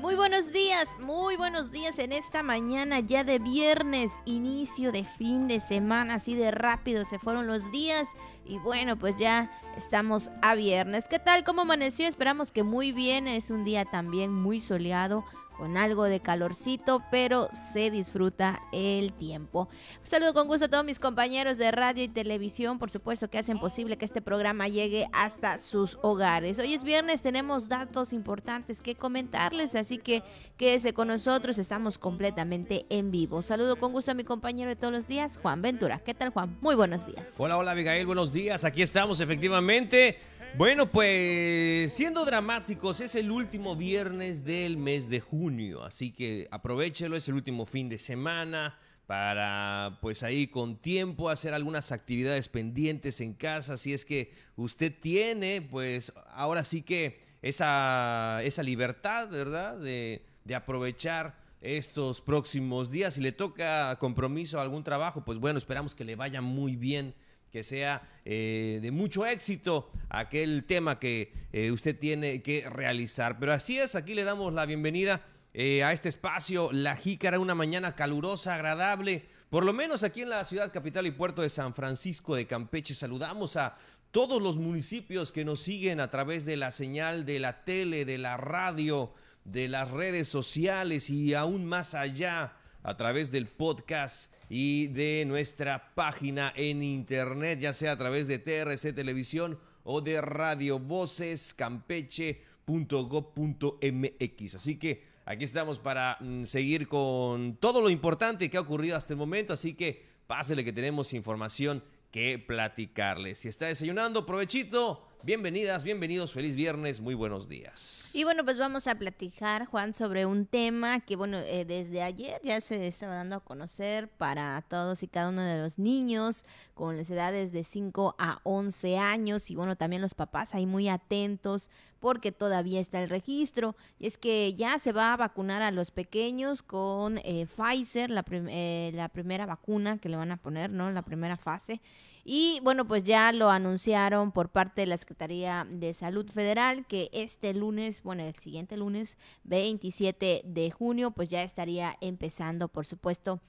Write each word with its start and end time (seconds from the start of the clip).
Muy 0.00 0.14
buenos 0.14 0.50
días, 0.50 0.88
muy 0.98 1.36
buenos 1.36 1.70
días 1.70 1.98
en 1.98 2.12
esta 2.12 2.42
mañana 2.42 3.00
ya 3.00 3.22
de 3.22 3.38
viernes, 3.38 4.10
inicio 4.24 4.92
de 4.92 5.04
fin 5.04 5.46
de 5.46 5.60
semana, 5.60 6.14
así 6.14 6.34
de 6.34 6.50
rápido 6.50 7.04
se 7.04 7.18
fueron 7.18 7.46
los 7.46 7.70
días 7.70 8.08
y 8.46 8.56
bueno, 8.56 8.98
pues 8.98 9.16
ya 9.16 9.50
estamos 9.76 10.30
a 10.40 10.54
viernes. 10.54 11.04
¿Qué 11.06 11.18
tal? 11.18 11.44
¿Cómo 11.44 11.62
amaneció? 11.62 12.08
Esperamos 12.08 12.50
que 12.50 12.62
muy 12.62 12.92
bien, 12.92 13.28
es 13.28 13.50
un 13.50 13.62
día 13.62 13.84
también 13.84 14.32
muy 14.32 14.60
soleado, 14.60 15.22
con 15.60 15.76
algo 15.76 16.04
de 16.04 16.20
calorcito, 16.20 17.02
pero 17.10 17.50
se 17.52 17.90
disfruta 17.90 18.62
el 18.72 19.12
tiempo. 19.12 19.68
Saludo 20.02 20.32
con 20.32 20.48
gusto 20.48 20.64
a 20.64 20.68
todos 20.68 20.86
mis 20.86 20.98
compañeros 20.98 21.58
de 21.58 21.70
radio 21.70 22.02
y 22.02 22.08
televisión, 22.08 22.78
por 22.78 22.90
supuesto 22.90 23.28
que 23.28 23.36
hacen 23.36 23.60
posible 23.60 23.98
que 23.98 24.06
este 24.06 24.22
programa 24.22 24.68
llegue 24.68 25.06
hasta 25.12 25.58
sus 25.58 25.98
hogares. 26.00 26.58
Hoy 26.58 26.72
es 26.72 26.82
viernes, 26.82 27.20
tenemos 27.20 27.68
datos 27.68 28.14
importantes 28.14 28.80
que 28.80 28.94
comentarles, 28.94 29.74
así 29.74 29.98
que 29.98 30.22
quédese 30.56 30.94
con 30.94 31.08
nosotros, 31.08 31.58
estamos 31.58 31.98
completamente 31.98 32.86
en 32.88 33.10
vivo. 33.10 33.42
Saludo 33.42 33.76
con 33.76 33.92
gusto 33.92 34.12
a 34.12 34.14
mi 34.14 34.24
compañero 34.24 34.70
de 34.70 34.76
todos 34.76 34.94
los 34.94 35.08
días, 35.08 35.38
Juan 35.42 35.60
Ventura. 35.60 35.98
¿Qué 35.98 36.14
tal, 36.14 36.30
Juan? 36.30 36.56
Muy 36.62 36.74
buenos 36.74 37.04
días. 37.04 37.28
Hola, 37.36 37.58
hola, 37.58 37.72
Abigail, 37.72 38.06
buenos 38.06 38.32
días. 38.32 38.64
Aquí 38.64 38.80
estamos 38.80 39.20
efectivamente 39.20 40.16
bueno, 40.56 40.86
pues 40.86 41.92
siendo 41.92 42.24
dramáticos, 42.24 43.00
es 43.00 43.14
el 43.14 43.30
último 43.30 43.76
viernes 43.76 44.44
del 44.44 44.76
mes 44.76 45.08
de 45.08 45.20
junio, 45.20 45.84
así 45.84 46.12
que 46.12 46.48
aprovechelo, 46.50 47.16
es 47.16 47.28
el 47.28 47.34
último 47.34 47.66
fin 47.66 47.88
de 47.88 47.98
semana 47.98 48.78
para 49.06 49.98
pues 50.00 50.22
ahí 50.22 50.46
con 50.46 50.76
tiempo 50.76 51.30
hacer 51.30 51.54
algunas 51.54 51.92
actividades 51.92 52.48
pendientes 52.48 53.20
en 53.20 53.34
casa, 53.34 53.76
si 53.76 53.92
es 53.92 54.04
que 54.04 54.32
usted 54.56 54.92
tiene 55.00 55.62
pues 55.62 56.12
ahora 56.32 56.64
sí 56.64 56.82
que 56.82 57.20
esa, 57.42 58.40
esa 58.44 58.62
libertad, 58.62 59.28
¿verdad? 59.30 59.78
De, 59.78 60.24
de 60.44 60.54
aprovechar 60.54 61.34
estos 61.60 62.20
próximos 62.20 62.90
días. 62.90 63.14
Si 63.14 63.20
le 63.20 63.32
toca 63.32 63.96
compromiso 63.98 64.58
a 64.58 64.62
algún 64.62 64.84
trabajo, 64.84 65.24
pues 65.24 65.38
bueno, 65.38 65.58
esperamos 65.58 65.94
que 65.94 66.04
le 66.04 66.16
vaya 66.16 66.40
muy 66.40 66.76
bien 66.76 67.14
que 67.50 67.64
sea 67.64 68.02
eh, 68.24 68.78
de 68.82 68.90
mucho 68.90 69.26
éxito 69.26 69.90
aquel 70.08 70.64
tema 70.64 70.98
que 70.98 71.32
eh, 71.52 71.70
usted 71.70 71.98
tiene 71.98 72.42
que 72.42 72.68
realizar. 72.68 73.38
Pero 73.38 73.52
así 73.52 73.78
es, 73.78 73.94
aquí 73.94 74.14
le 74.14 74.24
damos 74.24 74.52
la 74.52 74.66
bienvenida 74.66 75.22
eh, 75.52 75.82
a 75.82 75.92
este 75.92 76.08
espacio, 76.08 76.70
La 76.72 76.96
Jícara, 76.96 77.40
una 77.40 77.56
mañana 77.56 77.96
calurosa, 77.96 78.54
agradable, 78.54 79.24
por 79.50 79.64
lo 79.64 79.72
menos 79.72 80.04
aquí 80.04 80.22
en 80.22 80.28
la 80.28 80.44
ciudad 80.44 80.72
capital 80.72 81.06
y 81.06 81.10
puerto 81.10 81.42
de 81.42 81.48
San 81.48 81.74
Francisco 81.74 82.36
de 82.36 82.46
Campeche. 82.46 82.94
Saludamos 82.94 83.56
a 83.56 83.76
todos 84.12 84.40
los 84.40 84.58
municipios 84.58 85.32
que 85.32 85.44
nos 85.44 85.60
siguen 85.60 85.98
a 85.98 86.10
través 86.10 86.44
de 86.44 86.56
la 86.56 86.70
señal 86.70 87.26
de 87.26 87.40
la 87.40 87.64
tele, 87.64 88.04
de 88.04 88.18
la 88.18 88.36
radio, 88.36 89.12
de 89.44 89.68
las 89.68 89.90
redes 89.90 90.28
sociales 90.28 91.10
y 91.10 91.34
aún 91.34 91.64
más 91.64 91.94
allá 91.94 92.52
a 92.82 92.96
través 92.96 93.30
del 93.30 93.46
podcast 93.46 94.32
y 94.48 94.88
de 94.88 95.24
nuestra 95.26 95.94
página 95.94 96.52
en 96.56 96.82
internet, 96.82 97.60
ya 97.60 97.72
sea 97.72 97.92
a 97.92 97.96
través 97.96 98.28
de 98.28 98.38
TRC 98.38 98.94
Televisión 98.94 99.58
o 99.84 100.00
de 100.00 100.20
Radio 100.20 100.78
Voces 100.78 101.54
Campeche.gov.mx. 101.54 104.54
Así 104.54 104.76
que 104.76 105.04
aquí 105.24 105.44
estamos 105.44 105.78
para 105.78 106.16
mm, 106.20 106.44
seguir 106.44 106.88
con 106.88 107.56
todo 107.56 107.80
lo 107.80 107.90
importante 107.90 108.50
que 108.50 108.56
ha 108.56 108.62
ocurrido 108.62 108.96
hasta 108.96 109.12
el 109.12 109.18
momento, 109.18 109.52
así 109.52 109.74
que 109.74 110.08
pásele 110.26 110.64
que 110.64 110.72
tenemos 110.72 111.12
información 111.12 111.82
que 112.10 112.38
platicarles. 112.38 113.40
Si 113.40 113.48
está 113.48 113.66
desayunando, 113.66 114.26
provechito 114.26 115.06
Bienvenidas, 115.22 115.84
bienvenidos, 115.84 116.32
feliz 116.32 116.56
viernes, 116.56 117.02
muy 117.02 117.12
buenos 117.12 117.46
días. 117.46 118.10
Y 118.14 118.24
bueno, 118.24 118.42
pues 118.42 118.56
vamos 118.56 118.86
a 118.86 118.94
platicar, 118.94 119.66
Juan, 119.66 119.92
sobre 119.92 120.24
un 120.24 120.46
tema 120.46 121.00
que, 121.00 121.14
bueno, 121.14 121.36
eh, 121.36 121.66
desde 121.66 122.02
ayer 122.02 122.40
ya 122.42 122.58
se 122.62 122.86
estaba 122.86 123.16
dando 123.16 123.36
a 123.36 123.40
conocer 123.40 124.08
para 124.08 124.64
todos 124.68 125.02
y 125.02 125.08
cada 125.08 125.28
uno 125.28 125.42
de 125.42 125.58
los 125.58 125.78
niños 125.78 126.46
con 126.72 126.96
las 126.96 127.10
edades 127.10 127.52
de 127.52 127.64
5 127.64 128.14
a 128.18 128.40
11 128.44 128.96
años 128.96 129.50
y, 129.50 129.56
bueno, 129.56 129.76
también 129.76 130.00
los 130.00 130.14
papás 130.14 130.54
ahí 130.54 130.64
muy 130.64 130.88
atentos 130.88 131.68
porque 132.00 132.32
todavía 132.32 132.80
está 132.80 133.02
el 133.02 133.10
registro. 133.10 133.76
Y 133.98 134.06
es 134.06 134.16
que 134.16 134.54
ya 134.54 134.78
se 134.78 134.92
va 134.92 135.12
a 135.12 135.18
vacunar 135.18 135.60
a 135.60 135.70
los 135.70 135.90
pequeños 135.90 136.62
con 136.62 137.18
eh, 137.18 137.46
Pfizer, 137.46 138.08
la, 138.08 138.24
eh, 138.30 138.90
la 138.94 139.10
primera 139.10 139.44
vacuna 139.44 139.98
que 139.98 140.08
le 140.08 140.16
van 140.16 140.32
a 140.32 140.38
poner, 140.38 140.70
¿no? 140.70 140.90
La 140.90 141.02
primera 141.02 141.36
fase. 141.36 141.82
Y 142.24 142.60
bueno, 142.62 142.86
pues 142.86 143.04
ya 143.04 143.32
lo 143.32 143.50
anunciaron 143.50 144.32
por 144.32 144.50
parte 144.50 144.82
de 144.82 144.86
la 144.86 144.96
Secretaría 144.96 145.66
de 145.70 145.94
Salud 145.94 146.28
Federal 146.30 146.86
que 146.86 147.08
este 147.12 147.54
lunes, 147.54 148.02
bueno, 148.02 148.22
el 148.22 148.34
siguiente 148.36 148.76
lunes 148.76 149.16
27 149.44 150.42
de 150.44 150.70
junio, 150.70 151.12
pues 151.12 151.30
ya 151.30 151.42
estaría 151.42 151.96
empezando, 152.00 152.68
por 152.68 152.86
supuesto, 152.86 153.40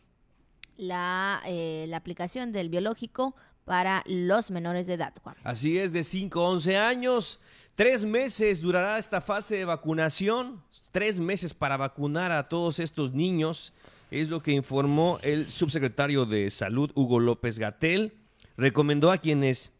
la, 0.78 1.42
eh, 1.46 1.86
la 1.90 1.98
aplicación 1.98 2.52
del 2.52 2.70
biológico 2.70 3.36
para 3.66 4.04
los 4.08 4.52
menores 4.52 4.88
de 4.88 4.94
edad. 4.94 5.14
Así 5.44 5.78
es, 5.78 5.94
de 5.94 6.04
5 6.04 6.40
a 6.40 6.50
11 6.50 6.78
años. 6.78 7.40
Tres 7.76 8.06
meses 8.06 8.62
durará 8.62 8.98
esta 8.98 9.22
fase 9.22 9.58
de 9.58 9.66
vacunación. 9.66 10.64
Tres 10.92 11.20
meses 11.20 11.54
para 11.54 11.78
vacunar 11.78 12.32
a 12.32 12.50
todos 12.50 12.80
estos 12.80 13.14
niños. 13.14 13.74
Es 14.10 14.30
lo 14.30 14.42
que 14.42 14.52
informó 14.52 15.20
el 15.24 15.48
subsecretario 15.50 16.26
de 16.26 16.50
Salud, 16.50 16.92
Hugo 16.96 17.20
López 17.20 17.60
Gatel 17.60 18.21
recomendó 18.62 19.12
a 19.12 19.18
quienes 19.18 19.72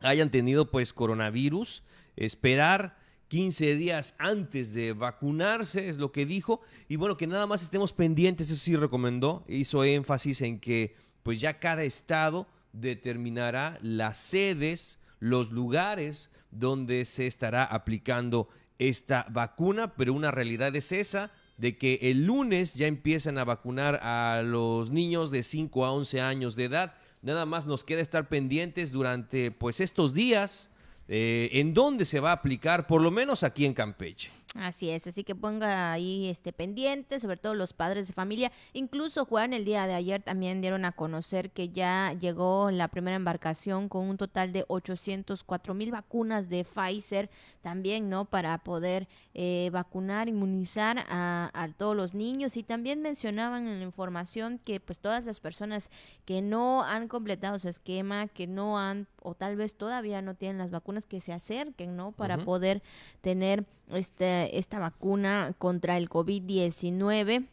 hayan 0.00 0.30
tenido 0.30 0.70
pues 0.70 0.92
coronavirus 0.92 1.84
esperar 2.16 2.98
15 3.28 3.76
días 3.76 4.16
antes 4.18 4.74
de 4.74 4.92
vacunarse, 4.92 5.88
es 5.88 5.98
lo 5.98 6.10
que 6.10 6.26
dijo, 6.26 6.60
y 6.88 6.96
bueno, 6.96 7.16
que 7.16 7.28
nada 7.28 7.46
más 7.46 7.62
estemos 7.62 7.92
pendientes, 7.92 8.50
eso 8.50 8.60
sí 8.60 8.74
recomendó, 8.74 9.44
hizo 9.48 9.84
énfasis 9.84 10.40
en 10.40 10.58
que 10.58 10.96
pues 11.22 11.40
ya 11.40 11.60
cada 11.60 11.84
estado 11.84 12.48
determinará 12.72 13.78
las 13.82 14.16
sedes, 14.16 14.98
los 15.20 15.52
lugares 15.52 16.30
donde 16.50 17.04
se 17.04 17.28
estará 17.28 17.64
aplicando 17.64 18.48
esta 18.78 19.26
vacuna, 19.30 19.94
pero 19.94 20.12
una 20.12 20.32
realidad 20.32 20.74
es 20.74 20.90
esa, 20.90 21.30
de 21.56 21.76
que 21.76 21.98
el 22.02 22.24
lunes 22.24 22.74
ya 22.74 22.86
empiezan 22.86 23.38
a 23.38 23.44
vacunar 23.44 24.00
a 24.02 24.42
los 24.44 24.90
niños 24.90 25.30
de 25.30 25.42
5 25.42 25.84
a 25.84 25.92
11 25.92 26.20
años 26.20 26.56
de 26.56 26.64
edad 26.64 26.94
Nada 27.22 27.46
más 27.46 27.66
nos 27.66 27.84
queda 27.84 28.00
estar 28.00 28.28
pendientes 28.28 28.92
durante 28.92 29.50
pues 29.50 29.80
estos 29.80 30.14
días 30.14 30.70
eh, 31.08 31.48
en 31.52 31.74
dónde 31.74 32.04
se 32.04 32.20
va 32.20 32.30
a 32.30 32.34
aplicar, 32.34 32.86
por 32.86 33.00
lo 33.00 33.10
menos 33.10 33.42
aquí 33.42 33.66
en 33.66 33.74
Campeche. 33.74 34.30
Así 34.54 34.88
es, 34.88 35.06
así 35.06 35.24
que 35.24 35.34
ponga 35.34 35.92
ahí 35.92 36.26
este 36.28 36.54
pendiente, 36.54 37.20
sobre 37.20 37.36
todo 37.36 37.54
los 37.54 37.74
padres 37.74 38.06
de 38.06 38.14
familia. 38.14 38.50
Incluso 38.72 39.26
Juan 39.26 39.52
el 39.52 39.66
día 39.66 39.86
de 39.86 39.92
ayer 39.92 40.22
también 40.22 40.62
dieron 40.62 40.86
a 40.86 40.92
conocer 40.92 41.50
que 41.50 41.68
ya 41.68 42.14
llegó 42.18 42.70
la 42.70 42.88
primera 42.88 43.16
embarcación 43.16 43.90
con 43.90 44.08
un 44.08 44.16
total 44.16 44.52
de 44.52 44.64
804 44.68 45.74
mil 45.74 45.90
vacunas 45.90 46.48
de 46.48 46.64
Pfizer 46.64 47.28
también, 47.60 48.08
¿no? 48.08 48.24
Para 48.24 48.56
poder 48.58 49.06
eh, 49.34 49.68
vacunar, 49.70 50.30
inmunizar 50.30 51.04
a, 51.10 51.50
a, 51.52 51.68
todos 51.74 51.94
los 51.94 52.14
niños 52.14 52.56
y 52.56 52.62
también 52.62 53.02
mencionaban 53.02 53.68
en 53.68 53.78
la 53.80 53.84
información 53.84 54.58
que 54.64 54.80
pues 54.80 54.98
todas 54.98 55.26
las 55.26 55.40
personas 55.40 55.90
que 56.24 56.40
no 56.40 56.82
han 56.84 57.08
completado 57.08 57.58
su 57.58 57.68
esquema, 57.68 58.28
que 58.28 58.46
no 58.46 58.78
han 58.78 59.06
o 59.28 59.34
tal 59.34 59.56
vez 59.56 59.74
todavía 59.74 60.22
no 60.22 60.34
tienen 60.34 60.58
las 60.58 60.70
vacunas 60.70 61.06
que 61.06 61.20
se 61.20 61.32
acerquen, 61.32 61.96
¿no? 61.96 62.12
Para 62.12 62.38
poder 62.44 62.82
tener 63.20 63.64
este, 63.90 64.58
esta 64.58 64.78
vacuna 64.78 65.54
contra 65.58 65.96
el 65.96 66.08
COVID-19. 66.08 67.46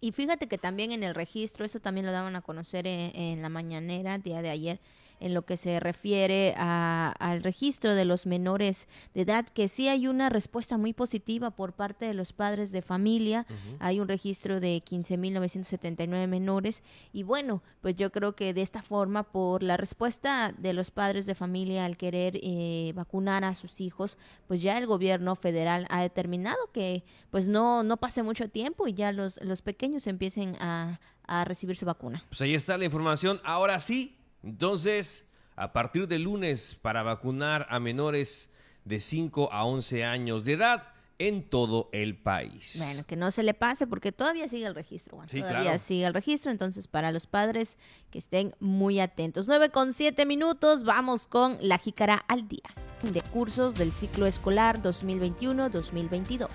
Y 0.00 0.12
fíjate 0.12 0.46
que 0.46 0.56
también 0.56 0.92
en 0.92 1.02
el 1.02 1.14
registro, 1.14 1.64
esto 1.64 1.80
también 1.80 2.06
lo 2.06 2.12
daban 2.12 2.36
a 2.36 2.40
conocer 2.40 2.86
en, 2.86 3.14
en 3.14 3.42
la 3.42 3.48
mañanera, 3.48 4.18
día 4.18 4.40
de 4.40 4.50
ayer, 4.50 4.80
en 5.20 5.34
lo 5.34 5.42
que 5.42 5.56
se 5.56 5.80
refiere 5.80 6.54
al 6.56 7.42
registro 7.42 7.94
de 7.94 8.04
los 8.04 8.26
menores 8.26 8.88
de 9.14 9.22
edad, 9.22 9.46
que 9.46 9.68
sí 9.68 9.88
hay 9.88 10.06
una 10.06 10.28
respuesta 10.28 10.78
muy 10.78 10.92
positiva 10.92 11.50
por 11.50 11.74
parte 11.74 12.06
de 12.06 12.14
los 12.14 12.32
padres 12.32 12.72
de 12.72 12.82
familia. 12.82 13.46
Hay 13.78 14.00
un 14.00 14.08
registro 14.08 14.60
de 14.60 14.82
15.979 14.82 16.26
menores 16.26 16.82
y 17.12 17.22
bueno, 17.22 17.62
pues 17.80 17.96
yo 17.96 18.10
creo 18.10 18.34
que 18.34 18.54
de 18.54 18.62
esta 18.62 18.82
forma, 18.82 19.22
por 19.24 19.62
la 19.62 19.76
respuesta 19.76 20.54
de 20.56 20.72
los 20.72 20.90
padres 20.90 21.26
de 21.26 21.34
familia 21.34 21.84
al 21.84 21.96
querer 21.96 22.38
eh, 22.42 22.92
vacunar 22.94 23.44
a 23.44 23.54
sus 23.54 23.80
hijos, 23.80 24.18
pues 24.48 24.62
ya 24.62 24.78
el 24.78 24.86
gobierno 24.86 25.36
federal 25.36 25.86
ha 25.90 26.02
determinado 26.02 26.70
que 26.72 27.04
pues 27.30 27.48
no, 27.48 27.82
no 27.82 27.98
pase 27.98 28.22
mucho 28.22 28.48
tiempo 28.48 28.88
y 28.88 28.94
ya 28.94 29.12
los, 29.12 29.38
los 29.42 29.62
pequeños 29.62 30.06
empiecen 30.06 30.56
a, 30.60 31.00
a 31.24 31.44
recibir 31.44 31.76
su 31.76 31.86
vacuna. 31.86 32.24
Pues 32.28 32.40
ahí 32.40 32.54
está 32.54 32.76
la 32.76 32.84
información. 32.84 33.40
Ahora 33.44 33.78
sí, 33.80 34.16
entonces, 34.42 35.28
a 35.56 35.72
partir 35.72 36.08
de 36.08 36.18
lunes, 36.18 36.76
para 36.80 37.02
vacunar 37.02 37.66
a 37.70 37.80
menores 37.80 38.50
de 38.84 39.00
5 39.00 39.52
a 39.52 39.64
11 39.64 40.04
años 40.04 40.44
de 40.44 40.54
edad 40.54 40.88
en 41.18 41.42
todo 41.42 41.90
el 41.92 42.16
país. 42.16 42.76
Bueno, 42.78 43.04
que 43.06 43.14
no 43.14 43.30
se 43.30 43.42
le 43.42 43.52
pase 43.52 43.86
porque 43.86 44.10
todavía 44.10 44.48
sigue 44.48 44.66
el 44.66 44.74
registro. 44.74 45.18
todavía 45.30 45.78
sigue 45.78 46.06
el 46.06 46.14
registro, 46.14 46.50
entonces 46.50 46.88
para 46.88 47.12
los 47.12 47.26
padres 47.26 47.76
que 48.10 48.18
estén 48.18 48.54
muy 48.58 49.00
atentos. 49.00 49.46
9 49.46 49.68
con 49.68 49.92
7 49.92 50.24
minutos, 50.24 50.82
vamos 50.82 51.26
con 51.26 51.58
la 51.60 51.76
jícara 51.76 52.24
al 52.26 52.48
día 52.48 52.70
de 53.02 53.20
cursos 53.20 53.74
del 53.74 53.92
ciclo 53.92 54.26
escolar 54.26 54.80
2021-2022. 54.82 56.48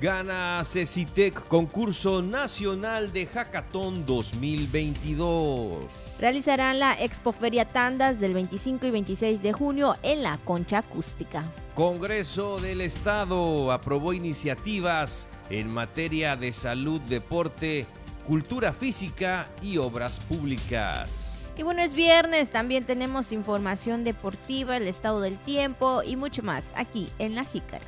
Gana 0.00 0.62
CECITEC 0.64 1.46
Concurso 1.46 2.22
Nacional 2.22 3.12
de 3.12 3.26
Hackathon 3.26 4.04
2022. 4.04 6.11
Realizarán 6.22 6.78
la 6.78 6.92
Expoferia 6.92 7.64
Tandas 7.64 8.20
del 8.20 8.32
25 8.32 8.86
y 8.86 8.90
26 8.92 9.42
de 9.42 9.52
junio 9.52 9.96
en 10.04 10.22
la 10.22 10.38
Concha 10.44 10.78
Acústica. 10.78 11.42
Congreso 11.74 12.60
del 12.60 12.80
Estado 12.80 13.72
aprobó 13.72 14.12
iniciativas 14.12 15.26
en 15.50 15.66
materia 15.66 16.36
de 16.36 16.52
salud, 16.52 17.00
deporte, 17.00 17.88
cultura 18.24 18.72
física 18.72 19.48
y 19.62 19.78
obras 19.78 20.20
públicas. 20.20 21.44
Y 21.56 21.64
bueno, 21.64 21.82
es 21.82 21.94
viernes, 21.94 22.50
también 22.50 22.84
tenemos 22.84 23.32
información 23.32 24.04
deportiva, 24.04 24.76
el 24.76 24.86
estado 24.86 25.22
del 25.22 25.40
tiempo 25.40 26.04
y 26.04 26.14
mucho 26.14 26.44
más 26.44 26.66
aquí 26.76 27.08
en 27.18 27.34
La 27.34 27.44
Jícara. 27.44 27.84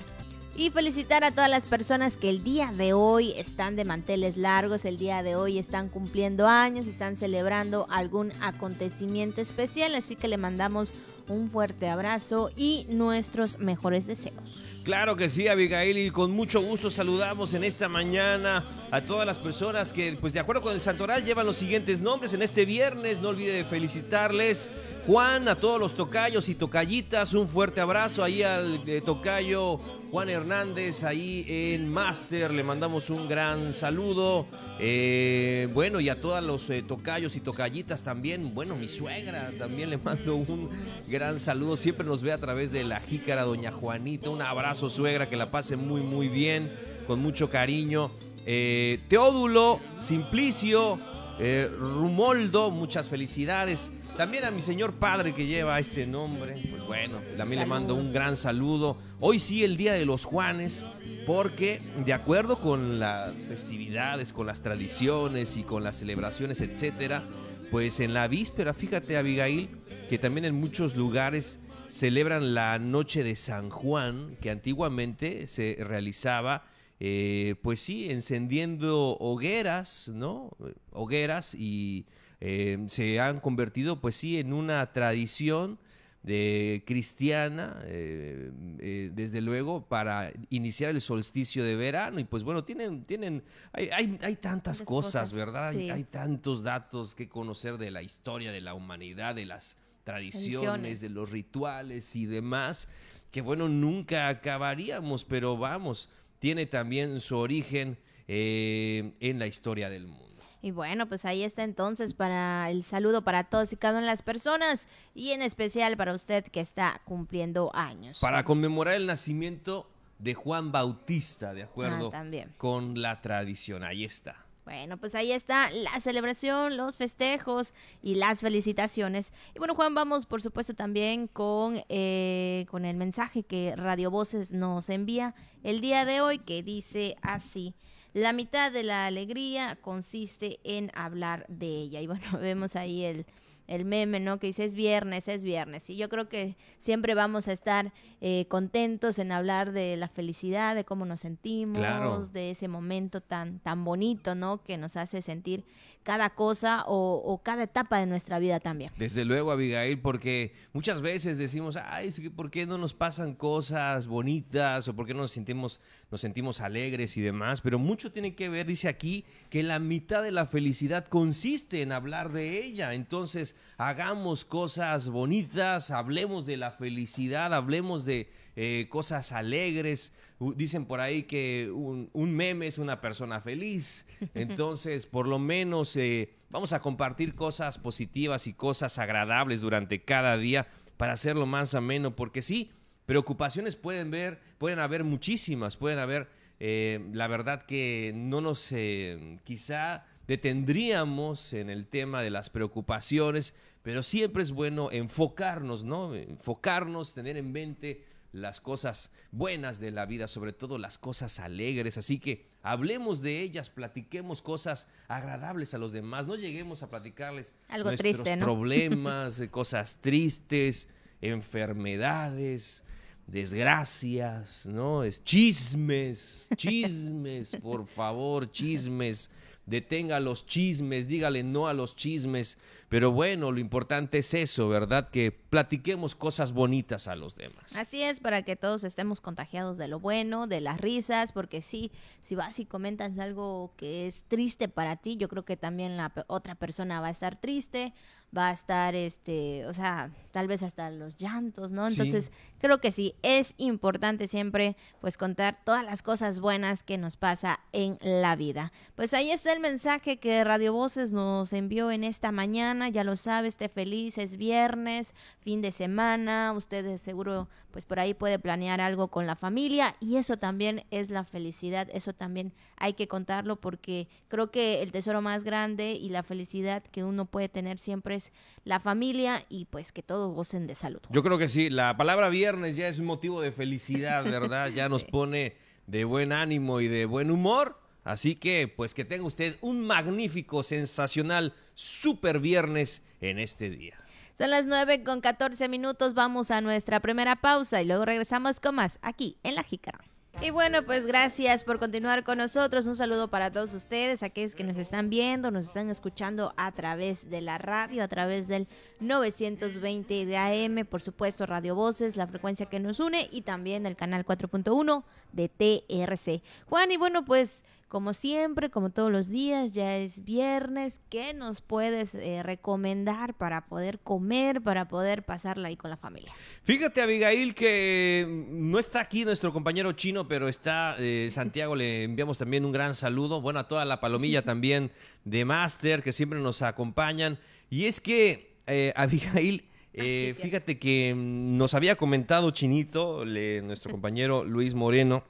Y 0.56 0.70
felicitar 0.70 1.24
a 1.24 1.32
todas 1.32 1.50
las 1.50 1.66
personas 1.66 2.16
que 2.16 2.30
el 2.30 2.44
día 2.44 2.70
de 2.72 2.92
hoy 2.92 3.32
están 3.32 3.74
de 3.74 3.84
manteles 3.84 4.36
largos, 4.36 4.84
el 4.84 4.98
día 4.98 5.24
de 5.24 5.34
hoy 5.34 5.58
están 5.58 5.88
cumpliendo 5.88 6.46
años, 6.46 6.86
están 6.86 7.16
celebrando 7.16 7.88
algún 7.90 8.32
acontecimiento 8.40 9.40
especial, 9.40 9.96
así 9.96 10.14
que 10.14 10.28
le 10.28 10.36
mandamos 10.36 10.94
un 11.28 11.50
fuerte 11.50 11.88
abrazo 11.88 12.50
y 12.56 12.86
nuestros 12.90 13.58
mejores 13.58 14.06
deseos. 14.06 14.74
Claro 14.84 15.16
que 15.16 15.30
sí, 15.30 15.48
Abigail, 15.48 15.96
y 15.96 16.10
con 16.10 16.30
mucho 16.30 16.60
gusto 16.60 16.90
saludamos 16.90 17.54
en 17.54 17.64
esta 17.64 17.88
mañana 17.88 18.64
a 18.90 19.00
todas 19.00 19.24
las 19.24 19.38
personas 19.38 19.94
que, 19.94 20.16
pues 20.20 20.34
de 20.34 20.40
acuerdo 20.40 20.60
con 20.60 20.74
el 20.74 20.80
Santoral, 20.80 21.24
llevan 21.24 21.46
los 21.46 21.56
siguientes 21.56 22.02
nombres 22.02 22.34
en 22.34 22.42
este 22.42 22.66
viernes. 22.66 23.22
No 23.22 23.30
olvide 23.30 23.52
de 23.52 23.64
felicitarles. 23.64 24.70
Juan, 25.06 25.48
a 25.48 25.54
todos 25.54 25.80
los 25.80 25.94
tocayos 25.94 26.50
y 26.50 26.54
tocayitas, 26.54 27.32
un 27.32 27.48
fuerte 27.48 27.80
abrazo 27.80 28.22
ahí 28.22 28.42
al 28.42 28.80
eh, 28.86 29.00
tocayo 29.00 29.80
Juan 30.14 30.30
Hernández, 30.30 31.02
ahí 31.02 31.44
en 31.48 31.88
Master, 31.88 32.52
le 32.52 32.62
mandamos 32.62 33.10
un 33.10 33.28
gran 33.28 33.72
saludo. 33.72 34.46
Eh, 34.78 35.68
bueno, 35.74 35.98
y 35.98 36.08
a 36.08 36.20
todos 36.20 36.40
los 36.44 36.70
eh, 36.70 36.82
tocayos 36.82 37.34
y 37.34 37.40
tocayitas 37.40 38.04
también. 38.04 38.54
Bueno, 38.54 38.76
mi 38.76 38.86
suegra 38.86 39.50
también 39.58 39.90
le 39.90 39.98
mando 39.98 40.36
un 40.36 40.70
gran 41.14 41.38
saludo. 41.38 41.76
Siempre 41.76 42.04
nos 42.04 42.24
ve 42.24 42.32
a 42.32 42.38
través 42.38 42.72
de 42.72 42.82
la 42.82 42.98
jícara, 42.98 43.44
doña 43.44 43.70
Juanita. 43.70 44.30
Un 44.30 44.42
abrazo, 44.42 44.90
suegra, 44.90 45.30
que 45.30 45.36
la 45.36 45.52
pase 45.52 45.76
muy, 45.76 46.00
muy 46.00 46.28
bien, 46.28 46.72
con 47.06 47.20
mucho 47.20 47.48
cariño. 47.48 48.10
Eh, 48.46 48.98
Teódulo, 49.06 49.78
Simplicio, 50.00 50.98
eh, 51.38 51.70
Rumoldo, 51.78 52.72
muchas 52.72 53.08
felicidades. 53.08 53.92
También 54.16 54.44
a 54.44 54.50
mi 54.50 54.60
señor 54.60 54.94
padre 54.94 55.34
que 55.34 55.46
lleva 55.46 55.78
este 55.78 56.04
nombre, 56.04 56.54
pues 56.68 56.82
bueno, 56.84 57.20
también 57.36 57.60
le 57.60 57.66
mando 57.66 57.94
un 57.94 58.12
gran 58.12 58.36
saludo. 58.36 58.96
Hoy 59.20 59.38
sí, 59.38 59.62
el 59.62 59.76
Día 59.76 59.92
de 59.92 60.04
los 60.04 60.24
Juanes, 60.24 60.84
porque 61.26 61.80
de 62.04 62.12
acuerdo 62.12 62.58
con 62.58 62.98
las 62.98 63.34
festividades, 63.34 64.32
con 64.32 64.48
las 64.48 64.62
tradiciones 64.62 65.56
y 65.56 65.62
con 65.62 65.84
las 65.84 65.96
celebraciones, 65.96 66.60
etcétera, 66.60 67.22
pues 67.70 67.98
en 67.98 68.14
la 68.14 68.28
víspera, 68.28 68.72
fíjate 68.72 69.16
Abigail, 69.16 69.68
que 70.14 70.18
también 70.20 70.44
en 70.44 70.54
muchos 70.54 70.94
lugares 70.94 71.58
celebran 71.88 72.54
la 72.54 72.78
noche 72.78 73.24
de 73.24 73.34
San 73.34 73.68
Juan, 73.68 74.36
que 74.40 74.48
antiguamente 74.48 75.48
se 75.48 75.76
realizaba, 75.80 76.68
eh, 77.00 77.56
pues 77.64 77.80
sí, 77.80 78.08
encendiendo 78.08 79.16
hogueras, 79.18 80.12
¿no? 80.14 80.56
Hogueras 80.92 81.56
y 81.56 82.06
eh, 82.38 82.84
se 82.86 83.18
han 83.18 83.40
convertido, 83.40 84.00
pues 84.00 84.14
sí, 84.14 84.38
en 84.38 84.52
una 84.52 84.92
tradición 84.92 85.80
de 86.24 86.82
cristiana, 86.86 87.82
eh, 87.84 88.50
eh, 88.78 89.10
desde 89.12 89.42
luego, 89.42 89.84
para 89.86 90.32
iniciar 90.48 90.90
el 90.90 91.00
solsticio 91.00 91.64
de 91.64 91.76
verano. 91.76 92.18
Y 92.18 92.24
pues 92.24 92.44
bueno, 92.44 92.64
tienen, 92.64 93.04
tienen, 93.04 93.42
hay, 93.72 93.90
hay, 93.90 94.18
hay 94.22 94.36
tantas 94.36 94.80
cosas, 94.80 95.30
cosas, 95.30 95.32
¿verdad? 95.32 95.68
Hay-. 95.68 95.90
Hay, 95.90 96.04
tantos 96.04 96.62
datos 96.62 97.14
que 97.14 97.28
conocer 97.28 97.76
de 97.78 97.90
la 97.90 98.02
historia, 98.02 98.52
de 98.52 98.62
la 98.62 98.74
humanidad, 98.74 99.34
de 99.34 99.44
las 99.44 99.76
tradiciones, 100.04 100.60
Tradiciones. 100.62 101.00
de 101.00 101.08
los 101.10 101.30
rituales 101.30 102.14
y 102.14 102.26
demás, 102.26 102.88
que 103.30 103.40
bueno, 103.40 103.68
nunca 103.68 104.28
acabaríamos, 104.28 105.24
pero 105.24 105.56
vamos, 105.56 106.08
tiene 106.38 106.66
también 106.66 107.20
su 107.20 107.36
origen 107.36 107.96
eh, 108.28 109.12
en 109.20 109.38
la 109.38 109.46
historia 109.46 109.88
del 109.90 110.06
mundo. 110.06 110.24
Y 110.62 110.70
bueno, 110.70 111.06
pues 111.08 111.24
ahí 111.26 111.42
está 111.42 111.62
entonces 111.62 112.14
para 112.14 112.70
el 112.70 112.84
saludo 112.84 113.22
para 113.22 113.44
todos 113.44 113.72
y 113.72 113.76
cada 113.76 113.98
una 113.98 114.06
de 114.06 114.12
las 114.12 114.22
personas 114.22 114.88
y 115.14 115.32
en 115.32 115.42
especial 115.42 115.96
para 115.98 116.14
usted 116.14 116.44
que 116.44 116.60
está 116.60 117.02
cumpliendo 117.04 117.70
años. 117.74 118.18
Para 118.20 118.44
conmemorar 118.44 118.94
el 118.94 119.04
nacimiento 119.06 119.90
de 120.18 120.32
Juan 120.32 120.72
Bautista, 120.72 121.52
de 121.52 121.62
Ah, 121.62 121.66
acuerdo 121.66 122.08
también. 122.10 122.54
con 122.56 123.02
la 123.02 123.20
tradición. 123.20 123.84
Ahí 123.84 124.04
está. 124.04 124.43
Bueno, 124.64 124.96
pues 124.96 125.14
ahí 125.14 125.30
está 125.30 125.70
la 125.70 126.00
celebración, 126.00 126.78
los 126.78 126.96
festejos 126.96 127.74
y 128.02 128.14
las 128.14 128.40
felicitaciones. 128.40 129.32
Y 129.54 129.58
bueno, 129.58 129.74
Juan, 129.74 129.94
vamos 129.94 130.24
por 130.24 130.40
supuesto 130.40 130.72
también 130.74 131.28
con, 131.28 131.82
eh, 131.90 132.64
con 132.70 132.86
el 132.86 132.96
mensaje 132.96 133.42
que 133.42 133.76
Radio 133.76 134.10
Voces 134.10 134.52
nos 134.52 134.88
envía 134.88 135.34
el 135.62 135.82
día 135.82 136.06
de 136.06 136.22
hoy, 136.22 136.38
que 136.38 136.62
dice 136.62 137.16
así. 137.20 137.74
La 138.14 138.32
mitad 138.32 138.72
de 138.72 138.84
la 138.84 139.06
alegría 139.06 139.76
consiste 139.76 140.60
en 140.64 140.90
hablar 140.94 141.44
de 141.48 141.66
ella. 141.66 142.00
Y 142.00 142.06
bueno, 142.06 142.24
vemos 142.40 142.74
ahí 142.74 143.04
el, 143.04 143.26
el 143.66 143.84
meme, 143.84 144.20
¿no? 144.20 144.38
Que 144.38 144.48
dice 144.48 144.64
es 144.64 144.74
viernes, 144.74 145.28
es 145.28 145.42
viernes. 145.44 145.88
Y 145.90 145.96
yo 145.96 146.08
creo 146.08 146.28
que 146.28 146.56
siempre 146.78 147.14
vamos 147.14 147.48
a 147.48 147.52
estar 147.52 147.92
eh, 148.20 148.46
contentos 148.48 149.18
en 149.18 149.32
hablar 149.32 149.72
de 149.72 149.96
la 149.96 150.08
felicidad, 150.08 150.74
de 150.74 150.84
cómo 150.84 151.06
nos 151.06 151.20
sentimos, 151.20 151.78
Claro. 151.78 152.26
de 152.26 152.50
ese 152.50 152.68
momento 152.68 153.20
tan, 153.20 153.60
tan 153.60 153.84
bonito, 153.84 154.34
¿no? 154.34 154.62
Que 154.62 154.76
nos 154.76 154.96
hace 154.96 155.22
sentir 155.22 155.64
cada 156.04 156.30
cosa 156.30 156.84
o, 156.86 157.40
cada 157.42 157.64
etapa 157.64 157.98
de 157.98 158.06
nuestra 158.06 158.38
vida 158.38 158.60
también. 158.60 158.92
Desde 158.96 159.24
luego, 159.24 159.50
Abigail, 159.50 159.98
porque 160.00 160.54
muchas 160.72 161.00
veces 161.00 161.38
decimos, 161.38 161.76
ay, 161.76 162.10
¿por 162.36 162.50
qué 162.50 162.66
no 162.66 162.78
nos 162.78 162.94
pasan 162.94 163.34
cosas 163.34 164.06
bonitas 164.06 164.86
o 164.86 164.94
por 164.94 165.06
qué 165.06 165.14
no 165.14 165.22
nos 165.22 165.32
sentimos, 165.32 165.80
nos 166.10 166.20
sentimos 166.20 166.60
alegres 166.60 167.16
y 167.16 167.22
demás? 167.22 167.62
Pero 167.62 167.78
mucho 167.78 168.12
tiene 168.12 168.34
que 168.34 168.50
ver, 168.50 168.66
dice 168.66 168.86
aquí, 168.88 169.24
que 169.48 169.62
la 169.62 169.78
mitad 169.78 170.22
de 170.22 170.30
la 170.30 170.46
felicidad 170.46 171.06
consiste 171.06 171.80
en 171.80 171.90
hablar 171.90 172.30
de 172.32 172.62
ella. 172.62 172.92
Entonces, 172.92 173.56
hagamos 173.78 174.44
cosas 174.44 175.08
bonitas, 175.08 175.90
hablemos 175.90 176.44
de 176.44 176.58
la 176.58 176.70
felicidad, 176.70 177.54
hablemos 177.54 178.04
de 178.04 178.28
eh, 178.56 178.86
cosas 178.90 179.32
alegres. 179.32 180.12
Dicen 180.56 180.86
por 180.86 181.00
ahí 181.00 181.24
que 181.24 181.70
un, 181.72 182.10
un 182.12 182.34
meme 182.34 182.66
es 182.66 182.78
una 182.78 183.00
persona 183.00 183.40
feliz. 183.40 184.06
Entonces, 184.34 185.06
por 185.06 185.26
lo 185.26 185.38
menos 185.38 185.96
eh, 185.96 186.34
vamos 186.50 186.72
a 186.72 186.80
compartir 186.80 187.34
cosas 187.34 187.78
positivas 187.78 188.46
y 188.46 188.52
cosas 188.52 188.98
agradables 188.98 189.60
durante 189.60 190.02
cada 190.02 190.36
día 190.36 190.66
para 190.96 191.12
hacerlo 191.12 191.46
más 191.46 191.74
ameno. 191.74 192.16
Porque 192.16 192.42
sí, 192.42 192.70
preocupaciones 193.06 193.76
pueden 193.76 194.10
ver, 194.10 194.40
pueden 194.58 194.78
haber 194.78 195.04
muchísimas, 195.04 195.76
pueden 195.76 195.98
haber, 195.98 196.28
eh, 196.60 197.06
la 197.12 197.28
verdad 197.28 197.62
que 197.62 198.12
no 198.14 198.40
nos, 198.40 198.72
eh, 198.72 199.38
quizá 199.44 200.04
detendríamos 200.26 201.52
en 201.52 201.70
el 201.70 201.86
tema 201.86 202.22
de 202.22 202.30
las 202.30 202.50
preocupaciones, 202.50 203.54
pero 203.82 204.02
siempre 204.02 204.42
es 204.42 204.52
bueno 204.52 204.90
enfocarnos, 204.90 205.84
¿no? 205.84 206.14
Enfocarnos, 206.14 207.14
tener 207.14 207.36
en 207.36 207.52
mente 207.52 208.04
las 208.34 208.60
cosas 208.60 209.12
buenas 209.30 209.78
de 209.78 209.92
la 209.92 210.06
vida, 210.06 210.26
sobre 210.26 210.52
todo 210.52 210.76
las 210.76 210.98
cosas 210.98 211.38
alegres. 211.38 211.98
Así 211.98 212.18
que 212.18 212.44
hablemos 212.62 213.22
de 213.22 213.40
ellas, 213.40 213.70
platiquemos 213.70 214.42
cosas 214.42 214.88
agradables 215.06 215.72
a 215.72 215.78
los 215.78 215.92
demás, 215.92 216.26
no 216.26 216.34
lleguemos 216.34 216.82
a 216.82 216.90
platicarles 216.90 217.54
Algo 217.68 217.90
nuestros 217.90 218.12
triste, 218.14 218.36
¿no? 218.36 218.44
problemas, 218.44 219.40
cosas 219.52 219.98
tristes, 220.00 220.88
enfermedades, 221.20 222.84
desgracias, 223.28 224.66
¿no? 224.66 225.04
Es 225.04 225.22
chismes, 225.22 226.48
chismes, 226.56 227.56
por 227.62 227.86
favor, 227.86 228.50
chismes. 228.50 229.30
Detenga 229.64 230.18
los 230.20 230.44
chismes, 230.44 231.06
dígale 231.06 231.42
no 231.44 231.68
a 231.68 231.72
los 231.72 231.94
chismes. 231.94 232.58
Pero 232.94 233.10
bueno, 233.10 233.50
lo 233.50 233.58
importante 233.58 234.18
es 234.18 234.34
eso, 234.34 234.68
¿verdad? 234.68 235.10
Que 235.10 235.32
platiquemos 235.32 236.14
cosas 236.14 236.52
bonitas 236.52 237.08
a 237.08 237.16
los 237.16 237.34
demás. 237.34 237.74
Así 237.74 238.00
es, 238.04 238.20
para 238.20 238.42
que 238.42 238.54
todos 238.54 238.84
estemos 238.84 239.20
contagiados 239.20 239.78
de 239.78 239.88
lo 239.88 239.98
bueno, 239.98 240.46
de 240.46 240.60
las 240.60 240.80
risas, 240.80 241.32
porque 241.32 241.60
sí, 241.60 241.90
si 242.22 242.36
vas 242.36 242.60
y 242.60 242.66
comentas 242.66 243.18
algo 243.18 243.72
que 243.76 244.06
es 244.06 244.22
triste 244.28 244.68
para 244.68 244.94
ti, 244.94 245.16
yo 245.16 245.28
creo 245.28 245.44
que 245.44 245.56
también 245.56 245.96
la 245.96 246.12
otra 246.28 246.54
persona 246.54 247.00
va 247.00 247.08
a 247.08 247.10
estar 247.10 247.40
triste, 247.40 247.94
va 248.36 248.50
a 248.50 248.52
estar, 248.52 248.94
este, 248.94 249.66
o 249.66 249.74
sea, 249.74 250.12
tal 250.30 250.46
vez 250.46 250.62
hasta 250.62 250.90
los 250.90 251.16
llantos, 251.18 251.72
¿no? 251.72 251.90
Sí. 251.90 252.00
Entonces, 252.00 252.30
creo 252.58 252.80
que 252.80 252.92
sí, 252.92 253.14
es 253.22 253.54
importante 253.56 254.28
siempre, 254.28 254.76
pues, 255.00 255.18
contar 255.18 255.58
todas 255.64 255.82
las 255.82 256.02
cosas 256.02 256.38
buenas 256.40 256.84
que 256.84 256.98
nos 256.98 257.16
pasa 257.16 257.58
en 257.72 257.98
la 258.00 258.36
vida. 258.36 258.72
Pues 258.94 259.14
ahí 259.14 259.30
está 259.30 259.52
el 259.52 259.60
mensaje 259.60 260.18
que 260.18 260.44
Radio 260.44 260.72
Voces 260.72 261.12
nos 261.12 261.52
envió 261.52 261.90
en 261.90 262.04
esta 262.04 262.32
mañana, 262.32 262.83
ya 262.88 263.04
lo 263.04 263.16
sabe, 263.16 263.48
esté 263.48 263.68
feliz, 263.68 264.18
es 264.18 264.36
viernes, 264.36 265.14
fin 265.40 265.62
de 265.62 265.72
semana, 265.72 266.52
usted 266.52 266.96
seguro 266.98 267.48
pues 267.70 267.86
por 267.86 267.98
ahí 267.98 268.14
puede 268.14 268.38
planear 268.38 268.80
algo 268.80 269.08
con 269.08 269.26
la 269.26 269.36
familia 269.36 269.96
y 270.00 270.16
eso 270.16 270.36
también 270.36 270.84
es 270.90 271.10
la 271.10 271.24
felicidad, 271.24 271.88
eso 271.92 272.12
también 272.12 272.52
hay 272.76 272.94
que 272.94 273.08
contarlo 273.08 273.56
porque 273.56 274.08
creo 274.28 274.50
que 274.50 274.82
el 274.82 274.92
tesoro 274.92 275.20
más 275.22 275.44
grande 275.44 275.92
y 275.92 276.08
la 276.08 276.22
felicidad 276.22 276.82
que 276.82 277.04
uno 277.04 277.26
puede 277.26 277.48
tener 277.48 277.78
siempre 277.78 278.16
es 278.16 278.32
la 278.64 278.80
familia 278.80 279.44
y 279.48 279.66
pues 279.66 279.92
que 279.92 280.02
todos 280.02 280.34
gocen 280.34 280.66
de 280.66 280.74
salud. 280.74 281.00
Yo 281.10 281.22
creo 281.22 281.38
que 281.38 281.48
sí, 281.48 281.70
la 281.70 281.96
palabra 281.96 282.28
viernes 282.28 282.76
ya 282.76 282.88
es 282.88 282.98
un 282.98 283.06
motivo 283.06 283.40
de 283.40 283.52
felicidad, 283.52 284.24
¿verdad? 284.24 284.70
Ya 284.74 284.88
nos 284.88 285.04
pone 285.04 285.56
de 285.86 286.04
buen 286.04 286.32
ánimo 286.32 286.80
y 286.80 286.88
de 286.88 287.06
buen 287.06 287.30
humor. 287.30 287.78
Así 288.04 288.36
que, 288.36 288.68
pues 288.68 288.94
que 288.94 289.04
tenga 289.04 289.26
usted 289.26 289.56
un 289.62 289.86
magnífico, 289.86 290.62
sensacional, 290.62 291.54
super 291.72 292.38
viernes 292.38 293.02
en 293.20 293.38
este 293.38 293.70
día. 293.70 293.96
Son 294.36 294.50
las 294.50 294.66
9 294.66 295.04
con 295.04 295.20
14 295.20 295.68
minutos, 295.68 296.14
vamos 296.14 296.50
a 296.50 296.60
nuestra 296.60 297.00
primera 297.00 297.36
pausa 297.36 297.80
y 297.80 297.86
luego 297.86 298.04
regresamos 298.04 298.60
con 298.60 298.74
más 298.74 298.98
aquí 299.00 299.38
en 299.42 299.54
La 299.54 299.62
Jícara. 299.62 300.00
Y 300.42 300.50
bueno, 300.50 300.82
pues 300.82 301.06
gracias 301.06 301.62
por 301.62 301.78
continuar 301.78 302.24
con 302.24 302.38
nosotros. 302.38 302.86
Un 302.86 302.96
saludo 302.96 303.28
para 303.28 303.52
todos 303.52 303.72
ustedes, 303.72 304.22
aquellos 304.22 304.56
que 304.56 304.64
nos 304.64 304.76
están 304.76 305.08
viendo, 305.08 305.50
nos 305.52 305.66
están 305.66 305.88
escuchando 305.88 306.52
a 306.56 306.72
través 306.72 307.30
de 307.30 307.40
la 307.40 307.56
radio, 307.56 308.02
a 308.02 308.08
través 308.08 308.48
del 308.48 308.66
920 308.98 310.26
de 310.26 310.36
AM, 310.36 310.86
por 310.86 311.00
supuesto 311.00 311.46
Radio 311.46 311.76
Voces, 311.76 312.16
la 312.16 312.26
frecuencia 312.26 312.66
que 312.66 312.80
nos 312.80 312.98
une 312.98 313.28
y 313.30 313.42
también 313.42 313.86
el 313.86 313.94
canal 313.94 314.26
4.1 314.26 315.04
de 315.32 315.48
TRC. 315.48 316.42
Juan, 316.66 316.90
y 316.90 316.96
bueno, 316.96 317.24
pues 317.24 317.64
como 317.94 318.12
siempre, 318.12 318.70
como 318.70 318.90
todos 318.90 319.12
los 319.12 319.28
días, 319.28 319.72
ya 319.72 319.96
es 319.96 320.24
viernes. 320.24 321.00
¿Qué 321.10 321.32
nos 321.32 321.60
puedes 321.60 322.16
eh, 322.16 322.42
recomendar 322.42 323.34
para 323.34 323.66
poder 323.66 324.00
comer, 324.00 324.62
para 324.62 324.88
poder 324.88 325.22
pasarla 325.22 325.68
ahí 325.68 325.76
con 325.76 325.90
la 325.90 325.96
familia? 325.96 326.32
Fíjate, 326.64 327.00
Abigail, 327.02 327.54
que 327.54 328.26
no 328.50 328.80
está 328.80 329.00
aquí 329.00 329.24
nuestro 329.24 329.52
compañero 329.52 329.92
chino, 329.92 330.26
pero 330.26 330.48
está 330.48 330.96
eh, 330.98 331.28
Santiago. 331.30 331.76
Le 331.76 332.02
enviamos 332.02 332.36
también 332.36 332.64
un 332.64 332.72
gran 332.72 332.96
saludo. 332.96 333.40
Bueno, 333.40 333.60
a 333.60 333.68
toda 333.68 333.84
la 333.84 334.00
palomilla 334.00 334.42
también 334.44 334.90
de 335.24 335.44
Master, 335.44 336.02
que 336.02 336.12
siempre 336.12 336.40
nos 336.40 336.62
acompañan. 336.62 337.38
Y 337.70 337.84
es 337.84 338.00
que, 338.00 338.56
eh, 338.66 338.92
Abigail, 338.96 339.68
ah, 339.96 340.02
fíjate 340.42 340.80
que 340.80 341.14
mm, 341.14 341.56
nos 341.56 341.74
había 341.74 341.94
comentado 341.94 342.50
Chinito, 342.50 343.24
nuestro 343.24 343.90
compañero 343.92 344.42
Luis 344.42 344.74
Moreno, 344.74 345.22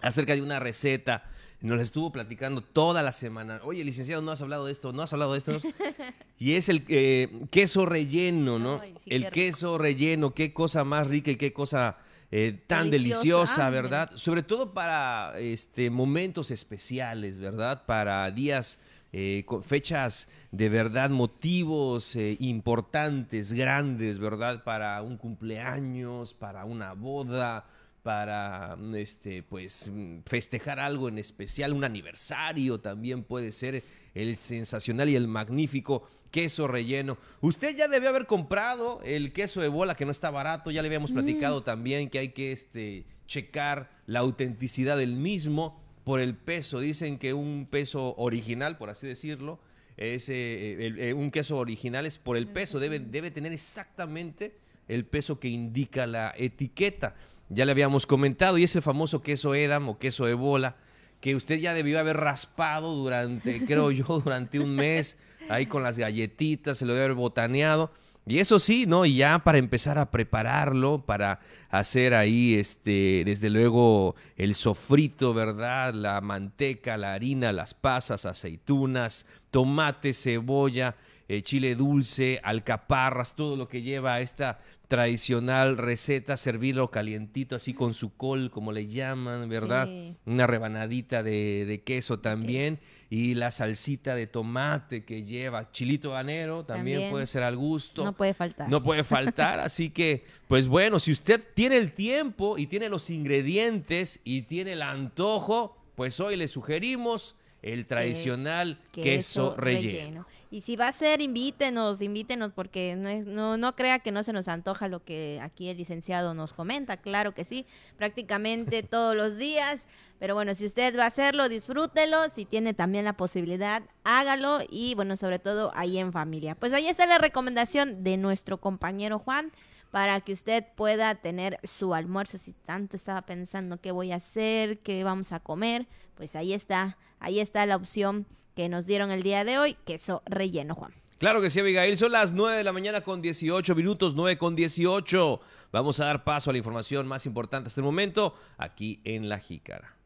acerca 0.00 0.34
de 0.34 0.40
una 0.40 0.58
receta 0.58 1.24
nos 1.62 1.80
estuvo 1.80 2.10
platicando 2.10 2.60
toda 2.60 3.02
la 3.02 3.12
semana. 3.12 3.60
Oye, 3.62 3.84
licenciado, 3.84 4.20
no 4.20 4.32
has 4.32 4.42
hablado 4.42 4.66
de 4.66 4.72
esto, 4.72 4.92
no 4.92 5.02
has 5.02 5.12
hablado 5.12 5.32
de 5.32 5.38
esto. 5.38 5.60
y 6.38 6.54
es 6.54 6.68
el 6.68 6.84
eh, 6.88 7.28
queso 7.50 7.86
relleno, 7.86 8.58
¿no? 8.58 8.80
el 9.06 9.30
queso 9.30 9.78
relleno, 9.78 10.34
qué 10.34 10.52
cosa 10.52 10.84
más 10.84 11.06
rica 11.06 11.30
y 11.30 11.36
qué 11.36 11.52
cosa 11.52 11.98
eh, 12.32 12.58
tan 12.66 12.90
deliciosa, 12.90 13.70
¿verdad? 13.70 14.10
Sobre 14.16 14.42
todo 14.42 14.74
para 14.74 15.34
este, 15.38 15.88
momentos 15.88 16.50
especiales, 16.50 17.38
¿verdad? 17.38 17.86
Para 17.86 18.28
días, 18.32 18.80
eh, 19.12 19.44
fechas 19.64 20.28
de 20.50 20.68
verdad, 20.68 21.10
motivos 21.10 22.16
importantes, 22.40 23.52
grandes, 23.52 24.18
¿verdad? 24.18 24.64
Para 24.64 25.00
un 25.02 25.16
cumpleaños, 25.16 26.34
para 26.34 26.64
una 26.64 26.94
boda 26.94 27.66
para 28.02 28.76
este 28.94 29.42
pues 29.42 29.90
festejar 30.26 30.80
algo 30.80 31.08
en 31.08 31.18
especial, 31.18 31.72
un 31.72 31.84
aniversario 31.84 32.80
también 32.80 33.22
puede 33.22 33.52
ser 33.52 33.84
el 34.14 34.36
sensacional 34.36 35.08
y 35.08 35.16
el 35.16 35.28
magnífico 35.28 36.08
queso 36.30 36.66
relleno. 36.66 37.18
Usted 37.40 37.76
ya 37.76 37.88
debe 37.88 38.08
haber 38.08 38.26
comprado 38.26 39.00
el 39.04 39.32
queso 39.32 39.60
de 39.60 39.68
bola 39.68 39.94
que 39.94 40.04
no 40.04 40.10
está 40.10 40.30
barato, 40.30 40.70
ya 40.70 40.82
le 40.82 40.88
habíamos 40.88 41.12
mm. 41.12 41.14
platicado 41.14 41.62
también 41.62 42.10
que 42.10 42.18
hay 42.18 42.28
que 42.30 42.52
este 42.52 43.04
checar 43.26 43.90
la 44.06 44.20
autenticidad 44.20 44.96
del 44.96 45.14
mismo 45.14 45.80
por 46.04 46.20
el 46.20 46.34
peso. 46.34 46.80
Dicen 46.80 47.18
que 47.18 47.34
un 47.34 47.68
peso 47.70 48.14
original, 48.16 48.78
por 48.78 48.90
así 48.90 49.06
decirlo, 49.06 49.60
es 49.96 50.28
eh, 50.28 50.76
eh, 50.80 51.12
un 51.12 51.30
queso 51.30 51.58
original 51.58 52.06
es 52.06 52.18
por 52.18 52.36
el 52.36 52.48
peso, 52.48 52.80
debe, 52.80 52.98
debe 52.98 53.30
tener 53.30 53.52
exactamente 53.52 54.56
el 54.88 55.04
peso 55.04 55.38
que 55.38 55.48
indica 55.48 56.06
la 56.06 56.34
etiqueta 56.36 57.14
ya 57.54 57.64
le 57.64 57.72
habíamos 57.72 58.06
comentado, 58.06 58.58
y 58.58 58.64
es 58.64 58.74
el 58.76 58.82
famoso 58.82 59.22
queso 59.22 59.54
Edam 59.54 59.88
o 59.88 59.98
queso 59.98 60.26
de 60.26 60.34
bola, 60.34 60.76
que 61.20 61.36
usted 61.36 61.58
ya 61.58 61.74
debió 61.74 62.00
haber 62.00 62.16
raspado 62.16 62.94
durante, 62.94 63.64
creo 63.66 63.90
yo, 63.90 64.04
durante 64.24 64.58
un 64.58 64.74
mes, 64.74 65.18
ahí 65.48 65.66
con 65.66 65.82
las 65.82 65.98
galletitas, 65.98 66.78
se 66.78 66.86
lo 66.86 66.94
debe 66.94 67.04
haber 67.04 67.16
botaneado. 67.16 67.92
Y 68.24 68.38
eso 68.38 68.60
sí, 68.60 68.86
¿no? 68.86 69.04
Y 69.04 69.16
ya 69.16 69.40
para 69.40 69.58
empezar 69.58 69.98
a 69.98 70.10
prepararlo, 70.10 71.04
para 71.04 71.40
hacer 71.70 72.14
ahí, 72.14 72.54
este, 72.54 73.24
desde 73.26 73.50
luego, 73.50 74.14
el 74.36 74.54
sofrito, 74.54 75.34
¿verdad? 75.34 75.92
La 75.92 76.20
manteca, 76.20 76.96
la 76.96 77.14
harina, 77.14 77.52
las 77.52 77.74
pasas, 77.74 78.24
aceitunas, 78.24 79.26
tomate, 79.50 80.12
cebolla, 80.12 80.94
eh, 81.32 81.40
chile 81.40 81.74
dulce, 81.74 82.40
alcaparras, 82.44 83.34
todo 83.34 83.56
lo 83.56 83.66
que 83.66 83.80
lleva 83.80 84.12
a 84.12 84.20
esta 84.20 84.60
tradicional 84.86 85.78
receta, 85.78 86.36
servirlo 86.36 86.90
calientito 86.90 87.56
así 87.56 87.72
con 87.72 87.94
su 87.94 88.14
col, 88.14 88.50
como 88.50 88.70
le 88.70 88.86
llaman, 88.86 89.48
¿verdad? 89.48 89.88
Una 90.26 90.46
rebanadita 90.46 91.22
de, 91.22 91.82
queso 91.86 92.18
también 92.18 92.80
y 93.08 93.34
la 93.34 93.50
salsita 93.50 94.14
de 94.14 94.26
tomate 94.26 95.06
que 95.06 95.22
lleva, 95.22 95.72
chilito 95.72 96.10
habanero 96.10 96.66
también, 96.66 97.10
puede 97.10 97.26
ser 97.26 97.44
al 97.44 97.56
gusto. 97.56 98.04
No 98.04 98.12
puede 98.12 98.34
faltar. 98.34 98.68
No 98.68 98.82
puede 98.82 99.02
faltar, 99.02 99.58
así 99.60 99.88
que, 99.88 100.26
pues 100.48 100.66
bueno, 100.66 101.00
si 101.00 101.12
usted 101.12 101.42
tiene 101.54 101.78
el 101.78 101.92
tiempo 101.92 102.58
y 102.58 102.66
tiene 102.66 102.90
los 102.90 103.08
ingredientes 103.08 104.20
y 104.22 104.42
tiene 104.42 104.74
el 104.74 104.82
antojo, 104.82 105.78
pues 105.94 106.20
hoy 106.20 106.36
le 106.36 106.46
sugerimos 106.46 107.36
el 107.62 107.86
tradicional 107.86 108.76
queso, 108.92 109.54
relleno. 109.56 110.26
Y 110.50 110.60
si 110.60 110.76
va 110.76 110.88
a 110.88 110.92
ser, 110.92 111.22
invítenos, 111.22 112.02
invítenos, 112.02 112.52
porque 112.52 112.94
no, 112.94 113.08
es, 113.08 113.24
no, 113.24 113.56
no 113.56 113.74
crea 113.74 114.00
que 114.00 114.12
no 114.12 114.22
se 114.22 114.34
nos 114.34 114.48
antoja 114.48 114.86
lo 114.86 115.02
que 115.02 115.40
aquí 115.40 115.70
el 115.70 115.78
licenciado 115.78 116.34
nos 116.34 116.52
comenta. 116.52 116.98
Claro 116.98 117.32
que 117.32 117.44
sí, 117.44 117.64
prácticamente 117.96 118.82
todos 118.82 119.16
los 119.16 119.38
días. 119.38 119.86
Pero 120.18 120.34
bueno, 120.34 120.54
si 120.54 120.66
usted 120.66 120.94
va 120.98 121.04
a 121.04 121.06
hacerlo, 121.06 121.48
disfrútelo. 121.48 122.28
Si 122.28 122.44
tiene 122.44 122.74
también 122.74 123.06
la 123.06 123.14
posibilidad, 123.14 123.82
hágalo. 124.04 124.58
Y 124.68 124.94
bueno, 124.94 125.16
sobre 125.16 125.38
todo 125.38 125.72
ahí 125.74 125.96
en 125.96 126.12
familia. 126.12 126.54
Pues 126.54 126.74
ahí 126.74 126.86
está 126.86 127.06
la 127.06 127.16
recomendación 127.16 128.04
de 128.04 128.18
nuestro 128.18 128.60
compañero 128.60 129.18
Juan 129.18 129.52
para 129.92 130.22
que 130.22 130.32
usted 130.32 130.64
pueda 130.74 131.14
tener 131.14 131.58
su 131.64 131.94
almuerzo. 131.94 132.38
Si 132.38 132.54
tanto 132.54 132.96
estaba 132.96 133.22
pensando 133.22 133.78
qué 133.78 133.92
voy 133.92 134.10
a 134.10 134.16
hacer, 134.16 134.78
qué 134.78 135.04
vamos 135.04 135.32
a 135.32 135.40
comer, 135.40 135.86
pues 136.16 136.34
ahí 136.34 136.54
está, 136.54 136.96
ahí 137.20 137.40
está 137.40 137.66
la 137.66 137.76
opción 137.76 138.26
que 138.56 138.70
nos 138.70 138.86
dieron 138.86 139.10
el 139.10 139.22
día 139.22 139.44
de 139.44 139.58
hoy, 139.58 139.76
queso 139.84 140.22
relleno, 140.24 140.74
Juan. 140.74 140.94
Claro 141.18 141.42
que 141.42 141.50
sí, 141.50 141.60
Abigail. 141.60 141.96
Son 141.98 142.10
las 142.10 142.32
9 142.32 142.56
de 142.56 142.64
la 142.64 142.72
mañana 142.72 143.02
con 143.02 143.20
18 143.20 143.74
minutos, 143.74 144.14
9 144.16 144.38
con 144.38 144.56
18. 144.56 145.40
Vamos 145.70 146.00
a 146.00 146.06
dar 146.06 146.24
paso 146.24 146.48
a 146.48 146.52
la 146.54 146.58
información 146.58 147.06
más 147.06 147.26
importante 147.26 147.68
hasta 147.68 147.80
el 147.82 147.84
momento 147.84 148.34
aquí 148.56 149.00
en 149.04 149.28
La 149.28 149.38
Jícara. 149.38 150.01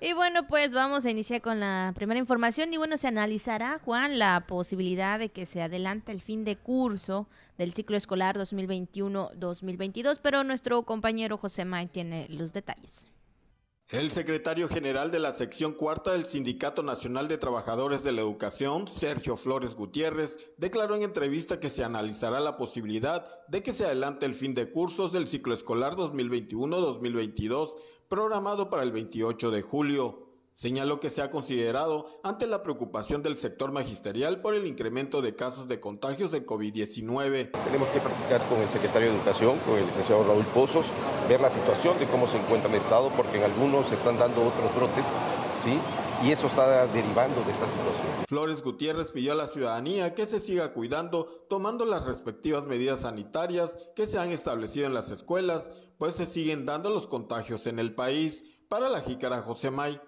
Y 0.00 0.12
bueno, 0.12 0.46
pues 0.46 0.72
vamos 0.72 1.04
a 1.04 1.10
iniciar 1.10 1.42
con 1.42 1.58
la 1.58 1.92
primera 1.94 2.20
información. 2.20 2.72
Y 2.72 2.76
bueno, 2.76 2.96
se 2.96 3.08
analizará, 3.08 3.80
Juan, 3.84 4.18
la 4.18 4.46
posibilidad 4.46 5.18
de 5.18 5.30
que 5.30 5.44
se 5.44 5.60
adelante 5.60 6.12
el 6.12 6.20
fin 6.20 6.44
de 6.44 6.56
curso 6.56 7.26
del 7.56 7.74
ciclo 7.74 7.96
escolar 7.96 8.38
2021-2022, 8.38 10.20
pero 10.22 10.44
nuestro 10.44 10.82
compañero 10.84 11.36
José 11.36 11.64
May 11.64 11.88
tiene 11.88 12.28
los 12.28 12.52
detalles. 12.52 13.10
El 13.90 14.10
secretario 14.10 14.68
general 14.68 15.10
de 15.10 15.18
la 15.18 15.32
sección 15.32 15.72
cuarta 15.72 16.12
del 16.12 16.26
Sindicato 16.26 16.82
Nacional 16.82 17.26
de 17.26 17.38
Trabajadores 17.38 18.04
de 18.04 18.12
la 18.12 18.20
Educación, 18.20 18.86
Sergio 18.86 19.38
Flores 19.38 19.74
Gutiérrez, 19.74 20.38
declaró 20.58 20.94
en 20.94 21.04
entrevista 21.04 21.58
que 21.58 21.70
se 21.70 21.84
analizará 21.84 22.38
la 22.40 22.58
posibilidad 22.58 23.24
de 23.48 23.62
que 23.62 23.72
se 23.72 23.86
adelante 23.86 24.26
el 24.26 24.34
fin 24.34 24.54
de 24.54 24.70
cursos 24.70 25.10
del 25.10 25.26
ciclo 25.26 25.54
escolar 25.54 25.96
2021-2022, 25.96 27.76
programado 28.10 28.68
para 28.68 28.82
el 28.82 28.92
28 28.92 29.50
de 29.50 29.62
julio. 29.62 30.28
Señaló 30.52 31.00
que 31.00 31.08
se 31.08 31.22
ha 31.22 31.30
considerado 31.30 32.20
ante 32.22 32.46
la 32.46 32.62
preocupación 32.62 33.22
del 33.22 33.38
sector 33.38 33.72
magisterial 33.72 34.42
por 34.42 34.54
el 34.54 34.66
incremento 34.66 35.22
de 35.22 35.34
casos 35.34 35.66
de 35.66 35.80
contagios 35.80 36.30
de 36.30 36.44
COVID-19. 36.44 37.52
Tenemos 37.64 37.88
que 37.88 38.00
practicar 38.00 38.46
con 38.50 38.58
el 38.58 38.68
secretario 38.68 39.08
de 39.08 39.16
Educación, 39.16 39.58
con 39.60 39.76
el 39.78 39.86
licenciado 39.86 40.24
Raúl 40.24 40.44
Pozos, 40.46 40.84
ver 41.28 41.40
la 41.40 41.50
situación 41.50 41.98
de 41.98 42.06
cómo 42.06 42.26
se 42.26 42.38
encuentra 42.38 42.70
el 42.70 42.76
Estado, 42.76 43.10
porque 43.16 43.36
en 43.36 43.44
algunos 43.44 43.86
se 43.88 43.94
están 43.94 44.18
dando 44.18 44.46
otros 44.46 44.74
brotes, 44.74 45.04
¿sí? 45.62 45.78
y 46.22 46.32
eso 46.32 46.46
está 46.46 46.86
derivando 46.86 47.42
de 47.44 47.52
esta 47.52 47.66
situación. 47.66 48.06
Flores 48.26 48.62
Gutiérrez 48.62 49.12
pidió 49.12 49.32
a 49.32 49.36
la 49.36 49.46
ciudadanía 49.46 50.14
que 50.14 50.26
se 50.26 50.40
siga 50.40 50.72
cuidando, 50.72 51.46
tomando 51.48 51.84
las 51.84 52.06
respectivas 52.06 52.66
medidas 52.66 53.00
sanitarias 53.00 53.78
que 53.94 54.06
se 54.06 54.18
han 54.18 54.32
establecido 54.32 54.86
en 54.86 54.94
las 54.94 55.10
escuelas, 55.10 55.70
pues 55.98 56.14
se 56.14 56.26
siguen 56.26 56.66
dando 56.66 56.90
los 56.90 57.06
contagios 57.06 57.66
en 57.66 57.78
el 57.78 57.94
país. 57.94 58.44
Para 58.68 58.88
la 58.88 59.00
jícara 59.00 59.42
José 59.42 59.70
May. 59.70 60.00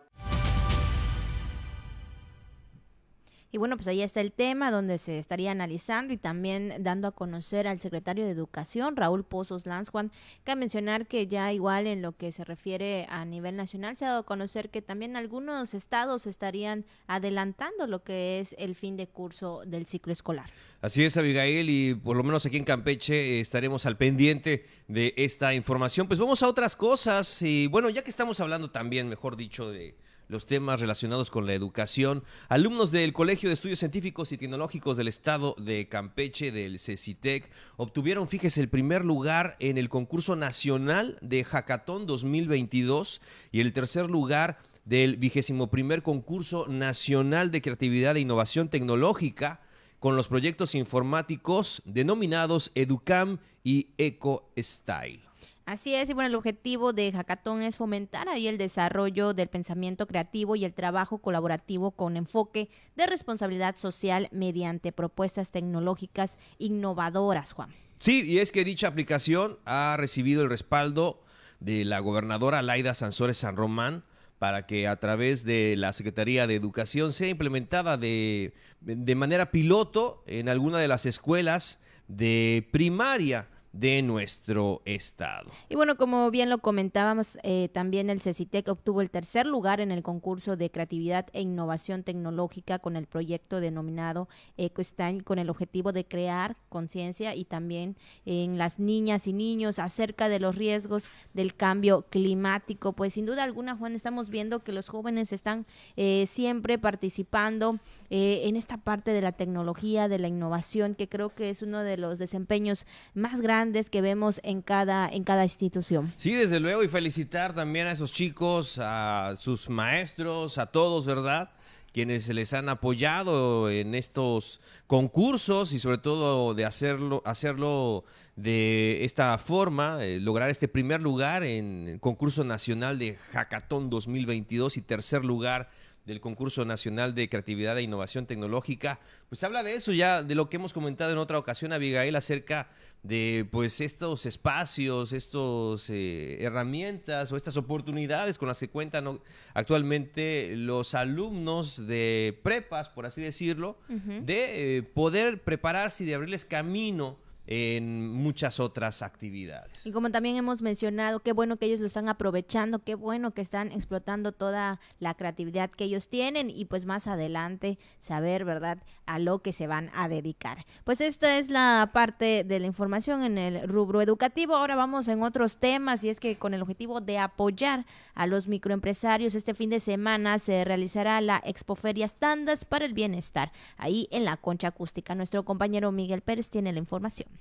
Y 3.53 3.59
bueno, 3.59 3.77
pues 3.77 3.89
ahí 3.89 4.03
está 4.03 4.21
el 4.21 4.31
tema 4.31 4.71
donde 4.71 4.99
se 4.99 5.19
estaría 5.19 5.51
analizando 5.51 6.13
y 6.13 6.17
también 6.17 6.75
dando 6.81 7.09
a 7.09 7.13
conocer 7.13 7.67
al 7.67 7.81
secretario 7.81 8.25
de 8.25 8.31
Educación, 8.31 8.97
Raúl 8.97 9.25
Pozos 9.25 9.67
Lanzjuan, 9.67 10.13
a 10.47 10.55
mencionar 10.57 11.07
que 11.07 11.27
ya 11.27 11.53
igual 11.53 11.87
en 11.87 12.03
lo 12.03 12.13
que 12.13 12.33
se 12.33 12.45
refiere 12.45 13.07
a 13.09 13.25
nivel 13.25 13.57
nacional 13.57 13.97
se 13.97 14.05
ha 14.05 14.09
dado 14.09 14.21
a 14.21 14.27
conocer 14.27 14.71
que 14.71 14.83
también 14.83 15.17
algunos 15.17 15.75
estados 15.75 16.27
estarían 16.27 16.85
adelantando 17.07 17.87
lo 17.87 18.03
que 18.03 18.41
es 18.41 18.55
el 18.59 18.75
fin 18.75 18.97
de 18.97 19.07
curso 19.07 19.63
del 19.67 19.87
ciclo 19.87 20.13
escolar. 20.13 20.51
Así 20.81 21.05
es, 21.05 21.17
Abigail, 21.17 21.69
y 21.71 21.95
por 21.95 22.17
lo 22.17 22.25
menos 22.25 22.47
aquí 22.47 22.57
en 22.57 22.65
Campeche 22.65 23.15
eh, 23.15 23.41
estaremos 23.41 23.87
al 23.87 23.97
pendiente 23.97 24.65
de 24.89 25.15
esta 25.17 25.55
información. 25.55 26.09
Pues 26.09 26.19
vamos 26.19 26.43
a 26.43 26.49
otras 26.49 26.75
cosas 26.75 27.43
y 27.43 27.67
bueno, 27.67 27.91
ya 27.91 28.03
que 28.03 28.11
estamos 28.11 28.41
hablando 28.41 28.71
también, 28.71 29.09
mejor 29.09 29.37
dicho, 29.37 29.71
de 29.71 29.95
los 30.31 30.47
temas 30.47 30.81
relacionados 30.81 31.31
con 31.31 31.47
la 31.47 31.55
educación. 31.55 32.23
Alumnos 32.49 32.93
del 32.93 33.13
Colegio 33.13 33.49
de 33.49 33.55
Estudios 33.55 33.81
Científicos 33.81 34.31
y 34.31 34.39
Tecnológicos 34.39 34.97
del 34.97 35.09
Estado 35.09 35.57
de 35.59 35.89
Campeche, 35.89 36.53
del 36.53 36.79
CECITEC, 36.79 37.51
obtuvieron, 37.77 38.29
fíjese, 38.29 38.61
el 38.61 38.69
primer 38.69 39.05
lugar 39.05 39.57
en 39.59 39.77
el 39.77 39.89
concurso 39.89 40.37
nacional 40.37 41.19
de 41.21 41.43
Hackathon 41.45 42.07
2022 42.07 43.21
y 43.51 43.61
el 43.61 43.73
tercer 43.73 44.09
lugar 44.09 44.59
del 44.85 45.17
vigésimo 45.17 45.69
primer 45.69 46.03
concurso 46.03 46.67
nacional 46.69 47.51
de 47.51 47.61
creatividad 47.61 48.17
e 48.17 48.21
innovación 48.21 48.69
tecnológica 48.69 49.61
con 49.99 50.17
los 50.17 50.29
proyectos 50.29 50.75
informáticos 50.75 51.83
denominados 51.85 52.71
Educam 52.75 53.39
y 53.65 53.89
EcoStyle. 53.99 55.30
Así 55.71 55.95
es, 55.95 56.11
y 56.11 56.15
bueno, 56.15 56.27
el 56.27 56.35
objetivo 56.35 56.93
de 56.93 57.13
Hackathon 57.13 57.63
es 57.63 57.77
fomentar 57.77 58.29
ahí 58.29 58.49
el 58.49 58.59
desarrollo 58.59 59.35
del 59.35 59.47
pensamiento 59.47 60.09
creativo 60.09 60.57
y 60.57 60.65
el 60.65 60.75
trabajo 60.75 61.19
colaborativo 61.19 61.93
con 61.93 62.17
enfoque 62.17 62.69
de 62.97 63.07
responsabilidad 63.07 63.77
social 63.77 64.27
mediante 64.33 64.91
propuestas 64.91 65.51
tecnológicas 65.51 66.39
innovadoras, 66.59 67.53
Juan. 67.53 67.73
Sí, 68.01 68.25
y 68.25 68.39
es 68.39 68.51
que 68.51 68.65
dicha 68.65 68.89
aplicación 68.89 69.61
ha 69.65 69.95
recibido 69.97 70.43
el 70.43 70.51
respaldo 70.51 71.23
de 71.61 71.85
la 71.85 72.01
gobernadora 72.01 72.63
Laida 72.63 72.93
Sansores 72.95 73.37
San 73.37 73.55
Román 73.55 74.03
para 74.41 74.67
que 74.67 74.89
a 74.89 74.97
través 74.99 75.45
de 75.45 75.77
la 75.77 75.93
Secretaría 75.93 76.49
de 76.49 76.57
Educación 76.57 77.13
sea 77.13 77.29
implementada 77.29 77.97
de, 77.97 78.55
de 78.81 79.15
manera 79.15 79.53
piloto 79.53 80.25
en 80.27 80.49
alguna 80.49 80.79
de 80.79 80.89
las 80.89 81.07
escuelas 81.07 81.79
de 82.09 82.69
primaria 82.73 83.47
de 83.73 84.03
nuestro 84.03 84.83
estado. 84.85 85.51
Y 85.69 85.77
bueno, 85.77 85.97
como 85.97 86.31
bien 86.31 86.51
lo 86.51 86.59
comentábamos, 86.59 87.39
eh, 87.45 87.69
también 87.73 88.11
el 88.11 88.21
CECITEC 88.21 88.69
obtuvo 88.69 89.01
el 89.01 89.11
tercer 89.11 89.47
lugar 89.47 89.81
en 89.81 89.93
el 89.93 90.03
concurso 90.03 90.57
de 90.57 90.71
creatividad 90.71 91.27
e 91.33 91.41
innovación 91.41 92.03
tecnológica 92.03 92.81
con 92.81 92.97
el 92.97 93.07
proyecto 93.07 93.61
denominado 93.61 94.29
EcoStyle, 94.57 95.23
con 95.23 95.39
el 95.39 95.51
objetivo 95.51 95.93
de 95.93 96.05
crear 96.05 96.57
conciencia 96.69 97.35
y 97.37 97.45
también 97.45 97.97
en 98.27 98.59
las 98.59 98.81
niñas 98.81 99.29
y 99.29 99.33
niños 99.33 99.79
acerca 99.79 100.29
de 100.29 100.41
los 100.41 100.57
riesgos 100.57 101.09
del 101.33 101.55
cambio 101.55 102.03
climático. 102.11 102.93
Pues 102.93 103.15
sin 103.15 103.27
duda 103.27 103.45
alguna, 103.45 103.77
Juan, 103.77 103.95
estamos 103.95 104.31
viendo 104.31 104.65
que 104.65 104.73
los 104.73 104.89
jóvenes 104.89 105.33
están 105.33 105.65
eh, 105.97 106.27
siempre 106.29 106.77
participando 106.79 107.79
eh, 108.11 108.43
en 108.45 108.57
esta 108.57 108.79
parte 108.79 109.13
de 109.13 109.21
la 109.21 109.33
tecnología, 109.33 110.09
de 110.09 110.19
la 110.19 110.27
innovación, 110.27 110.97
que 110.97 111.09
creo 111.09 111.33
que 111.35 111.51
es 111.51 111.63
uno 111.63 111.85
de 111.85 111.97
los 111.97 112.19
desempeños 112.19 112.85
más 113.15 113.41
grandes 113.41 113.60
que 113.91 114.01
vemos 114.01 114.41
en 114.43 114.63
cada, 114.63 115.09
en 115.09 115.25
cada 115.25 115.43
institución. 115.43 116.13
Sí, 116.17 116.33
desde 116.33 116.61
luego, 116.61 116.83
y 116.83 116.89
felicitar 116.89 117.55
también 117.55 117.87
a 117.87 117.93
esos 117.93 118.13
chicos, 118.13 118.79
a 118.81 119.35
sus 119.39 119.69
maestros, 119.69 120.59
a 120.59 120.67
todos, 120.67 121.07
¿verdad? 121.07 121.51
quienes 121.93 122.29
les 122.29 122.53
han 122.55 122.69
apoyado 122.69 123.69
en 123.69 123.95
estos 123.95 124.61
concursos 124.87 125.73
y 125.73 125.79
sobre 125.79 125.99
todo 125.99 126.55
de 126.55 126.65
hacerlo, 126.65 127.21
hacerlo 127.25 128.05
de 128.37 129.05
esta 129.05 129.37
forma, 129.39 130.05
eh, 130.05 130.21
lograr 130.21 130.51
este 130.51 130.69
primer 130.69 131.01
lugar 131.01 131.43
en 131.43 131.89
el 131.89 132.01
concurso 132.01 132.45
nacional 132.45 132.99
de 132.99 133.17
Hackathon 133.33 133.91
2022 133.91 134.77
y 134.77 134.83
tercer 134.83 135.25
lugar 135.25 135.69
del 136.07 136.21
concurso 136.21 136.65
nacional 136.65 137.15
de 137.15 137.29
creatividad 137.29 137.77
e 137.79 137.83
innovación 137.83 138.27
tecnológica, 138.27 139.01
pues 139.29 139.45
habla 139.45 139.63
de 139.63 139.75
eso 139.75 139.93
ya, 139.93 140.23
de 140.23 140.35
lo 140.35 140.49
que 140.49 140.57
hemos 140.57 140.73
comentado 140.73 141.13
en 141.13 141.19
otra 141.19 141.39
ocasión, 141.39 141.73
Abigail, 141.73 142.17
acerca 142.17 142.69
de 143.03 143.49
pues 143.51 143.81
estos 143.81 144.27
espacios, 144.27 145.13
estas 145.13 145.89
eh, 145.89 146.39
herramientas 146.41 147.33
o 147.33 147.37
estas 147.37 147.57
oportunidades 147.57 148.39
con 148.39 148.49
las 148.49 148.61
que 148.61 148.69
cuentan 148.69 149.21
actualmente 149.55 150.55
los 150.57 150.95
alumnos 150.95 151.87
de 151.87 152.39
prepas, 152.43 152.89
por 152.89 153.07
así 153.07 153.23
decirlo, 153.23 153.79
de 153.89 154.77
eh, 154.77 154.83
poder 154.83 155.43
prepararse 155.43 156.05
y 156.05 156.07
de 156.07 156.15
abrirles 156.15 156.45
camino 156.45 157.17
en 157.51 158.09
muchas 158.13 158.61
otras 158.61 159.03
actividades. 159.03 159.85
Y 159.85 159.91
como 159.91 160.11
también 160.11 160.37
hemos 160.37 160.63
mencionado, 160.63 161.19
qué 161.19 161.33
bueno 161.33 161.57
que 161.57 161.67
ellos 161.67 161.81
lo 161.81 161.87
están 161.87 162.09
aprovechando, 162.09 162.79
qué 162.79 162.95
bueno 162.95 163.33
que 163.33 163.41
están 163.41 163.73
explotando 163.73 164.31
toda 164.31 164.79
la 165.01 165.15
creatividad 165.15 165.69
que 165.69 165.85
ellos 165.85 166.09
tienen 166.09 166.49
y 166.49 166.67
pues 166.67 166.87
más 166.87 167.09
adelante 167.09 167.77
saber, 167.99 168.45
¿verdad?, 168.45 168.79
a 169.07 169.19
lo 169.19 169.41
que 169.41 169.53
se 169.53 169.67
van 169.67 169.91
a 169.95 170.07
dedicar. 170.09 170.65
Pues 170.85 171.01
esta 171.01 171.39
es 171.39 171.51
la 171.51 171.91
parte 171.93 172.45
de 172.45 172.61
la 172.61 172.67
información 172.67 173.25
en 173.25 173.37
el 173.37 173.69
rubro 173.69 174.01
educativo. 174.01 174.55
Ahora 174.55 174.77
vamos 174.77 175.09
en 175.09 175.25
otros 175.25 175.57
temas 175.57 176.05
y 176.05 176.09
es 176.09 176.21
que 176.21 176.37
con 176.37 176.55
el 176.55 176.63
objetivo 176.63 177.01
de 177.01 177.19
apoyar 177.19 177.85
a 178.15 178.29
los 178.29 178.47
microempresarios, 178.47 179.35
este 179.35 179.55
fin 179.55 179.71
de 179.71 179.81
semana 179.81 180.39
se 180.39 180.65
realizará 180.65 181.21
la 181.21 181.43
Expoferias 181.45 182.15
Tandas 182.15 182.65
para 182.65 182.85
el 182.85 182.95
Bienestar, 182.95 183.51
ahí 183.77 184.07
en 184.13 184.25
la 184.25 184.37
Concha 184.37 184.69
Acústica. 184.69 185.17
Nuestro 185.17 185.45
compañero 185.45 185.91
Miguel 185.91 186.21
Pérez 186.21 186.49
tiene 186.49 186.73
la 186.73 186.79
información. 186.79 187.40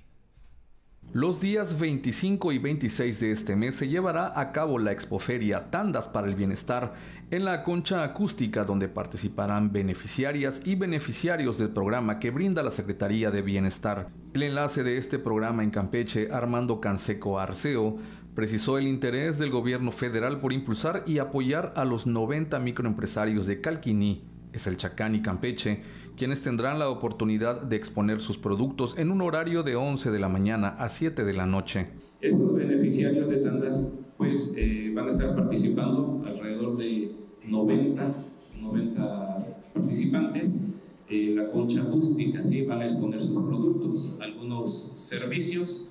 Los 1.12 1.40
días 1.40 1.80
25 1.80 2.52
y 2.52 2.58
26 2.58 3.18
de 3.18 3.32
este 3.32 3.56
mes 3.56 3.74
se 3.74 3.88
llevará 3.88 4.38
a 4.38 4.52
cabo 4.52 4.78
la 4.78 4.92
expoferia 4.92 5.68
Tandas 5.68 6.06
para 6.06 6.28
el 6.28 6.36
Bienestar 6.36 6.94
en 7.32 7.44
la 7.44 7.64
concha 7.64 8.04
acústica 8.04 8.64
donde 8.64 8.88
participarán 8.88 9.72
beneficiarias 9.72 10.62
y 10.64 10.76
beneficiarios 10.76 11.58
del 11.58 11.70
programa 11.70 12.20
que 12.20 12.30
brinda 12.30 12.62
la 12.62 12.70
Secretaría 12.70 13.32
de 13.32 13.42
Bienestar. 13.42 14.08
El 14.34 14.44
enlace 14.44 14.84
de 14.84 14.98
este 14.98 15.18
programa 15.18 15.64
en 15.64 15.70
Campeche, 15.70 16.28
Armando 16.30 16.80
Canseco 16.80 17.40
Arceo, 17.40 17.96
precisó 18.36 18.78
el 18.78 18.86
interés 18.86 19.36
del 19.36 19.50
gobierno 19.50 19.90
federal 19.90 20.38
por 20.38 20.52
impulsar 20.52 21.02
y 21.08 21.18
apoyar 21.18 21.72
a 21.74 21.84
los 21.84 22.06
90 22.06 22.56
microempresarios 22.60 23.48
de 23.48 23.60
Calquiní, 23.60 24.22
es 24.52 24.66
el 24.66 24.76
Chacán 24.76 25.14
y 25.14 25.22
Campeche, 25.22 25.82
quienes 26.20 26.42
tendrán 26.42 26.78
la 26.78 26.90
oportunidad 26.90 27.62
de 27.62 27.76
exponer 27.76 28.20
sus 28.20 28.36
productos 28.36 28.98
en 28.98 29.10
un 29.10 29.22
horario 29.22 29.62
de 29.62 29.74
11 29.74 30.10
de 30.10 30.18
la 30.18 30.28
mañana 30.28 30.68
a 30.68 30.90
7 30.90 31.24
de 31.24 31.32
la 31.32 31.46
noche. 31.46 31.86
Estos 32.20 32.54
beneficiarios 32.56 33.26
de 33.30 33.38
tandas 33.38 33.90
pues 34.18 34.52
eh, 34.54 34.92
van 34.94 35.08
a 35.08 35.12
estar 35.12 35.34
participando 35.34 36.22
alrededor 36.26 36.76
de 36.76 37.12
90, 37.46 38.14
90 38.60 39.46
participantes. 39.72 40.60
en 41.08 41.36
la 41.36 41.50
concha 41.50 41.80
acústica, 41.80 42.46
¿sí? 42.46 42.66
van 42.66 42.82
a 42.82 42.84
exponer 42.84 43.22
sus 43.22 43.42
productos, 43.42 44.18
algunos 44.20 44.92
servicios 44.96 45.86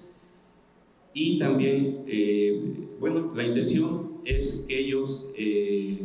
y 1.12 1.40
también, 1.40 2.04
eh, 2.06 2.88
bueno, 3.00 3.34
la 3.36 3.48
intención 3.48 4.12
es 4.26 4.64
que 4.68 4.80
ellos 4.80 5.28
eh, 5.36 6.00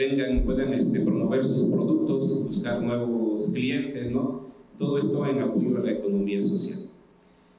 tengan, 0.00 0.44
puedan 0.44 0.72
este, 0.72 1.00
promover 1.00 1.44
sus 1.44 1.64
productos, 1.64 2.44
buscar 2.44 2.82
nuevos 2.82 3.50
clientes, 3.52 4.10
¿no? 4.10 4.46
Todo 4.78 4.96
esto 4.96 5.26
en 5.26 5.40
apoyo 5.40 5.76
a 5.76 5.80
la 5.80 5.92
economía 5.92 6.42
social. 6.42 6.88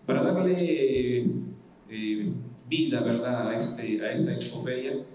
Para 0.08 0.24
darle 0.24 1.28
eh, 1.90 2.32
vida, 2.68 3.02
¿verdad?, 3.02 3.50
a, 3.50 3.56
este, 3.56 4.02
a 4.02 4.14
esta 4.14 4.34
expoferia, 4.34 5.06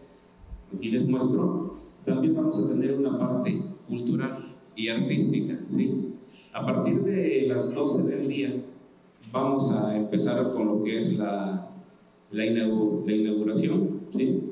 aquí 0.72 0.90
les 0.92 1.08
muestro, 1.08 1.78
también 2.04 2.36
vamos 2.36 2.62
a 2.62 2.68
tener 2.68 2.94
una 2.94 3.18
parte 3.18 3.60
cultural 3.88 4.54
y 4.76 4.88
artística, 4.88 5.58
¿sí? 5.68 6.12
A 6.52 6.64
partir 6.64 7.02
de 7.02 7.46
las 7.48 7.74
12 7.74 8.04
del 8.04 8.28
día 8.28 8.54
vamos 9.32 9.72
a 9.72 9.96
empezar 9.96 10.52
con 10.52 10.66
lo 10.68 10.84
que 10.84 10.98
es 10.98 11.18
la, 11.18 11.70
la, 12.30 12.46
inauguración, 12.46 14.02
¿sí? 14.16 14.42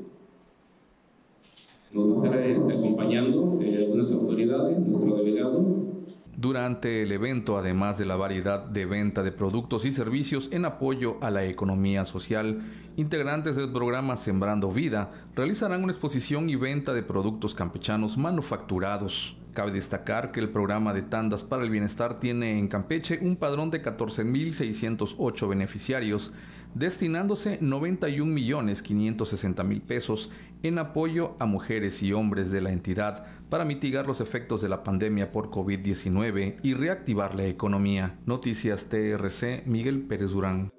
Nos 1.95 2.25
este, 2.25 2.73
acompañando 2.73 3.61
eh, 3.63 3.85
algunas 3.85 4.11
autoridades, 4.11 4.81
nuestro 4.81 5.17
delegado. 5.17 5.95
Durante 6.37 7.05
el 7.05 7.13
evento, 7.13 7.57
además 7.57 7.99
de 7.99 8.05
la 8.05 8.17
variedad 8.17 8.67
de 8.67 8.85
venta 8.85 9.23
de 9.23 9.31
productos 9.31 9.85
y 9.85 9.93
servicios 9.93 10.49
en 10.51 10.65
apoyo 10.65 11.19
a 11.21 11.31
la 11.31 11.45
economía 11.45 12.05
social, 12.05 12.63
integrantes 12.97 13.55
del 13.55 13.71
programa 13.71 14.17
Sembrando 14.17 14.73
Vida 14.73 15.13
realizarán 15.37 15.85
una 15.85 15.93
exposición 15.93 16.51
y 16.51 16.57
venta 16.57 16.93
de 16.95 17.05
productos 17.05 17.55
campechanos 17.55 18.19
manufacturados. 18.19 19.37
Cabe 19.53 19.71
destacar 19.71 20.33
que 20.33 20.41
el 20.41 20.49
programa 20.49 20.93
de 20.93 21.03
tandas 21.03 21.45
para 21.45 21.63
el 21.63 21.71
bienestar 21.71 22.19
tiene 22.19 22.59
en 22.59 22.67
Campeche 22.67 23.21
un 23.23 23.37
padrón 23.37 23.71
de 23.71 23.81
14.608 23.81 25.49
beneficiarios 25.49 26.33
destinándose 26.75 27.59
91 27.61 28.33
millones 28.33 28.83
560 28.83 29.65
mil 29.65 29.81
pesos 29.81 30.31
en 30.63 30.79
apoyo 30.79 31.37
a 31.39 31.47
mujeres 31.47 32.03
y 32.03 32.13
hombres 32.13 32.51
de 32.51 32.61
la 32.61 32.73
entidad 32.73 33.27
para 33.49 33.65
mitigar 33.65 34.07
los 34.07 34.21
efectos 34.21 34.63
de 34.63 34.69
la 34.69 34.83
pandemia 34.83 35.31
por 35.31 35.51
COVID-19 35.51 36.61
y 36.63 36.75
reactivar 36.75 37.35
la 37.35 37.45
economía. 37.45 38.19
Noticias 38.27 38.87
TRC, 38.89 39.67
Miguel 39.67 40.03
Pérez 40.03 40.33
Durán. 40.33 40.71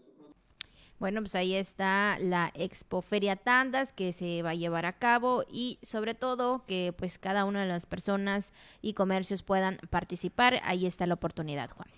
Bueno, 0.97 1.21
pues 1.21 1.35
ahí 1.35 1.53
está 1.53 2.17
la 2.19 2.51
Expoferia 2.55 3.35
Tandas 3.35 3.91
que 3.91 4.13
se 4.13 4.41
va 4.41 4.51
a 4.51 4.55
llevar 4.55 4.85
a 4.85 4.93
cabo 4.93 5.43
y 5.51 5.77
sobre 5.81 6.15
todo 6.15 6.65
que 6.65 6.93
pues 6.97 7.19
cada 7.19 7.43
una 7.45 7.61
de 7.61 7.67
las 7.67 7.85
personas 7.85 8.53
y 8.81 8.93
comercios 8.93 9.43
puedan 9.43 9.77
participar. 9.89 10.61
Ahí 10.63 10.85
está 10.85 11.05
la 11.05 11.15
oportunidad, 11.15 11.69
Juan. 11.71 11.89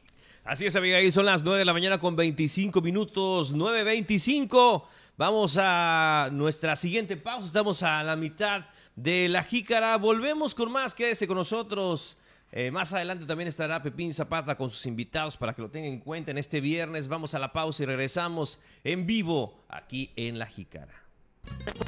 Así 0.48 0.66
es, 0.66 0.78
amiga, 0.78 0.98
son 1.12 1.26
las 1.26 1.44
9 1.44 1.60
de 1.60 1.66
la 1.66 1.74
mañana 1.74 2.00
con 2.00 2.16
25 2.16 2.80
minutos, 2.80 3.54
9.25. 3.54 4.82
Vamos 5.18 5.58
a 5.60 6.30
nuestra 6.32 6.78
siguiente 6.78 7.18
pausa, 7.18 7.48
estamos 7.48 7.84
a 7.84 8.02
la 8.02 8.16
mitad 8.16 8.64
de 8.96 9.28
la 9.28 9.44
jícara. 9.44 9.98
Volvemos 9.98 10.56
con 10.56 10.72
más, 10.72 10.96
quédese 10.96 11.28
con 11.28 11.36
nosotros. 11.36 12.18
Eh, 12.54 12.72
más 12.72 12.94
adelante 12.94 13.26
también 13.26 13.50
estará 13.50 13.84
Pepín 13.84 14.14
Zapata 14.14 14.56
con 14.56 14.70
sus 14.70 14.86
invitados 14.86 15.36
para 15.36 15.54
que 15.54 15.62
lo 15.62 15.70
tengan 15.70 15.92
en 15.92 16.00
cuenta. 16.00 16.32
En 16.32 16.38
este 16.38 16.62
viernes 16.62 17.10
vamos 17.10 17.34
a 17.34 17.40
la 17.40 17.52
pausa 17.52 17.84
y 17.84 17.86
regresamos 17.86 18.62
en 18.86 19.06
vivo 19.06 19.66
aquí 19.68 20.14
en 20.16 20.40
La 20.40 20.46
Jícara. 20.46 21.07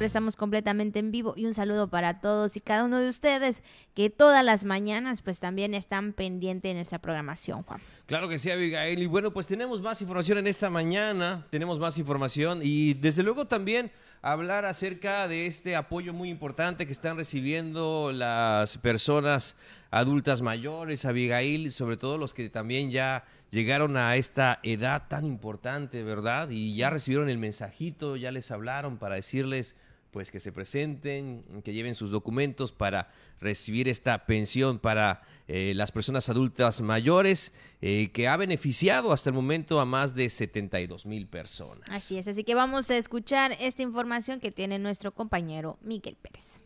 Estamos 0.00 0.36
completamente 0.36 0.98
en 0.98 1.10
vivo 1.10 1.34
y 1.36 1.44
un 1.44 1.52
saludo 1.52 1.88
para 1.90 2.20
todos 2.20 2.56
y 2.56 2.60
cada 2.60 2.84
uno 2.84 2.98
de 2.98 3.08
ustedes 3.08 3.62
que 3.94 4.08
todas 4.08 4.42
las 4.42 4.64
mañanas 4.64 5.20
pues 5.20 5.40
también 5.40 5.74
están 5.74 6.14
pendientes 6.14 6.70
en 6.70 6.78
nuestra 6.78 7.00
programación, 7.00 7.62
Juan. 7.64 7.80
Claro 8.06 8.28
que 8.28 8.38
sí, 8.38 8.50
Abigail. 8.50 9.02
Y 9.02 9.06
bueno, 9.06 9.32
pues 9.32 9.46
tenemos 9.46 9.82
más 9.82 10.00
información 10.00 10.38
en 10.38 10.46
esta 10.46 10.70
mañana, 10.70 11.46
tenemos 11.50 11.78
más 11.78 11.98
información 11.98 12.60
y 12.62 12.94
desde 12.94 13.22
luego 13.22 13.46
también 13.46 13.92
hablar 14.22 14.64
acerca 14.64 15.28
de 15.28 15.46
este 15.46 15.76
apoyo 15.76 16.12
muy 16.12 16.30
importante 16.30 16.86
que 16.86 16.92
están 16.92 17.16
recibiendo 17.16 18.10
las 18.12 18.78
personas 18.78 19.56
adultas 19.90 20.40
mayores, 20.40 21.04
Abigail, 21.04 21.70
sobre 21.72 21.96
todo 21.96 22.16
los 22.16 22.32
que 22.32 22.48
también 22.48 22.90
ya 22.90 23.24
llegaron 23.50 23.96
a 23.96 24.16
esta 24.16 24.60
edad 24.62 25.08
tan 25.08 25.24
importante, 25.24 26.02
¿verdad? 26.02 26.50
Y 26.50 26.74
ya 26.74 26.90
recibieron 26.90 27.28
el 27.28 27.38
mensajito, 27.38 28.16
ya 28.16 28.30
les 28.30 28.50
hablaron 28.50 28.98
para 28.98 29.16
decirles 29.16 29.76
pues 30.10 30.30
que 30.30 30.40
se 30.40 30.50
presenten, 30.50 31.44
que 31.64 31.72
lleven 31.72 31.94
sus 31.94 32.10
documentos 32.10 32.72
para 32.72 33.08
recibir 33.40 33.88
esta 33.88 34.26
pensión 34.26 34.78
para 34.78 35.22
eh, 35.46 35.72
las 35.76 35.92
personas 35.92 36.28
adultas 36.28 36.80
mayores, 36.80 37.52
eh, 37.80 38.10
que 38.12 38.26
ha 38.26 38.36
beneficiado 38.36 39.12
hasta 39.12 39.30
el 39.30 39.36
momento 39.36 39.80
a 39.80 39.84
más 39.84 40.14
de 40.14 40.28
72 40.28 41.06
mil 41.06 41.28
personas. 41.28 41.88
Así 41.88 42.18
es, 42.18 42.26
así 42.26 42.44
que 42.44 42.54
vamos 42.54 42.90
a 42.90 42.96
escuchar 42.96 43.56
esta 43.60 43.82
información 43.82 44.40
que 44.40 44.50
tiene 44.50 44.78
nuestro 44.78 45.12
compañero 45.12 45.78
Miguel 45.80 46.16
Pérez. 46.20 46.60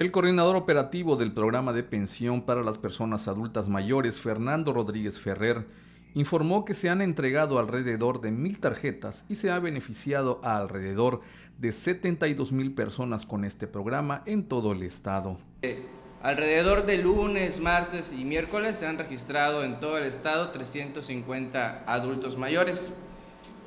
El 0.00 0.12
coordinador 0.12 0.56
operativo 0.56 1.14
del 1.16 1.30
programa 1.30 1.74
de 1.74 1.82
pensión 1.82 2.40
para 2.40 2.62
las 2.62 2.78
personas 2.78 3.28
adultas 3.28 3.68
mayores, 3.68 4.18
Fernando 4.18 4.72
Rodríguez 4.72 5.18
Ferrer, 5.18 5.66
informó 6.14 6.64
que 6.64 6.72
se 6.72 6.88
han 6.88 7.02
entregado 7.02 7.58
alrededor 7.58 8.22
de 8.22 8.30
mil 8.30 8.60
tarjetas 8.60 9.26
y 9.28 9.34
se 9.34 9.50
ha 9.50 9.58
beneficiado 9.58 10.40
a 10.42 10.56
alrededor 10.56 11.20
de 11.58 11.72
72 11.72 12.50
mil 12.50 12.72
personas 12.72 13.26
con 13.26 13.44
este 13.44 13.66
programa 13.66 14.22
en 14.24 14.44
todo 14.44 14.72
el 14.72 14.84
estado. 14.84 15.36
Eh, 15.60 15.82
alrededor 16.22 16.86
de 16.86 16.96
lunes, 16.96 17.60
martes 17.60 18.10
y 18.10 18.24
miércoles 18.24 18.78
se 18.78 18.86
han 18.86 18.96
registrado 18.96 19.64
en 19.64 19.80
todo 19.80 19.98
el 19.98 20.04
estado 20.04 20.48
350 20.48 21.84
adultos 21.86 22.38
mayores. 22.38 22.90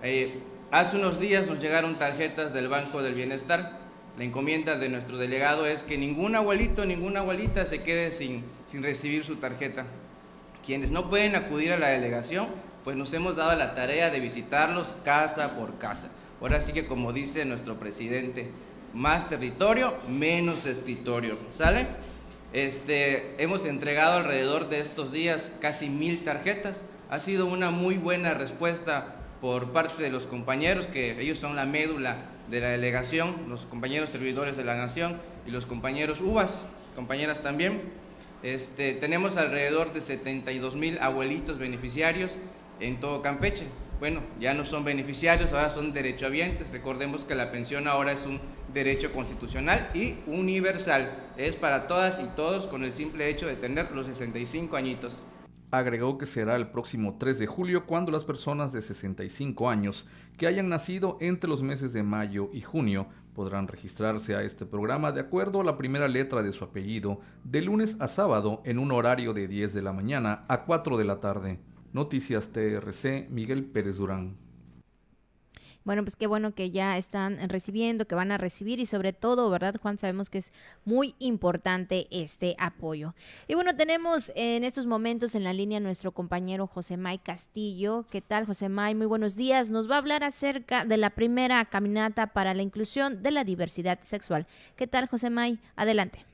Eh, 0.01 0.39
hace 0.71 0.97
unos 0.97 1.19
días 1.19 1.47
nos 1.47 1.59
llegaron 1.59 1.93
tarjetas 1.93 2.55
del 2.55 2.69
Banco 2.69 3.03
del 3.03 3.13
Bienestar 3.13 3.82
la 4.17 4.23
encomienda 4.23 4.77
de 4.77 4.89
nuestro 4.89 5.17
delegado 5.17 5.65
es 5.65 5.81
que 5.81 5.97
ningún 5.97 6.35
abuelito, 6.35 6.85
ninguna 6.85 7.21
abuelita 7.21 7.65
se 7.65 7.81
quede 7.81 8.11
sin, 8.11 8.43
sin 8.67 8.83
recibir 8.83 9.23
su 9.23 9.37
tarjeta. 9.37 9.85
Quienes 10.63 10.91
no 10.91 11.09
pueden 11.09 11.35
acudir 11.35 11.73
a 11.73 11.79
la 11.79 11.87
delegación, 11.87 12.47
pues 12.83 12.95
nos 12.95 13.11
hemos 13.13 13.35
dado 13.35 13.57
la 13.57 13.73
tarea 13.73 14.11
de 14.11 14.19
visitarlos 14.19 14.93
casa 15.03 15.55
por 15.57 15.79
casa. 15.79 16.09
Ahora 16.39 16.61
sí 16.61 16.73
que 16.73 16.85
como 16.85 17.11
dice 17.11 17.43
nuestro 17.45 17.79
presidente, 17.79 18.49
más 18.93 19.29
territorio, 19.29 19.95
menos 20.07 20.65
escritorio. 20.67 21.37
¿Sale? 21.57 21.87
Este, 22.53 23.33
hemos 23.41 23.65
entregado 23.65 24.17
alrededor 24.17 24.69
de 24.69 24.79
estos 24.79 25.11
días 25.11 25.51
casi 25.59 25.89
mil 25.89 26.23
tarjetas. 26.23 26.83
Ha 27.09 27.19
sido 27.19 27.47
una 27.47 27.71
muy 27.71 27.95
buena 27.95 28.35
respuesta 28.35 29.15
por 29.41 29.71
parte 29.71 30.03
de 30.03 30.11
los 30.11 30.27
compañeros, 30.27 30.85
que 30.85 31.19
ellos 31.19 31.39
son 31.39 31.55
la 31.55 31.65
médula 31.65 32.17
de 32.49 32.59
la 32.59 32.69
delegación, 32.69 33.49
los 33.49 33.65
compañeros 33.65 34.09
servidores 34.09 34.57
de 34.57 34.63
la 34.63 34.75
Nación 34.75 35.17
y 35.47 35.51
los 35.51 35.65
compañeros 35.65 36.21
UVAS, 36.21 36.63
compañeras 36.95 37.41
también. 37.41 37.81
Este, 38.43 38.93
tenemos 38.93 39.37
alrededor 39.37 39.93
de 39.93 40.01
72 40.01 40.75
mil 40.75 40.97
abuelitos 40.99 41.57
beneficiarios 41.57 42.31
en 42.79 42.99
todo 42.99 43.21
Campeche. 43.21 43.65
Bueno, 43.99 44.21
ya 44.39 44.53
no 44.53 44.65
son 44.65 44.83
beneficiarios, 44.83 45.53
ahora 45.53 45.69
son 45.69 45.93
derechohabientes. 45.93 46.69
Recordemos 46.71 47.23
que 47.23 47.35
la 47.35 47.51
pensión 47.51 47.87
ahora 47.87 48.11
es 48.11 48.25
un 48.25 48.41
derecho 48.73 49.13
constitucional 49.13 49.89
y 49.93 50.15
universal. 50.27 51.15
Es 51.37 51.55
para 51.55 51.87
todas 51.87 52.19
y 52.19 52.25
todos 52.35 52.67
con 52.67 52.83
el 52.83 52.91
simple 52.91 53.29
hecho 53.29 53.47
de 53.47 53.55
tener 53.55 53.91
los 53.91 54.07
65 54.07 54.75
añitos 54.75 55.23
agregó 55.77 56.19
que 56.19 56.27
será 56.27 56.55
el 56.55 56.67
próximo 56.67 57.17
3 57.17 57.39
de 57.39 57.47
julio 57.47 57.85
cuando 57.85 58.11
las 58.11 58.23
personas 58.23 58.71
de 58.73 58.81
65 58.81 59.69
años 59.69 60.05
que 60.37 60.47
hayan 60.47 60.69
nacido 60.69 61.17
entre 61.21 61.49
los 61.49 61.61
meses 61.61 61.93
de 61.93 62.03
mayo 62.03 62.49
y 62.53 62.61
junio 62.61 63.07
podrán 63.33 63.67
registrarse 63.67 64.35
a 64.35 64.43
este 64.43 64.65
programa 64.65 65.11
de 65.11 65.21
acuerdo 65.21 65.61
a 65.61 65.63
la 65.63 65.77
primera 65.77 66.07
letra 66.07 66.43
de 66.43 66.53
su 66.53 66.63
apellido 66.63 67.19
de 67.43 67.61
lunes 67.61 67.97
a 67.99 68.07
sábado 68.07 68.61
en 68.65 68.79
un 68.79 68.91
horario 68.91 69.33
de 69.33 69.47
10 69.47 69.73
de 69.73 69.81
la 69.81 69.93
mañana 69.93 70.45
a 70.47 70.63
4 70.63 70.97
de 70.97 71.05
la 71.05 71.19
tarde. 71.19 71.59
Noticias 71.93 72.49
TRC 72.49 73.29
Miguel 73.29 73.65
Pérez 73.65 73.97
Durán. 73.97 74.42
Bueno, 75.85 76.03
pues 76.03 76.15
qué 76.15 76.27
bueno 76.27 76.53
que 76.53 76.71
ya 76.71 76.97
están 76.97 77.49
recibiendo, 77.49 78.07
que 78.07 78.15
van 78.15 78.31
a 78.31 78.37
recibir 78.37 78.79
y 78.79 78.85
sobre 78.85 79.11
todo, 79.11 79.49
¿verdad, 79.49 79.75
Juan? 79.81 79.97
Sabemos 79.97 80.29
que 80.29 80.37
es 80.37 80.53
muy 80.85 81.13
importante 81.19 82.07
este 82.09 82.55
apoyo. 82.57 83.15
Y 83.47 83.55
bueno, 83.55 83.75
tenemos 83.75 84.31
en 84.35 84.63
estos 84.63 84.87
momentos 84.87 85.35
en 85.35 85.43
la 85.43 85.51
línea 85.51 85.81
nuestro 85.81 86.13
compañero 86.13 86.67
José 86.67 86.95
May 86.95 87.17
Castillo. 87.17 88.05
¿Qué 88.09 88.21
tal, 88.21 88.45
José 88.45 88.69
May? 88.69 88.95
Muy 88.95 89.07
buenos 89.07 89.35
días. 89.35 89.71
Nos 89.71 89.89
va 89.89 89.95
a 89.95 89.99
hablar 89.99 90.23
acerca 90.23 90.85
de 90.85 90.97
la 90.97 91.09
primera 91.09 91.65
caminata 91.65 92.27
para 92.27 92.53
la 92.53 92.61
inclusión 92.61 93.21
de 93.21 93.31
la 93.31 93.43
diversidad 93.43 93.99
sexual. 94.03 94.47
¿Qué 94.77 94.87
tal, 94.87 95.07
José 95.07 95.29
May? 95.29 95.59
Adelante. 95.75 96.32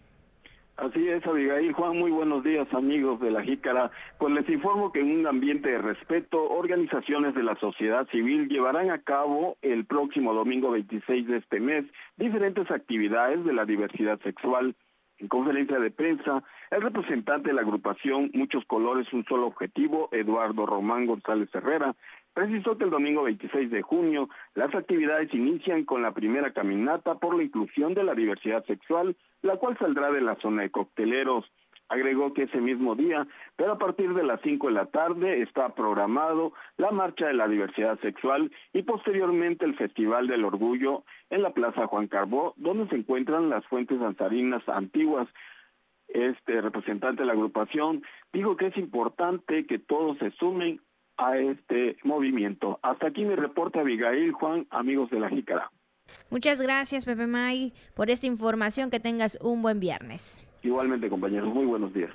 Así 0.81 1.09
es, 1.09 1.25
Abigail. 1.27 1.73
Juan, 1.73 1.97
muy 1.97 2.09
buenos 2.09 2.41
días, 2.41 2.65
amigos 2.73 3.19
de 3.19 3.31
la 3.31 3.43
Jícara. 3.43 3.91
Pues 4.17 4.33
les 4.33 4.47
informo 4.47 4.93
que 4.93 5.01
en 5.01 5.11
un 5.11 5.27
ambiente 5.27 5.69
de 5.69 5.77
respeto, 5.77 6.41
organizaciones 6.41 7.35
de 7.35 7.43
la 7.43 7.55
sociedad 7.57 8.07
civil 8.07 8.47
llevarán 8.47 8.89
a 8.89 8.99
cabo 8.99 9.57
el 9.61 9.85
próximo 9.85 10.33
domingo 10.33 10.71
26 10.71 11.27
de 11.27 11.37
este 11.37 11.59
mes 11.59 11.83
diferentes 12.15 12.71
actividades 12.71 13.43
de 13.43 13.51
la 13.51 13.65
diversidad 13.65 14.21
sexual. 14.21 14.73
En 15.17 15.27
conferencia 15.27 15.79
de 15.79 15.91
prensa, 15.91 16.43
el 16.71 16.81
representante 16.81 17.49
de 17.49 17.55
la 17.55 17.61
agrupación 17.61 18.31
Muchos 18.33 18.63
Colores, 18.63 19.11
un 19.11 19.25
solo 19.25 19.47
objetivo, 19.47 20.07
Eduardo 20.13 20.65
Román 20.65 21.07
González 21.07 21.53
Herrera, 21.53 21.93
precisó 22.39 22.77
que 22.77 22.85
el 22.85 22.89
domingo 22.89 23.23
26 23.23 23.69
de 23.69 23.81
junio 23.81 24.29
las 24.55 24.73
actividades 24.73 25.33
inician 25.33 25.83
con 25.83 26.01
la 26.01 26.13
primera 26.13 26.53
caminata 26.53 27.15
por 27.15 27.35
la 27.35 27.43
inclusión 27.43 27.93
de 27.93 28.05
la 28.05 28.15
diversidad 28.15 28.63
sexual, 28.65 29.17
la 29.41 29.57
cual 29.57 29.77
saldrá 29.77 30.09
de 30.09 30.21
la 30.21 30.37
zona 30.37 30.61
de 30.61 30.69
cocteleros. 30.69 31.43
Agregó 31.89 32.33
que 32.33 32.43
ese 32.43 32.61
mismo 32.61 32.95
día, 32.95 33.27
pero 33.57 33.73
a 33.73 33.77
partir 33.77 34.13
de 34.13 34.23
las 34.23 34.39
5 34.39 34.67
de 34.67 34.73
la 34.73 34.85
tarde, 34.85 35.41
está 35.41 35.75
programado 35.75 36.53
la 36.77 36.91
Marcha 36.91 37.27
de 37.27 37.33
la 37.33 37.49
Diversidad 37.49 37.99
Sexual 37.99 38.49
y 38.71 38.83
posteriormente 38.83 39.65
el 39.65 39.75
Festival 39.75 40.27
del 40.27 40.45
Orgullo 40.45 41.03
en 41.29 41.41
la 41.41 41.49
Plaza 41.49 41.87
Juan 41.87 42.07
Carbó, 42.07 42.53
donde 42.55 42.87
se 42.87 42.95
encuentran 42.95 43.49
las 43.49 43.65
fuentes 43.65 43.99
danzarinas 43.99 44.63
antiguas. 44.69 45.27
Este 46.07 46.61
representante 46.61 47.23
de 47.23 47.27
la 47.27 47.33
agrupación 47.33 48.01
dijo 48.31 48.55
que 48.55 48.67
es 48.67 48.77
importante 48.77 49.65
que 49.65 49.77
todos 49.77 50.17
se 50.19 50.31
sumen 50.31 50.79
a 51.19 51.37
este 51.37 51.97
movimiento. 52.03 52.79
Hasta 52.81 53.07
aquí 53.07 53.25
mi 53.25 53.35
reporte, 53.35 53.79
Abigail, 53.79 54.31
Juan, 54.31 54.65
amigos 54.69 55.09
de 55.11 55.19
la 55.19 55.29
Jícara. 55.29 55.69
Muchas 56.31 56.61
gracias, 56.61 57.05
Pepe 57.05 57.27
May, 57.27 57.73
por 57.93 58.09
esta 58.09 58.25
información. 58.25 58.89
Que 58.89 58.99
tengas 58.99 59.37
un 59.41 59.61
buen 59.61 59.79
viernes. 59.79 60.41
Igualmente, 60.63 61.09
compañeros. 61.09 61.53
Muy 61.53 61.65
buenos 61.65 61.93
días. 61.93 62.11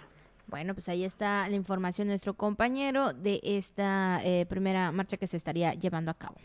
Bueno, 0.47 0.75
pues 0.75 0.89
ahí 0.89 1.05
está 1.05 1.49
la 1.49 1.57
información 1.57 2.07
de 2.07 2.13
nuestro 2.13 2.35
compañero 2.35 3.13
de 3.13 3.41
esta 3.43 4.21
eh, 4.25 4.45
primera 4.47 4.93
marcha 4.93 5.17
que 5.17 5.27
se 5.27 5.37
estaría 5.37 5.73
llevando 5.75 6.11
a 6.11 6.15
cabo. 6.15 6.37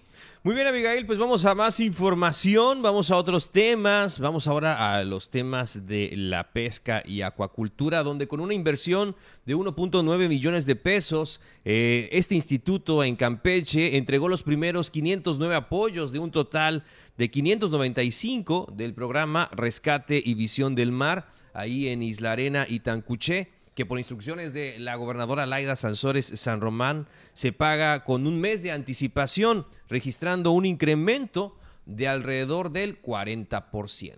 Muy 0.41 0.55
bien, 0.55 0.67
Abigail, 0.67 1.05
pues 1.05 1.19
vamos 1.19 1.43
a 1.45 1.53
más 1.53 1.79
información, 1.81 2.81
vamos 2.81 3.11
a 3.11 3.17
otros 3.17 3.51
temas, 3.51 4.19
vamos 4.19 4.47
ahora 4.47 4.95
a 4.95 5.03
los 5.03 5.29
temas 5.29 5.85
de 5.85 6.11
la 6.15 6.51
pesca 6.51 7.03
y 7.05 7.21
acuacultura, 7.21 8.01
donde 8.03 8.27
con 8.27 8.39
una 8.39 8.53
inversión 8.53 9.15
de 9.45 9.55
1.9 9.55 10.29
millones 10.29 10.65
de 10.65 10.75
pesos, 10.75 11.41
eh, 11.65 12.07
este 12.11 12.35
instituto 12.35 13.03
en 13.03 13.17
Campeche 13.17 13.97
entregó 13.97 14.29
los 14.29 14.43
primeros 14.43 14.91
509 14.91 15.55
apoyos 15.55 16.11
de 16.13 16.19
un 16.19 16.31
total 16.31 16.83
de 17.17 17.29
595 17.29 18.73
del 18.73 18.93
programa 18.93 19.49
Rescate 19.51 20.21
y 20.23 20.35
Visión 20.35 20.73
del 20.73 20.93
Mar, 20.93 21.27
ahí 21.53 21.89
en 21.89 22.01
Isla 22.01 22.31
Arena 22.31 22.65
y 22.67 22.79
Tancuché 22.79 23.58
que 23.79 23.85
por 23.85 23.97
instrucciones 23.97 24.51
de 24.51 24.77
la 24.77 24.97
gobernadora 24.97 25.45
Laida 25.45 25.73
Sansores 25.73 26.25
San 26.25 26.59
Román 26.59 27.07
se 27.31 27.53
paga 27.53 28.03
con 28.03 28.27
un 28.27 28.37
mes 28.37 28.61
de 28.61 28.73
anticipación, 28.73 29.65
registrando 29.87 30.51
un 30.51 30.65
incremento 30.65 31.55
de 31.85 32.09
alrededor 32.09 32.71
del 32.73 33.01
40%. 33.01 34.17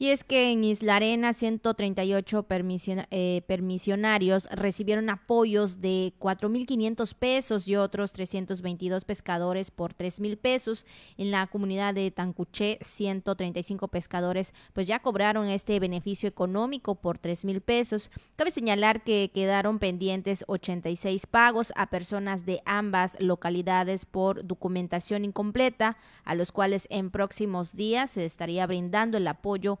Y 0.00 0.10
es 0.10 0.22
que 0.22 0.52
en 0.52 0.62
Isla 0.62 0.96
Arena 0.96 1.32
138 1.32 2.46
eh, 3.10 3.42
permisionarios 3.48 4.48
recibieron 4.52 5.10
apoyos 5.10 5.80
de 5.80 6.12
4.500 6.20 7.14
pesos 7.14 7.66
y 7.66 7.74
otros 7.74 8.12
322 8.12 9.04
pescadores 9.04 9.72
por 9.72 9.94
3.000 9.94 10.38
pesos. 10.38 10.86
En 11.16 11.32
la 11.32 11.48
comunidad 11.48 11.94
de 11.94 12.12
Tancuché 12.12 12.78
135 12.80 13.88
pescadores 13.88 14.54
pues 14.72 14.86
ya 14.86 15.00
cobraron 15.00 15.48
este 15.48 15.80
beneficio 15.80 16.28
económico 16.28 16.94
por 16.94 17.18
3.000 17.18 17.60
pesos. 17.60 18.12
Cabe 18.36 18.52
señalar 18.52 19.02
que 19.02 19.32
quedaron 19.34 19.80
pendientes 19.80 20.44
86 20.46 21.26
pagos 21.26 21.72
a 21.74 21.90
personas 21.90 22.46
de 22.46 22.62
ambas 22.64 23.16
localidades 23.18 24.06
por 24.06 24.46
documentación 24.46 25.24
incompleta, 25.24 25.96
a 26.22 26.36
los 26.36 26.52
cuales 26.52 26.86
en 26.88 27.10
próximos 27.10 27.74
días 27.74 28.12
se 28.12 28.24
estaría 28.24 28.64
brindando 28.64 29.18
el 29.18 29.26
apoyo 29.26 29.80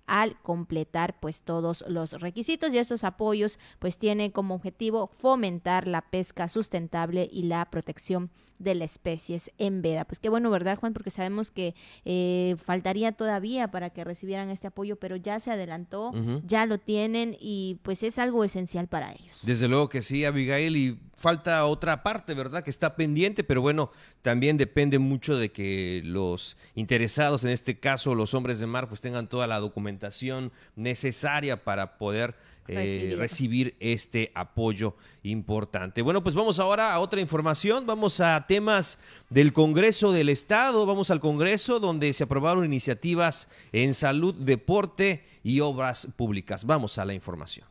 al 0.11 0.35
completar 0.41 1.21
pues 1.21 1.41
todos 1.41 1.85
los 1.87 2.11
requisitos 2.19 2.73
y 2.73 2.77
estos 2.77 3.05
apoyos 3.05 3.59
pues 3.79 3.97
tienen 3.97 4.29
como 4.29 4.55
objetivo 4.55 5.07
fomentar 5.07 5.87
la 5.87 6.01
pesca 6.01 6.49
sustentable 6.49 7.29
y 7.31 7.43
la 7.43 7.63
protección 7.71 8.29
de 8.59 8.75
las 8.75 8.91
especies 8.91 9.51
en 9.57 9.81
veda. 9.81 10.03
Pues 10.03 10.19
qué 10.19 10.27
bueno, 10.27 10.51
¿verdad, 10.51 10.77
Juan? 10.77 10.91
Porque 10.91 11.11
sabemos 11.11 11.49
que 11.49 11.75
eh, 12.03 12.55
faltaría 12.61 13.13
todavía 13.13 13.71
para 13.71 13.89
que 13.89 14.03
recibieran 14.03 14.49
este 14.49 14.67
apoyo, 14.67 14.97
pero 14.97 15.15
ya 15.15 15.39
se 15.39 15.49
adelantó, 15.49 16.11
ya 16.45 16.65
lo 16.65 16.77
tienen 16.77 17.37
y 17.39 17.79
pues 17.81 18.03
es 18.03 18.19
algo 18.19 18.43
esencial 18.43 18.87
para 18.87 19.13
ellos. 19.13 19.39
Desde 19.43 19.69
luego 19.69 19.87
que 19.87 20.01
sí, 20.01 20.25
Abigail, 20.25 20.75
y 20.75 20.99
falta 21.15 21.65
otra 21.65 22.03
parte, 22.03 22.33
¿verdad? 22.33 22.63
Que 22.63 22.69
está 22.69 22.95
pendiente, 22.95 23.43
pero 23.43 23.61
bueno, 23.61 23.91
también 24.21 24.57
depende 24.57 24.99
mucho 24.99 25.37
de 25.37 25.51
que 25.51 26.01
los 26.03 26.57
interesados, 26.75 27.43
en 27.43 27.51
este 27.51 27.79
caso 27.79 28.13
los 28.13 28.33
hombres 28.33 28.59
de 28.59 28.67
mar, 28.67 28.89
pues 28.89 29.01
tengan 29.01 29.27
toda 29.27 29.47
la 29.47 29.59
documentación 29.59 30.00
necesaria 30.75 31.63
para 31.63 31.97
poder 31.97 32.35
eh, 32.67 33.15
recibir. 33.17 33.75
este 33.79 34.31
apoyo 34.33 34.95
importante. 35.23 36.01
Bueno, 36.01 36.23
pues 36.23 36.35
vamos 36.35 36.59
ahora 36.59 36.93
a 36.93 36.99
otra 36.99 37.19
información, 37.19 37.85
vamos 37.85 38.19
a 38.19 38.45
temas 38.47 38.99
del 39.29 39.51
Congreso 39.51 40.11
del 40.11 40.29
Estado, 40.29 40.85
vamos 40.85 41.11
al 41.11 41.19
Congreso 41.19 41.79
donde 41.79 42.13
se 42.13 42.23
aprobaron 42.23 42.63
iniciativas 42.63 43.49
en 43.71 43.93
salud, 43.93 44.33
deporte 44.35 45.25
y 45.43 45.59
obras 45.59 46.07
públicas. 46.15 46.65
Vamos 46.65 46.97
a 46.97 47.05
la 47.05 47.13
información. 47.13 47.67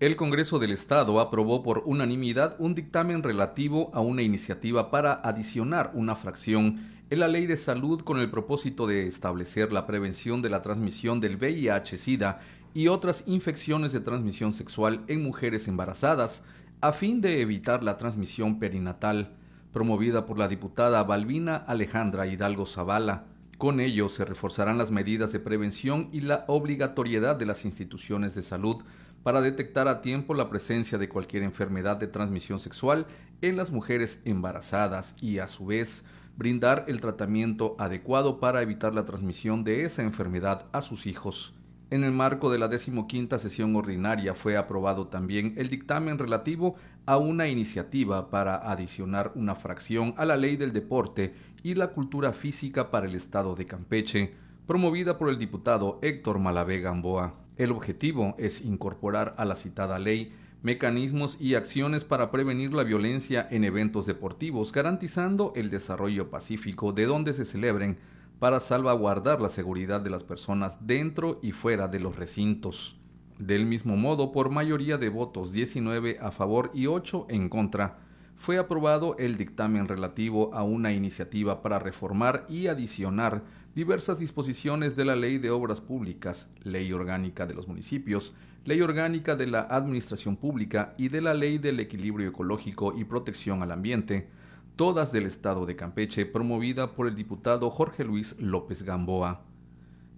El 0.00 0.16
Congreso 0.16 0.58
del 0.58 0.72
Estado 0.72 1.20
aprobó 1.20 1.62
por 1.62 1.84
unanimidad 1.86 2.56
un 2.58 2.74
dictamen 2.74 3.22
relativo 3.22 3.90
a 3.94 4.00
una 4.00 4.22
iniciativa 4.22 4.90
para 4.90 5.12
adicionar 5.12 5.92
una 5.94 6.16
fracción 6.16 7.01
en 7.12 7.20
la 7.20 7.28
Ley 7.28 7.44
de 7.44 7.58
Salud 7.58 8.00
con 8.00 8.18
el 8.20 8.30
propósito 8.30 8.86
de 8.86 9.06
establecer 9.06 9.70
la 9.70 9.86
prevención 9.86 10.40
de 10.40 10.48
la 10.48 10.62
transmisión 10.62 11.20
del 11.20 11.36
VIH-Sida 11.36 12.40
y 12.72 12.88
otras 12.88 13.24
infecciones 13.26 13.92
de 13.92 14.00
transmisión 14.00 14.54
sexual 14.54 15.04
en 15.08 15.22
mujeres 15.22 15.68
embarazadas, 15.68 16.42
a 16.80 16.94
fin 16.94 17.20
de 17.20 17.42
evitar 17.42 17.82
la 17.82 17.98
transmisión 17.98 18.58
perinatal, 18.58 19.36
promovida 19.74 20.24
por 20.24 20.38
la 20.38 20.48
diputada 20.48 21.04
Balbina 21.04 21.56
Alejandra 21.56 22.26
Hidalgo 22.26 22.64
Zavala. 22.64 23.26
Con 23.58 23.80
ello 23.80 24.08
se 24.08 24.24
reforzarán 24.24 24.78
las 24.78 24.90
medidas 24.90 25.32
de 25.32 25.40
prevención 25.40 26.08
y 26.12 26.22
la 26.22 26.46
obligatoriedad 26.48 27.36
de 27.36 27.44
las 27.44 27.66
instituciones 27.66 28.34
de 28.34 28.42
salud 28.42 28.84
para 29.22 29.42
detectar 29.42 29.86
a 29.86 30.00
tiempo 30.00 30.32
la 30.32 30.48
presencia 30.48 30.96
de 30.96 31.10
cualquier 31.10 31.42
enfermedad 31.42 31.98
de 31.98 32.06
transmisión 32.06 32.58
sexual 32.58 33.06
en 33.42 33.58
las 33.58 33.70
mujeres 33.70 34.22
embarazadas 34.24 35.14
y 35.20 35.40
a 35.40 35.48
su 35.48 35.66
vez 35.66 36.04
brindar 36.36 36.84
el 36.88 37.00
tratamiento 37.00 37.76
adecuado 37.78 38.40
para 38.40 38.62
evitar 38.62 38.94
la 38.94 39.04
transmisión 39.04 39.64
de 39.64 39.84
esa 39.84 40.02
enfermedad 40.02 40.66
a 40.72 40.82
sus 40.82 41.06
hijos. 41.06 41.54
En 41.90 42.04
el 42.04 42.12
marco 42.12 42.50
de 42.50 42.58
la 42.58 42.68
decimoquinta 42.68 43.38
sesión 43.38 43.76
ordinaria 43.76 44.34
fue 44.34 44.56
aprobado 44.56 45.08
también 45.08 45.52
el 45.58 45.68
dictamen 45.68 46.18
relativo 46.18 46.74
a 47.04 47.18
una 47.18 47.48
iniciativa 47.48 48.30
para 48.30 48.56
adicionar 48.56 49.32
una 49.34 49.54
fracción 49.54 50.14
a 50.16 50.24
la 50.24 50.38
ley 50.38 50.56
del 50.56 50.72
deporte 50.72 51.34
y 51.62 51.74
la 51.74 51.88
cultura 51.88 52.32
física 52.32 52.90
para 52.90 53.06
el 53.06 53.14
estado 53.14 53.54
de 53.54 53.66
Campeche, 53.66 54.32
promovida 54.66 55.18
por 55.18 55.28
el 55.28 55.36
diputado 55.36 55.98
Héctor 56.00 56.38
Malavé 56.38 56.80
Gamboa. 56.80 57.34
El 57.58 57.72
objetivo 57.72 58.34
es 58.38 58.62
incorporar 58.62 59.34
a 59.36 59.44
la 59.44 59.54
citada 59.54 59.98
ley 59.98 60.32
mecanismos 60.62 61.36
y 61.40 61.54
acciones 61.54 62.04
para 62.04 62.30
prevenir 62.30 62.72
la 62.72 62.84
violencia 62.84 63.46
en 63.50 63.64
eventos 63.64 64.06
deportivos, 64.06 64.72
garantizando 64.72 65.52
el 65.56 65.70
desarrollo 65.70 66.30
pacífico 66.30 66.92
de 66.92 67.06
donde 67.06 67.34
se 67.34 67.44
celebren 67.44 67.98
para 68.38 68.60
salvaguardar 68.60 69.40
la 69.40 69.48
seguridad 69.48 70.00
de 70.00 70.10
las 70.10 70.22
personas 70.22 70.78
dentro 70.86 71.40
y 71.42 71.52
fuera 71.52 71.88
de 71.88 72.00
los 72.00 72.16
recintos. 72.16 72.96
Del 73.38 73.66
mismo 73.66 73.96
modo, 73.96 74.30
por 74.30 74.50
mayoría 74.50 74.98
de 74.98 75.08
votos 75.08 75.52
19 75.52 76.18
a 76.20 76.30
favor 76.30 76.70
y 76.74 76.86
8 76.86 77.26
en 77.28 77.48
contra, 77.48 77.98
fue 78.36 78.58
aprobado 78.58 79.16
el 79.18 79.36
dictamen 79.36 79.88
relativo 79.88 80.52
a 80.54 80.62
una 80.62 80.92
iniciativa 80.92 81.62
para 81.62 81.78
reformar 81.78 82.44
y 82.48 82.66
adicionar 82.66 83.42
diversas 83.74 84.18
disposiciones 84.18 84.96
de 84.96 85.04
la 85.04 85.16
Ley 85.16 85.38
de 85.38 85.50
Obras 85.50 85.80
Públicas, 85.80 86.50
Ley 86.62 86.92
Orgánica 86.92 87.46
de 87.46 87.54
los 87.54 87.68
Municipios, 87.68 88.34
Ley 88.64 88.80
Orgánica 88.80 89.34
de 89.34 89.48
la 89.48 89.62
Administración 89.62 90.36
Pública 90.36 90.94
y 90.96 91.08
de 91.08 91.20
la 91.20 91.34
Ley 91.34 91.58
del 91.58 91.80
Equilibrio 91.80 92.28
Ecológico 92.28 92.94
y 92.96 93.02
Protección 93.02 93.60
al 93.60 93.72
Ambiente, 93.72 94.28
todas 94.76 95.10
del 95.10 95.26
Estado 95.26 95.66
de 95.66 95.74
Campeche, 95.74 96.26
promovida 96.26 96.94
por 96.94 97.08
el 97.08 97.16
diputado 97.16 97.70
Jorge 97.70 98.04
Luis 98.04 98.36
López 98.38 98.84
Gamboa. 98.84 99.40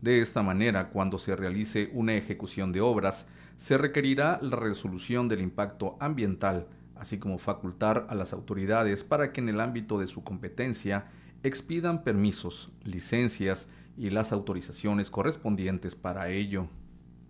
De 0.03 0.21
esta 0.21 0.43
manera, 0.43 0.91
cuando 0.91 1.17
se 1.17 1.35
realice 1.35 1.91
una 1.95 2.17
ejecución 2.17 2.71
de 2.71 2.83
obras, 2.83 3.27
se 3.57 3.79
requerirá 3.79 4.39
la 4.43 4.57
resolución 4.57 5.27
del 5.27 5.41
impacto 5.41 5.97
ambiental, 5.99 6.67
así 6.97 7.17
como 7.17 7.39
facultar 7.39 8.07
a 8.11 8.15
las 8.15 8.35
autoridades 8.35 9.05
para 9.05 9.33
que 9.33 9.41
en 9.41 9.49
el 9.49 9.59
ámbito 9.59 9.99
de 9.99 10.07
su 10.07 10.23
competencia 10.23 11.07
expidan 11.43 12.05
permisos, 12.05 12.73
licencias 12.83 13.71
y 13.97 14.11
las 14.11 14.33
autorizaciones 14.33 15.11
correspondientes 15.11 15.95
para 15.95 16.29
ello. 16.29 16.69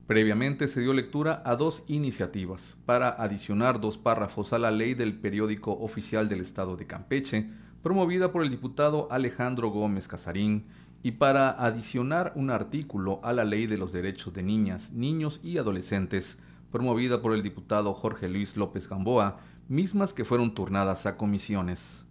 Previamente 0.06 0.68
se 0.68 0.82
dio 0.82 0.92
lectura 0.92 1.42
a 1.46 1.56
dos 1.56 1.82
iniciativas 1.86 2.76
para 2.84 3.08
adicionar 3.08 3.80
dos 3.80 3.96
párrafos 3.96 4.52
a 4.52 4.58
la 4.58 4.70
ley 4.70 4.92
del 4.92 5.18
periódico 5.18 5.72
oficial 5.72 6.28
del 6.28 6.42
Estado 6.42 6.76
de 6.76 6.86
Campeche, 6.86 7.48
promovida 7.82 8.30
por 8.30 8.42
el 8.42 8.50
diputado 8.50 9.08
Alejandro 9.10 9.70
Gómez 9.70 10.06
Casarín, 10.06 10.66
y 11.02 11.12
para 11.12 11.50
adicionar 11.50 12.32
un 12.34 12.50
artículo 12.50 13.20
a 13.22 13.32
la 13.32 13.44
ley 13.44 13.66
de 13.66 13.78
los 13.78 13.92
derechos 13.92 14.34
de 14.34 14.42
niñas, 14.42 14.92
niños 14.92 15.40
y 15.42 15.56
adolescentes, 15.56 16.38
promovida 16.70 17.22
por 17.22 17.32
el 17.32 17.42
diputado 17.42 17.94
Jorge 17.94 18.28
Luis 18.28 18.58
López 18.58 18.90
Gamboa, 18.90 19.38
mismas 19.68 20.12
que 20.12 20.26
fueron 20.26 20.52
turnadas 20.52 21.06
a 21.06 21.16
comisiones. 21.16 22.04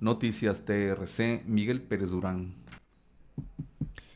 Noticias 0.00 0.64
TRC, 0.64 1.44
Miguel 1.46 1.82
Pérez 1.82 2.10
Durán. 2.10 2.61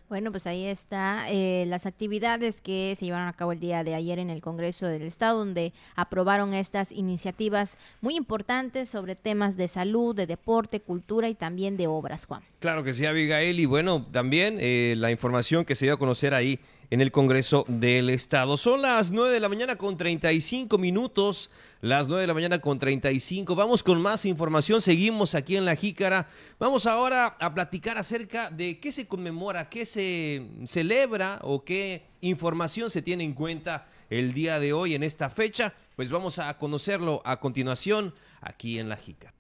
Bueno, 0.09 0.31
pues 0.31 0.47
ahí 0.47 0.66
está 0.66 1.27
eh, 1.31 1.64
las 1.66 1.85
actividades 1.85 2.61
que 2.61 2.95
se 2.97 3.07
llevaron 3.07 3.27
a 3.27 3.33
cabo 3.33 3.51
el 3.51 3.59
día 3.59 3.83
de 3.83 3.97
ayer 3.97 4.21
en 4.21 4.31
el 4.31 4.40
Congreso 4.40 4.87
del 4.87 5.03
Estado, 5.03 5.40
donde 5.40 5.73
aprobaron 5.97 6.55
estas 6.55 6.92
iniciativas 6.92 7.77
muy 8.01 8.14
importantes 8.14 8.88
sobre 8.88 9.16
temas 9.16 9.57
de 9.57 9.66
salud, 9.66 10.14
de 10.14 10.29
deporte, 10.29 10.79
cultura 10.79 11.29
y 11.29 11.35
también 11.35 11.77
de 11.77 11.88
obras, 11.88 12.27
Juan. 12.27 12.42
Claro 12.61 12.85
que 12.85 12.95
sí, 12.95 13.05
Abigail, 13.05 13.59
y 13.59 13.66
bueno, 13.66 14.07
también 14.12 14.59
eh, 14.61 14.95
la 14.97 15.11
información 15.11 15.64
que 15.64 15.75
se 15.75 15.87
dio 15.87 15.95
a 15.95 15.99
conocer 15.99 16.35
ahí 16.35 16.61
en 16.90 17.01
el 17.01 17.12
Congreso 17.12 17.64
del 17.68 18.11
Estado. 18.11 18.57
Son 18.57 18.83
las 18.83 19.11
9 19.11 19.33
de 19.33 19.40
la 19.40 19.49
mañana 19.49 19.77
con 19.77 19.96
35 19.96 20.79
minutos, 20.79 21.51
las 21.81 22.09
9 22.09 22.20
de 22.22 22.27
la 22.27 22.35
mañana 22.35 22.59
con 22.61 22.79
35. 22.79 23.55
Vamos 23.55 23.83
con 23.83 24.01
más 24.01 24.25
información, 24.25 24.81
seguimos 24.81 25.35
aquí 25.35 25.57
en 25.57 25.64
La 25.64 25.77
Jícara. 25.77 26.29
Vamos 26.59 26.87
ahora 26.87 27.37
a 27.38 27.55
platicar 27.55 27.99
acerca 27.99 28.51
de 28.51 28.79
qué 28.81 28.92
se 28.92 29.07
conmemora, 29.07 29.68
qué 29.68 29.85
se 29.85 30.46
celebra 30.64 31.38
o 31.42 31.64
qué 31.64 32.05
información 32.20 32.90
se 32.90 33.03
tiene 33.03 33.25
en 33.25 33.35
cuenta 33.35 33.87
el 34.11 34.33
día 34.33 34.61
de 34.61 34.72
hoy 34.72 34.94
en 34.94 35.03
esta 35.03 35.31
fecha? 35.31 35.75
Pues 35.96 36.11
vamos 36.11 36.38
a 36.38 36.57
conocerlo 36.59 37.22
a 37.25 37.40
continuación 37.40 38.14
aquí 38.40 38.79
en 38.79 38.88
La 38.88 38.96
Jica. 38.96 39.36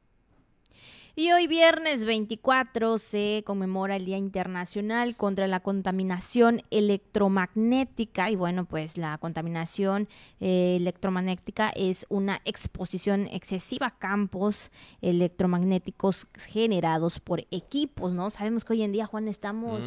Y 1.18 1.32
hoy 1.32 1.46
viernes 1.46 2.04
24 2.04 2.98
se 2.98 3.42
conmemora 3.46 3.96
el 3.96 4.04
Día 4.04 4.18
Internacional 4.18 5.16
contra 5.16 5.46
la 5.46 5.60
Contaminación 5.60 6.60
Electromagnética. 6.70 8.28
Y 8.28 8.36
bueno, 8.36 8.66
pues 8.66 8.98
la 8.98 9.16
contaminación 9.16 10.08
eh, 10.40 10.76
electromagnética 10.76 11.70
es 11.70 12.04
una 12.10 12.42
exposición 12.44 13.28
excesiva 13.32 13.86
a 13.86 13.98
campos 13.98 14.70
electromagnéticos 15.00 16.26
generados 16.34 17.18
por 17.18 17.46
equipos, 17.50 18.12
¿no? 18.12 18.28
Sabemos 18.28 18.66
que 18.66 18.74
hoy 18.74 18.82
en 18.82 18.92
día, 18.92 19.06
Juan, 19.06 19.26
estamos, 19.26 19.80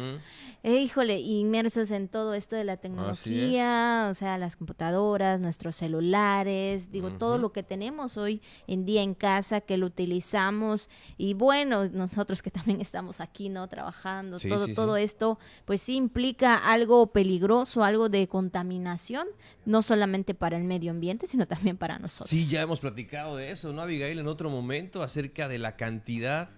eh, 0.64 0.80
híjole, 0.82 1.20
inmersos 1.20 1.92
en 1.92 2.08
todo 2.08 2.34
esto 2.34 2.56
de 2.56 2.64
la 2.64 2.76
tecnología, 2.76 4.08
o 4.10 4.14
sea, 4.14 4.36
las 4.36 4.56
computadoras, 4.56 5.38
nuestros 5.38 5.76
celulares, 5.76 6.90
digo, 6.90 7.10
todo 7.12 7.38
lo 7.38 7.52
que 7.52 7.62
tenemos 7.62 8.16
hoy 8.16 8.42
en 8.66 8.84
día 8.84 9.02
en 9.02 9.14
casa 9.14 9.60
que 9.60 9.76
lo 9.76 9.86
utilizamos 9.86 10.90
y 11.20 11.34
bueno, 11.34 11.86
nosotros 11.90 12.40
que 12.40 12.50
también 12.50 12.80
estamos 12.80 13.20
aquí, 13.20 13.50
¿no? 13.50 13.68
Trabajando, 13.68 14.40
todo, 14.40 14.66
todo 14.68 14.96
esto, 14.96 15.38
pues 15.66 15.82
sí 15.82 15.96
implica 15.96 16.56
algo 16.56 17.08
peligroso, 17.12 17.84
algo 17.84 18.08
de 18.08 18.26
contaminación, 18.26 19.26
no 19.66 19.82
solamente 19.82 20.32
para 20.32 20.56
el 20.56 20.64
medio 20.64 20.90
ambiente, 20.90 21.26
sino 21.26 21.46
también 21.46 21.76
para 21.76 21.98
nosotros. 21.98 22.30
Sí, 22.30 22.46
ya 22.46 22.62
hemos 22.62 22.80
platicado 22.80 23.36
de 23.36 23.50
eso, 23.50 23.70
¿no, 23.74 23.82
Abigail? 23.82 24.18
En 24.18 24.28
otro 24.28 24.48
momento, 24.48 25.02
acerca 25.02 25.46
de 25.46 25.58
la 25.58 25.76
cantidad 25.76 26.48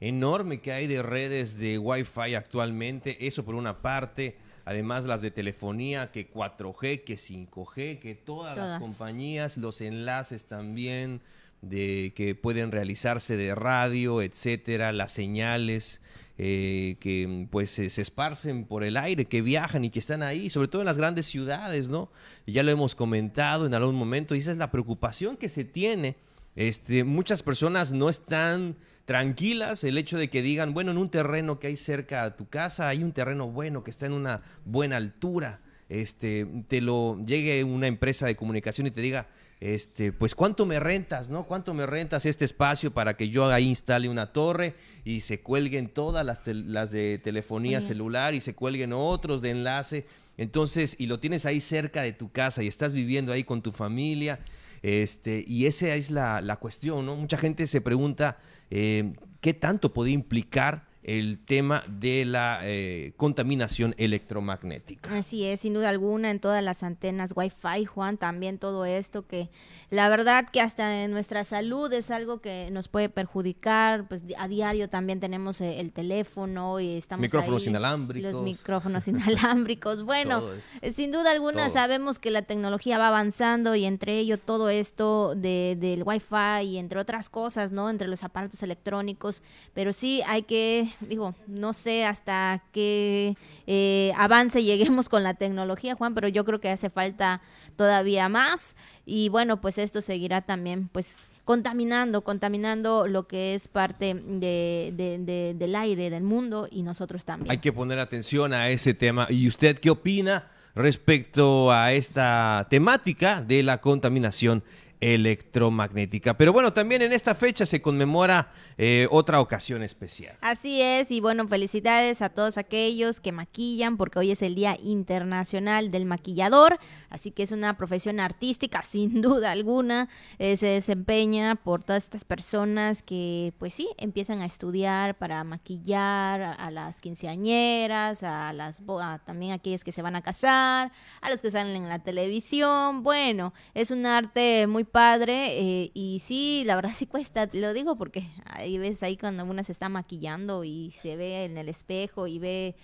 enorme 0.00 0.60
que 0.60 0.72
hay 0.72 0.88
de 0.88 1.00
redes 1.00 1.56
de 1.56 1.78
Wi-Fi 1.78 2.34
actualmente, 2.34 3.24
eso 3.24 3.44
por 3.44 3.54
una 3.54 3.82
parte, 3.82 4.36
además 4.64 5.04
las 5.04 5.22
de 5.22 5.30
telefonía, 5.30 6.10
que 6.10 6.28
4G, 6.28 7.04
que 7.04 7.14
5G, 7.14 8.00
que 8.00 8.16
todas. 8.16 8.56
las 8.56 8.80
compañías, 8.80 9.56
los 9.56 9.80
enlaces 9.80 10.46
también 10.46 11.20
de 11.62 12.12
que 12.14 12.34
pueden 12.34 12.72
realizarse 12.72 13.36
de 13.36 13.54
radio, 13.54 14.22
etcétera, 14.22 14.92
las 14.92 15.12
señales 15.12 16.00
eh, 16.40 16.96
que 17.00 17.48
pues 17.50 17.70
se, 17.70 17.86
esparcen 17.86 18.64
por 18.64 18.84
el 18.84 18.96
aire, 18.96 19.24
que 19.24 19.42
viajan 19.42 19.84
y 19.84 19.90
que 19.90 19.98
están 19.98 20.22
ahí, 20.22 20.50
sobre 20.50 20.68
todo 20.68 20.82
en 20.82 20.86
las 20.86 20.96
grandes 20.96 21.26
ciudades, 21.26 21.88
¿no? 21.88 22.12
Ya 22.46 22.62
lo 22.62 22.70
hemos 22.70 22.94
comentado 22.94 23.66
en 23.66 23.74
algún 23.74 23.96
momento 23.96 24.34
y 24.34 24.38
esa 24.38 24.52
es 24.52 24.56
la 24.56 24.70
preocupación 24.70 25.36
que 25.36 25.48
se 25.48 25.64
tiene. 25.64 26.16
Este, 26.54 27.02
muchas 27.02 27.42
personas 27.42 27.92
no 27.92 28.08
están 28.08 28.76
tranquilas 29.04 29.82
el 29.82 29.98
hecho 29.98 30.16
de 30.16 30.28
que 30.28 30.42
digan, 30.42 30.74
bueno, 30.74 30.92
en 30.92 30.98
un 30.98 31.10
terreno 31.10 31.58
que 31.58 31.66
hay 31.66 31.76
cerca 31.76 32.22
a 32.22 32.36
tu 32.36 32.48
casa 32.48 32.88
hay 32.88 33.02
un 33.02 33.12
terreno 33.12 33.48
bueno 33.48 33.82
que 33.82 33.90
está 33.90 34.06
en 34.06 34.12
una 34.12 34.42
buena 34.64 34.96
altura, 34.96 35.60
este, 35.88 36.46
te 36.68 36.80
lo 36.80 37.18
llegue 37.24 37.64
una 37.64 37.86
empresa 37.86 38.26
de 38.26 38.36
comunicación 38.36 38.86
y 38.86 38.90
te 38.90 39.00
diga, 39.00 39.26
este, 39.60 40.12
pues 40.12 40.34
cuánto 40.34 40.66
me 40.66 40.78
rentas, 40.78 41.30
¿no? 41.30 41.44
¿Cuánto 41.44 41.74
me 41.74 41.86
rentas 41.86 42.26
este 42.26 42.44
espacio 42.44 42.92
para 42.92 43.16
que 43.16 43.28
yo 43.28 43.50
ahí 43.50 43.66
instale 43.66 44.08
una 44.08 44.32
torre 44.32 44.74
y 45.04 45.20
se 45.20 45.40
cuelguen 45.40 45.88
todas 45.88 46.24
las, 46.24 46.42
las 46.46 46.90
de 46.90 47.18
telefonía 47.18 47.80
celular 47.80 48.34
y 48.34 48.40
se 48.40 48.54
cuelguen 48.54 48.92
otros 48.92 49.42
de 49.42 49.50
enlace? 49.50 50.06
Entonces, 50.36 50.94
y 50.98 51.06
lo 51.06 51.18
tienes 51.18 51.44
ahí 51.46 51.60
cerca 51.60 52.02
de 52.02 52.12
tu 52.12 52.30
casa 52.30 52.62
y 52.62 52.68
estás 52.68 52.94
viviendo 52.94 53.32
ahí 53.32 53.42
con 53.42 53.60
tu 53.60 53.72
familia, 53.72 54.38
este, 54.82 55.44
y 55.46 55.66
esa 55.66 55.94
es 55.94 56.12
la, 56.12 56.40
la 56.40 56.56
cuestión, 56.56 57.04
¿no? 57.04 57.16
Mucha 57.16 57.36
gente 57.36 57.66
se 57.66 57.80
pregunta 57.80 58.38
eh, 58.70 59.12
qué 59.40 59.54
tanto 59.54 59.92
puede 59.92 60.12
implicar 60.12 60.87
el 61.08 61.38
tema 61.38 61.82
de 61.88 62.26
la 62.26 62.60
eh, 62.64 63.14
contaminación 63.16 63.94
electromagnética. 63.96 65.16
Así 65.16 65.42
es, 65.46 65.60
sin 65.60 65.72
duda 65.72 65.88
alguna, 65.88 66.30
en 66.30 66.38
todas 66.38 66.62
las 66.62 66.82
antenas 66.82 67.32
Wi-Fi, 67.34 67.86
Juan, 67.86 68.18
también 68.18 68.58
todo 68.58 68.84
esto 68.84 69.26
que 69.26 69.48
la 69.88 70.10
verdad 70.10 70.44
que 70.44 70.60
hasta 70.60 71.04
en 71.04 71.10
nuestra 71.10 71.44
salud 71.44 71.90
es 71.94 72.10
algo 72.10 72.42
que 72.42 72.68
nos 72.72 72.88
puede 72.88 73.08
perjudicar, 73.08 74.06
pues 74.06 74.22
a 74.36 74.48
diario 74.48 74.90
también 74.90 75.18
tenemos 75.18 75.62
eh, 75.62 75.80
el 75.80 75.92
teléfono 75.92 76.78
y 76.78 76.98
estamos 76.98 77.22
micrófonos 77.22 77.66
inalámbricos. 77.66 78.32
Los 78.32 78.42
micrófonos 78.42 79.08
inalámbricos. 79.08 80.04
Bueno, 80.04 80.42
eh, 80.82 80.92
sin 80.92 81.10
duda 81.10 81.30
alguna 81.30 81.70
sabemos 81.70 82.18
que 82.18 82.30
la 82.30 82.42
tecnología 82.42 82.98
va 82.98 83.08
avanzando 83.08 83.74
y 83.74 83.86
entre 83.86 84.18
ello 84.18 84.36
todo 84.36 84.68
esto 84.68 85.34
de, 85.34 85.78
del 85.80 86.02
Wi-Fi 86.04 86.66
y 86.66 86.76
entre 86.76 87.00
otras 87.00 87.30
cosas, 87.30 87.72
¿no? 87.72 87.88
Entre 87.88 88.08
los 88.08 88.24
aparatos 88.24 88.62
electrónicos, 88.62 89.42
pero 89.72 89.94
sí 89.94 90.20
hay 90.26 90.42
que 90.42 90.97
digo, 91.00 91.34
no 91.46 91.72
sé 91.72 92.04
hasta 92.04 92.62
qué 92.72 93.36
eh, 93.66 94.12
avance 94.16 94.62
lleguemos 94.62 95.08
con 95.08 95.22
la 95.22 95.34
tecnología, 95.34 95.94
Juan, 95.94 96.14
pero 96.14 96.28
yo 96.28 96.44
creo 96.44 96.60
que 96.60 96.70
hace 96.70 96.90
falta 96.90 97.40
todavía 97.76 98.28
más 98.28 98.76
y 99.06 99.28
bueno, 99.28 99.60
pues 99.60 99.78
esto 99.78 100.02
seguirá 100.02 100.42
también, 100.42 100.88
pues 100.88 101.18
contaminando, 101.44 102.24
contaminando 102.24 103.06
lo 103.06 103.26
que 103.26 103.54
es 103.54 103.68
parte 103.68 104.14
de, 104.14 105.54
del 105.56 105.74
aire 105.76 106.10
del 106.10 106.22
mundo 106.22 106.68
y 106.70 106.82
nosotros 106.82 107.24
también. 107.24 107.50
Hay 107.50 107.56
que 107.56 107.72
poner 107.72 107.98
atención 107.98 108.52
a 108.52 108.68
ese 108.68 108.92
tema. 108.92 109.26
¿Y 109.30 109.48
usted 109.48 109.78
qué 109.78 109.88
opina 109.88 110.48
respecto 110.74 111.72
a 111.72 111.92
esta 111.92 112.66
temática 112.68 113.40
de 113.40 113.62
la 113.62 113.80
contaminación 113.80 114.62
electromagnética. 115.00 116.36
Pero 116.36 116.52
bueno, 116.52 116.72
también 116.72 117.02
en 117.02 117.12
esta 117.12 117.34
fecha 117.34 117.66
se 117.66 117.80
conmemora 117.80 118.50
eh, 118.76 119.06
otra 119.10 119.40
ocasión 119.40 119.82
especial. 119.82 120.36
Así 120.40 120.80
es, 120.82 121.10
y 121.10 121.20
bueno, 121.20 121.46
felicidades 121.48 122.22
a 122.22 122.28
todos 122.28 122.58
aquellos 122.58 123.20
que 123.20 123.32
maquillan, 123.32 123.96
porque 123.96 124.18
hoy 124.18 124.30
es 124.30 124.42
el 124.42 124.54
Día 124.54 124.76
Internacional 124.82 125.90
del 125.90 126.06
Maquillador, 126.06 126.78
así 127.10 127.30
que 127.30 127.42
es 127.42 127.52
una 127.52 127.76
profesión 127.76 128.20
artística, 128.20 128.82
sin 128.84 129.20
duda 129.20 129.52
alguna, 129.52 130.08
eh, 130.38 130.56
se 130.56 130.66
desempeña 130.66 131.54
por 131.56 131.84
todas 131.84 132.04
estas 132.04 132.24
personas 132.24 133.02
que, 133.02 133.52
pues 133.58 133.74
sí, 133.74 133.88
empiezan 133.98 134.40
a 134.40 134.46
estudiar 134.46 135.16
para 135.16 135.44
maquillar 135.44 136.42
a, 136.58 136.70
las 136.70 137.00
quinceañeras, 137.00 138.22
a 138.22 138.52
las 138.52 138.82
a, 139.02 139.20
también 139.24 139.52
aquellas 139.52 139.84
que 139.84 139.92
se 139.92 140.02
van 140.02 140.16
a 140.16 140.22
casar, 140.22 140.92
a 141.20 141.30
los 141.30 141.40
que 141.40 141.50
salen 141.50 141.76
en 141.76 141.88
la 141.88 142.00
televisión, 142.00 143.02
bueno, 143.02 143.52
es 143.74 143.90
un 143.90 144.06
arte 144.06 144.66
muy 144.66 144.84
padre 144.88 145.60
eh, 145.60 145.90
y 145.94 146.20
sí, 146.20 146.62
la 146.66 146.76
verdad 146.76 146.92
sí 146.94 147.06
cuesta, 147.06 147.48
lo 147.52 147.72
digo 147.72 147.96
porque 147.96 148.26
ahí 148.44 148.78
ves 148.78 149.02
ahí 149.02 149.16
cuando 149.16 149.44
una 149.44 149.62
se 149.62 149.72
está 149.72 149.88
maquillando 149.88 150.64
y 150.64 150.90
se 150.90 151.16
ve 151.16 151.44
en 151.44 151.58
el 151.58 151.68
espejo 151.68 152.26
y 152.26 152.38
ve 152.38 152.76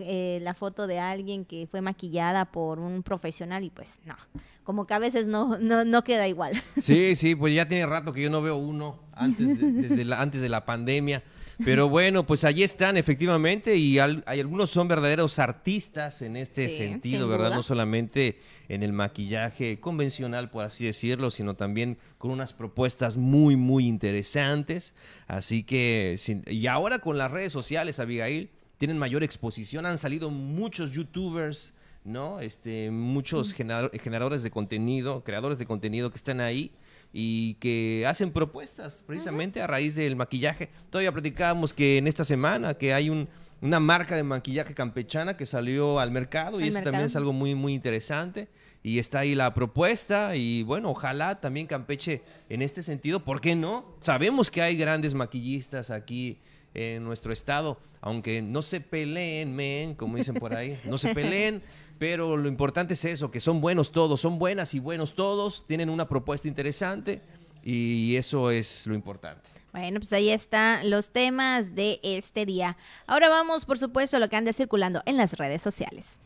eh, 0.00 0.38
la 0.42 0.54
foto 0.54 0.86
de 0.86 0.98
alguien 0.98 1.44
que 1.44 1.66
fue 1.70 1.80
maquillada 1.80 2.46
por 2.46 2.78
un 2.78 3.02
profesional 3.02 3.64
y 3.64 3.70
pues 3.70 4.00
no, 4.04 4.16
como 4.64 4.86
que 4.86 4.94
a 4.94 4.98
veces 4.98 5.26
no, 5.26 5.58
no, 5.58 5.84
no 5.84 6.04
queda 6.04 6.28
igual. 6.28 6.62
Sí, 6.80 7.14
sí, 7.16 7.34
pues 7.34 7.54
ya 7.54 7.68
tiene 7.68 7.86
rato 7.86 8.12
que 8.12 8.22
yo 8.22 8.30
no 8.30 8.42
veo 8.42 8.56
uno 8.56 9.00
antes 9.12 9.58
desde 9.58 10.04
la, 10.04 10.20
antes 10.20 10.40
de 10.40 10.48
la 10.48 10.64
pandemia. 10.64 11.22
Pero 11.64 11.88
bueno, 11.88 12.24
pues 12.24 12.44
allí 12.44 12.62
están 12.62 12.96
efectivamente 12.96 13.76
y 13.76 13.98
hay 13.98 14.22
algunos 14.26 14.70
son 14.70 14.86
verdaderos 14.86 15.38
artistas 15.38 16.22
en 16.22 16.36
este 16.36 16.68
sentido, 16.68 17.26
¿verdad? 17.26 17.54
No 17.54 17.62
solamente 17.62 18.38
en 18.68 18.82
el 18.82 18.92
maquillaje 18.92 19.80
convencional, 19.80 20.50
por 20.50 20.64
así 20.64 20.84
decirlo, 20.84 21.30
sino 21.30 21.54
también 21.54 21.98
con 22.18 22.30
unas 22.30 22.52
propuestas 22.52 23.16
muy, 23.16 23.56
muy 23.56 23.86
interesantes. 23.86 24.94
Así 25.26 25.64
que, 25.64 26.16
y 26.46 26.66
ahora 26.68 27.00
con 27.00 27.18
las 27.18 27.30
redes 27.30 27.50
sociales, 27.50 27.98
Abigail, 27.98 28.50
tienen 28.76 28.96
mayor 28.96 29.24
exposición, 29.24 29.84
han 29.84 29.98
salido 29.98 30.30
muchos 30.30 30.92
youtubers, 30.92 31.72
¿no? 32.04 32.38
Este, 32.38 32.92
muchos 32.92 33.52
generadores 33.52 34.44
de 34.44 34.50
contenido, 34.50 35.24
creadores 35.24 35.58
de 35.58 35.66
contenido 35.66 36.10
que 36.10 36.16
están 36.16 36.40
ahí 36.40 36.70
y 37.12 37.54
que 37.54 38.04
hacen 38.06 38.32
propuestas 38.32 39.02
precisamente 39.06 39.62
a 39.62 39.66
raíz 39.66 39.94
del 39.94 40.16
maquillaje. 40.16 40.68
Todavía 40.90 41.12
platicábamos 41.12 41.72
que 41.72 41.98
en 41.98 42.06
esta 42.06 42.24
semana 42.24 42.74
que 42.74 42.92
hay 42.92 43.10
un, 43.10 43.28
una 43.60 43.80
marca 43.80 44.14
de 44.16 44.22
maquillaje 44.22 44.74
campechana 44.74 45.36
que 45.36 45.46
salió 45.46 45.98
al 45.98 46.10
mercado 46.10 46.60
y 46.60 46.68
eso 46.68 46.80
también 46.82 47.04
es 47.04 47.16
algo 47.16 47.32
muy 47.32 47.54
muy 47.54 47.74
interesante 47.74 48.48
y 48.82 48.98
está 48.98 49.20
ahí 49.20 49.34
la 49.34 49.52
propuesta 49.54 50.36
y 50.36 50.62
bueno, 50.62 50.90
ojalá 50.90 51.40
también 51.40 51.66
Campeche 51.66 52.22
en 52.48 52.62
este 52.62 52.82
sentido, 52.82 53.24
¿por 53.24 53.40
qué 53.40 53.54
no? 53.54 53.84
Sabemos 54.00 54.50
que 54.50 54.62
hay 54.62 54.76
grandes 54.76 55.14
maquillistas 55.14 55.90
aquí 55.90 56.38
en 56.74 57.02
nuestro 57.02 57.32
estado, 57.32 57.80
aunque 58.00 58.40
no 58.40 58.62
se 58.62 58.80
peleen, 58.80 59.54
men, 59.54 59.94
como 59.94 60.16
dicen 60.16 60.36
por 60.36 60.54
ahí, 60.54 60.78
no 60.84 60.96
se 60.98 61.12
peleen, 61.14 61.62
pero 61.98 62.36
lo 62.36 62.48
importante 62.48 62.94
es 62.94 63.04
eso, 63.04 63.30
que 63.30 63.40
son 63.40 63.60
buenos 63.60 63.92
todos, 63.92 64.20
son 64.20 64.38
buenas 64.38 64.74
y 64.74 64.78
buenos 64.78 65.14
todos, 65.14 65.66
tienen 65.66 65.90
una 65.90 66.08
propuesta 66.08 66.48
interesante 66.48 67.20
y 67.62 68.16
eso 68.16 68.50
es 68.50 68.86
lo 68.86 68.94
importante. 68.94 69.48
Bueno, 69.72 70.00
pues 70.00 70.12
ahí 70.12 70.30
están 70.30 70.88
los 70.90 71.10
temas 71.10 71.74
de 71.74 72.00
este 72.02 72.46
día. 72.46 72.76
Ahora 73.06 73.28
vamos, 73.28 73.64
por 73.64 73.78
supuesto, 73.78 74.16
a 74.16 74.20
lo 74.20 74.28
que 74.28 74.36
anda 74.36 74.52
circulando 74.52 75.02
en 75.04 75.16
las 75.16 75.34
redes 75.34 75.60
sociales. 75.60 76.18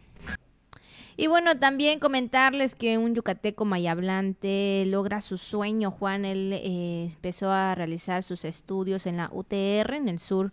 Y 1.16 1.26
bueno, 1.26 1.58
también 1.58 1.98
comentarles 1.98 2.74
que 2.74 2.96
un 2.96 3.14
yucateco 3.14 3.64
mayablante 3.64 4.84
logra 4.86 5.20
su 5.20 5.36
sueño. 5.36 5.90
Juan, 5.90 6.24
él 6.24 6.52
eh, 6.54 7.08
empezó 7.12 7.50
a 7.50 7.74
realizar 7.74 8.22
sus 8.22 8.44
estudios 8.44 9.06
en 9.06 9.18
la 9.18 9.28
UTR, 9.30 9.94
en 9.94 10.08
el 10.08 10.18
sur 10.18 10.52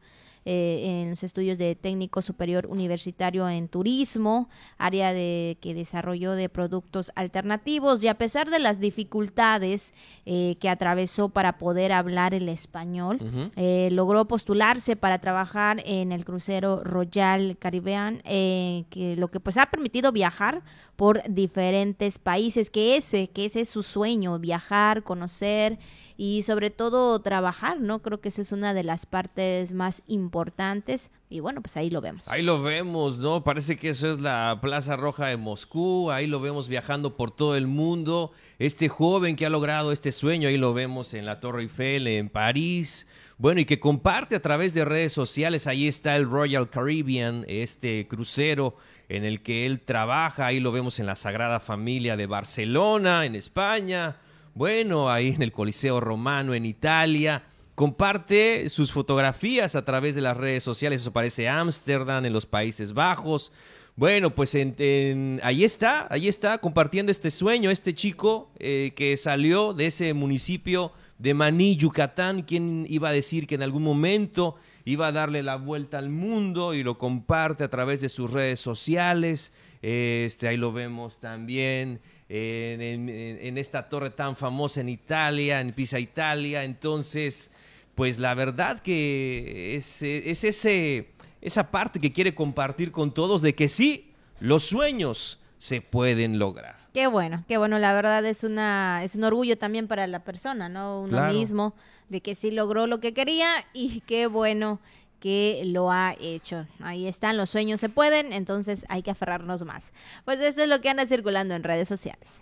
eh, 0.51 1.03
en 1.03 1.11
los 1.11 1.23
estudios 1.23 1.59
de 1.59 1.75
técnico 1.75 2.23
superior 2.23 2.65
universitario 2.65 3.47
en 3.47 3.67
turismo, 3.67 4.49
área 4.79 5.13
de 5.13 5.59
que 5.61 5.75
desarrolló 5.75 6.31
de 6.31 6.49
productos 6.49 7.11
alternativos. 7.13 8.03
Y 8.03 8.07
a 8.07 8.17
pesar 8.17 8.49
de 8.49 8.57
las 8.57 8.79
dificultades 8.79 9.93
eh, 10.25 10.57
que 10.59 10.67
atravesó 10.67 11.29
para 11.29 11.59
poder 11.59 11.91
hablar 11.91 12.33
el 12.33 12.49
español, 12.49 13.51
eh, 13.57 13.89
logró 13.91 14.25
postularse 14.25 14.95
para 14.95 15.19
trabajar 15.19 15.83
en 15.85 16.11
el 16.11 16.25
crucero 16.25 16.83
Royal 16.83 17.55
Caribbean, 17.59 18.23
que 18.23 19.15
lo 19.19 19.27
que 19.27 19.39
pues 19.39 19.57
ha 19.57 19.67
permitido 19.67 20.11
viajar 20.11 20.63
por 20.95 21.21
diferentes 21.29 22.17
países, 22.17 22.71
que 22.71 22.97
ese, 22.97 23.29
que 23.29 23.45
ese 23.45 23.61
es 23.61 23.69
su 23.69 23.83
sueño, 23.83 24.39
viajar, 24.39 25.03
conocer 25.03 25.77
y 26.21 26.41
sobre 26.41 26.69
todo 26.69 27.21
trabajar, 27.21 27.79
¿no? 27.79 28.01
Creo 28.01 28.19
que 28.19 28.27
esa 28.27 28.41
es 28.41 28.51
una 28.51 28.73
de 28.73 28.83
las 28.83 29.05
partes 29.05 29.71
más 29.71 30.03
importantes 30.05 31.11
y 31.29 31.39
bueno, 31.39 31.61
pues 31.61 31.77
ahí 31.77 31.89
lo 31.89 32.01
vemos. 32.01 32.27
Ahí 32.27 32.43
lo 32.43 32.61
vemos, 32.61 33.19
¿no? 33.19 33.45
Parece 33.45 33.77
que 33.77 33.87
eso 33.87 34.11
es 34.11 34.19
la 34.19 34.59
Plaza 34.61 34.97
Roja 34.97 35.27
de 35.27 35.37
Moscú, 35.37 36.11
ahí 36.11 36.27
lo 36.27 36.41
vemos 36.41 36.67
viajando 36.67 37.15
por 37.15 37.31
todo 37.31 37.55
el 37.55 37.67
mundo, 37.67 38.33
este 38.57 38.89
joven 38.89 39.37
que 39.37 39.45
ha 39.45 39.49
logrado 39.49 39.93
este 39.93 40.11
sueño, 40.11 40.49
ahí 40.49 40.57
lo 40.57 40.73
vemos 40.73 41.13
en 41.13 41.25
la 41.25 41.39
Torre 41.39 41.61
Eiffel, 41.61 42.05
en 42.07 42.27
París, 42.27 43.07
bueno, 43.37 43.61
y 43.61 43.65
que 43.65 43.79
comparte 43.79 44.35
a 44.35 44.41
través 44.41 44.73
de 44.73 44.83
redes 44.83 45.13
sociales, 45.13 45.67
ahí 45.67 45.87
está 45.87 46.17
el 46.17 46.29
Royal 46.29 46.69
Caribbean, 46.69 47.45
este 47.47 48.09
crucero 48.09 48.75
en 49.07 49.23
el 49.23 49.41
que 49.41 49.65
él 49.65 49.79
trabaja, 49.79 50.47
ahí 50.47 50.59
lo 50.59 50.73
vemos 50.73 50.99
en 50.99 51.05
la 51.05 51.15
Sagrada 51.15 51.61
Familia 51.61 52.17
de 52.17 52.25
Barcelona, 52.25 53.25
en 53.25 53.35
España, 53.35 54.17
bueno, 54.53 55.09
ahí 55.09 55.29
en 55.29 55.41
el 55.41 55.51
Coliseo 55.51 55.99
Romano, 55.99 56.53
en 56.53 56.65
Italia. 56.65 57.43
Comparte 57.75 58.69
sus 58.69 58.91
fotografías 58.91 59.75
a 59.75 59.85
través 59.85 60.13
de 60.15 60.21
las 60.21 60.35
redes 60.35 60.63
sociales, 60.63 61.01
eso 61.01 61.13
parece 61.13 61.47
Ámsterdam, 61.47 62.25
en 62.25 62.33
los 62.33 62.45
Países 62.45 62.93
Bajos. 62.93 63.53
Bueno, 63.95 64.33
pues 64.33 64.55
ahí 64.55 65.63
está, 65.63 66.07
ahí 66.09 66.27
está, 66.27 66.57
compartiendo 66.59 67.11
este 67.11 67.31
sueño, 67.31 67.69
este 67.69 67.93
chico 67.93 68.49
eh, 68.57 68.93
que 68.95 69.17
salió 69.17 69.73
de 69.73 69.87
ese 69.87 70.13
municipio 70.13 70.93
de 71.17 71.33
Maní, 71.33 71.75
Yucatán, 71.75 72.43
quien 72.43 72.85
iba 72.89 73.09
a 73.09 73.11
decir 73.11 73.45
que 73.45 73.55
en 73.55 73.63
algún 73.63 73.83
momento 73.83 74.55
iba 74.85 75.07
a 75.07 75.11
darle 75.11 75.43
la 75.43 75.57
vuelta 75.57 75.97
al 75.97 76.09
mundo 76.09 76.73
y 76.73 76.81
lo 76.81 76.97
comparte 76.97 77.65
a 77.65 77.69
través 77.69 77.99
de 77.99 78.09
sus 78.09 78.31
redes 78.31 78.61
sociales. 78.61 79.51
Este, 79.81 80.47
ahí 80.47 80.57
lo 80.57 80.71
vemos 80.71 81.19
también 81.19 81.99
en, 82.29 83.57
esta 83.57 83.89
torre 83.89 84.11
tan 84.11 84.35
famosa 84.35 84.81
en 84.81 84.89
Italia, 84.89 85.59
en 85.59 85.73
Pisa 85.73 85.99
Italia. 85.99 86.63
Entonces, 86.63 87.51
pues 87.95 88.19
la 88.19 88.33
verdad 88.35 88.79
que 88.79 89.75
es, 89.75 90.01
es 90.01 90.43
ese, 90.43 91.09
esa 91.41 91.71
parte 91.71 91.99
que 91.99 92.13
quiere 92.13 92.35
compartir 92.35 92.91
con 92.91 93.13
todos 93.13 93.41
de 93.41 93.55
que 93.55 93.67
sí, 93.67 94.13
los 94.39 94.63
sueños 94.63 95.39
se 95.57 95.81
pueden 95.81 96.39
lograr. 96.39 96.77
Qué 96.93 97.07
bueno, 97.07 97.43
qué 97.47 97.57
bueno, 97.57 97.77
la 97.77 97.93
verdad 97.93 98.25
es 98.25 98.43
una 98.43 99.03
es 99.03 99.13
un 99.13 99.23
orgullo 99.23 99.57
también 99.57 99.87
para 99.87 100.07
la 100.07 100.23
persona, 100.23 100.69
¿no? 100.69 101.01
Uno 101.01 101.27
mismo 101.29 101.75
de 102.09 102.21
que 102.21 102.33
sí 102.33 102.49
logró 102.49 102.87
lo 102.87 102.99
que 102.99 103.13
quería 103.13 103.51
y 103.73 104.01
qué 104.01 104.25
bueno 104.25 104.79
que 105.19 105.63
lo 105.65 105.91
ha 105.91 106.15
hecho. 106.19 106.65
Ahí 106.81 107.07
están, 107.07 107.37
los 107.37 107.49
sueños 107.49 107.79
se 107.79 107.89
pueden, 107.89 108.33
entonces 108.33 108.85
hay 108.89 109.01
que 109.01 109.11
aferrarnos 109.11 109.63
más. 109.63 109.93
Pues 110.25 110.39
eso 110.39 110.63
es 110.63 110.69
lo 110.69 110.81
que 110.81 110.89
anda 110.89 111.05
circulando 111.05 111.55
en 111.55 111.63
redes 111.63 111.87
sociales. 111.87 112.41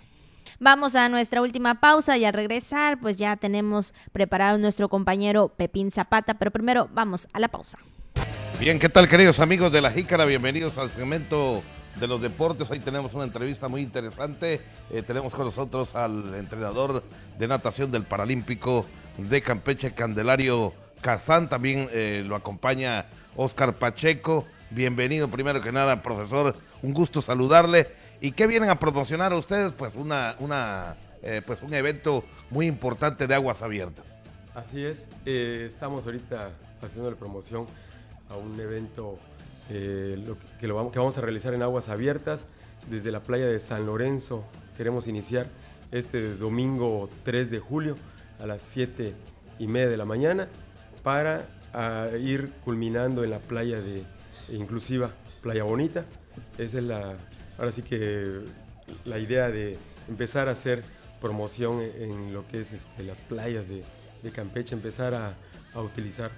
Vamos 0.59 0.95
a 0.95 1.07
nuestra 1.09 1.41
última 1.41 1.79
pausa 1.79 2.17
y 2.17 2.25
al 2.25 2.33
regresar 2.33 2.99
pues 2.99 3.17
ya 3.17 3.35
tenemos 3.35 3.93
preparado 4.11 4.57
nuestro 4.57 4.89
compañero 4.89 5.49
Pepín 5.49 5.91
Zapata, 5.91 6.33
pero 6.35 6.51
primero 6.51 6.89
vamos 6.93 7.27
a 7.33 7.39
la 7.39 7.47
pausa. 7.47 7.77
Bien, 8.59 8.79
¿qué 8.79 8.89
tal 8.89 9.07
queridos 9.07 9.39
amigos 9.39 9.71
de 9.71 9.81
la 9.81 9.91
Jícara? 9.91 10.25
Bienvenidos 10.25 10.79
al 10.79 10.89
segmento 10.89 11.61
de 11.99 12.07
los 12.07 12.21
deportes. 12.21 12.69
Hoy 12.71 12.79
tenemos 12.79 13.13
una 13.13 13.25
entrevista 13.25 13.67
muy 13.67 13.81
interesante. 13.81 14.61
Eh, 14.89 15.03
tenemos 15.03 15.35
con 15.35 15.45
nosotros 15.45 15.95
al 15.95 16.33
entrenador 16.33 17.03
de 17.37 17.47
natación 17.47 17.91
del 17.91 18.03
Paralímpico 18.03 18.85
de 19.17 19.41
Campeche, 19.41 19.93
Candelario 19.93 20.73
Kazán. 21.01 21.49
También 21.49 21.89
eh, 21.91 22.23
lo 22.25 22.35
acompaña 22.35 23.05
Oscar 23.35 23.73
Pacheco. 23.75 24.45
Bienvenido 24.69 25.27
primero 25.27 25.61
que 25.61 25.71
nada, 25.71 26.01
profesor. 26.01 26.55
Un 26.81 26.93
gusto 26.93 27.21
saludarle. 27.21 27.87
¿Y 28.21 28.31
qué 28.31 28.47
vienen 28.47 28.69
a 28.69 28.79
promocionar 28.79 29.33
a 29.33 29.37
ustedes? 29.37 29.73
Pues 29.73 29.95
una, 29.95 30.35
una 30.39 30.95
eh, 31.21 31.41
pues 31.45 31.61
un 31.61 31.73
evento 31.73 32.23
muy 32.49 32.67
importante 32.67 33.27
de 33.27 33.35
aguas 33.35 33.61
abiertas. 33.61 34.05
Así 34.55 34.85
es. 34.85 35.05
estamos 35.25 36.05
ahorita 36.05 36.51
haciendo 36.81 37.11
la 37.11 37.15
promoción 37.15 37.67
a 38.29 38.35
un 38.35 38.59
evento 38.59 39.19
eh, 39.69 40.23
que, 40.59 40.67
lo 40.67 40.75
vamos, 40.75 40.91
que 40.91 40.99
vamos 40.99 41.17
a 41.17 41.21
realizar 41.21 41.53
en 41.53 41.61
aguas 41.61 41.89
abiertas 41.89 42.45
desde 42.89 43.11
la 43.11 43.19
playa 43.19 43.45
de 43.45 43.59
San 43.59 43.85
Lorenzo. 43.85 44.43
Queremos 44.77 45.07
iniciar 45.07 45.47
este 45.91 46.35
domingo 46.35 47.09
3 47.23 47.51
de 47.51 47.59
julio 47.59 47.97
a 48.39 48.45
las 48.45 48.61
7 48.61 49.13
y 49.59 49.67
media 49.67 49.89
de 49.89 49.97
la 49.97 50.05
mañana 50.05 50.47
para 51.07 51.45
ir 52.19 52.51
culminando 52.65 53.23
en 53.23 53.29
la 53.29 53.39
playa 53.39 53.79
de 53.79 54.03
inclusiva 54.51 55.09
Playa 55.41 55.63
Bonita. 55.63 56.03
Esa 56.57 56.79
es 56.79 56.83
la, 56.83 57.15
ahora 57.57 57.71
sí 57.71 57.81
que 57.81 58.41
la 59.05 59.17
idea 59.17 59.49
de 59.49 59.77
empezar 60.09 60.49
a 60.49 60.51
hacer 60.51 60.83
promoción 61.21 61.81
en 61.81 62.33
lo 62.33 62.45
que 62.49 62.59
es 62.59 62.73
este, 62.73 63.03
las 63.03 63.21
playas 63.21 63.63
de, 63.69 63.85
Campeche, 64.31 64.75
empezar 64.75 65.13
a, 65.13 65.33
utilizar 65.81 66.29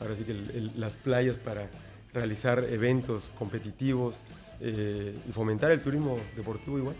ahora 0.00 0.16
sí 0.16 0.24
que 0.24 0.34
las 0.76 0.94
playas 0.94 1.36
para 1.36 1.68
realizar 2.12 2.66
eventos 2.68 3.30
competitivos 3.38 4.16
eh, 4.60 5.16
y 5.28 5.30
fomentar 5.30 5.70
el 5.70 5.80
turismo 5.80 6.18
deportivo 6.34 6.78
igual. 6.78 6.96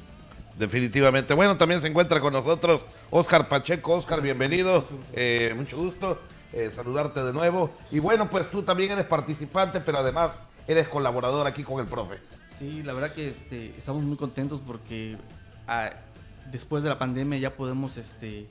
Definitivamente. 0.57 1.35
Bueno, 1.35 1.57
también 1.57 1.81
se 1.81 1.89
encuentra 1.89 2.21
con 2.21 2.35
nosotros 2.35 2.87
Oscar 3.11 3.49
Pacheco. 3.49 3.95
Oscar, 3.95 4.23
bienvenido. 4.23 4.85
Eh, 5.13 5.53
mucho 5.57 5.77
gusto 5.77 6.21
eh, 6.53 6.71
saludarte 6.75 7.23
de 7.23 7.33
nuevo. 7.33 7.71
Y 7.91 7.99
bueno, 7.99 8.31
pues 8.31 8.51
tú 8.51 8.63
también 8.63 8.93
eres 8.93 9.05
participante, 9.05 9.81
pero 9.81 9.99
además 9.99 10.39
eres 10.67 10.89
colaborador 10.89 11.47
aquí 11.47 11.63
con 11.63 11.81
el 11.81 11.87
profe. 11.87 12.17
Sí, 12.59 12.83
la 12.83 12.93
verdad 12.93 13.13
que 13.13 13.29
este, 13.29 13.75
estamos 13.77 14.03
muy 14.03 14.17
contentos 14.17 14.61
porque 14.67 15.17
ah, 15.69 15.91
después 16.51 16.83
de 16.83 16.89
la 16.89 16.99
pandemia 16.99 17.39
ya 17.39 17.55
podemos 17.55 17.97
este, 17.97 18.47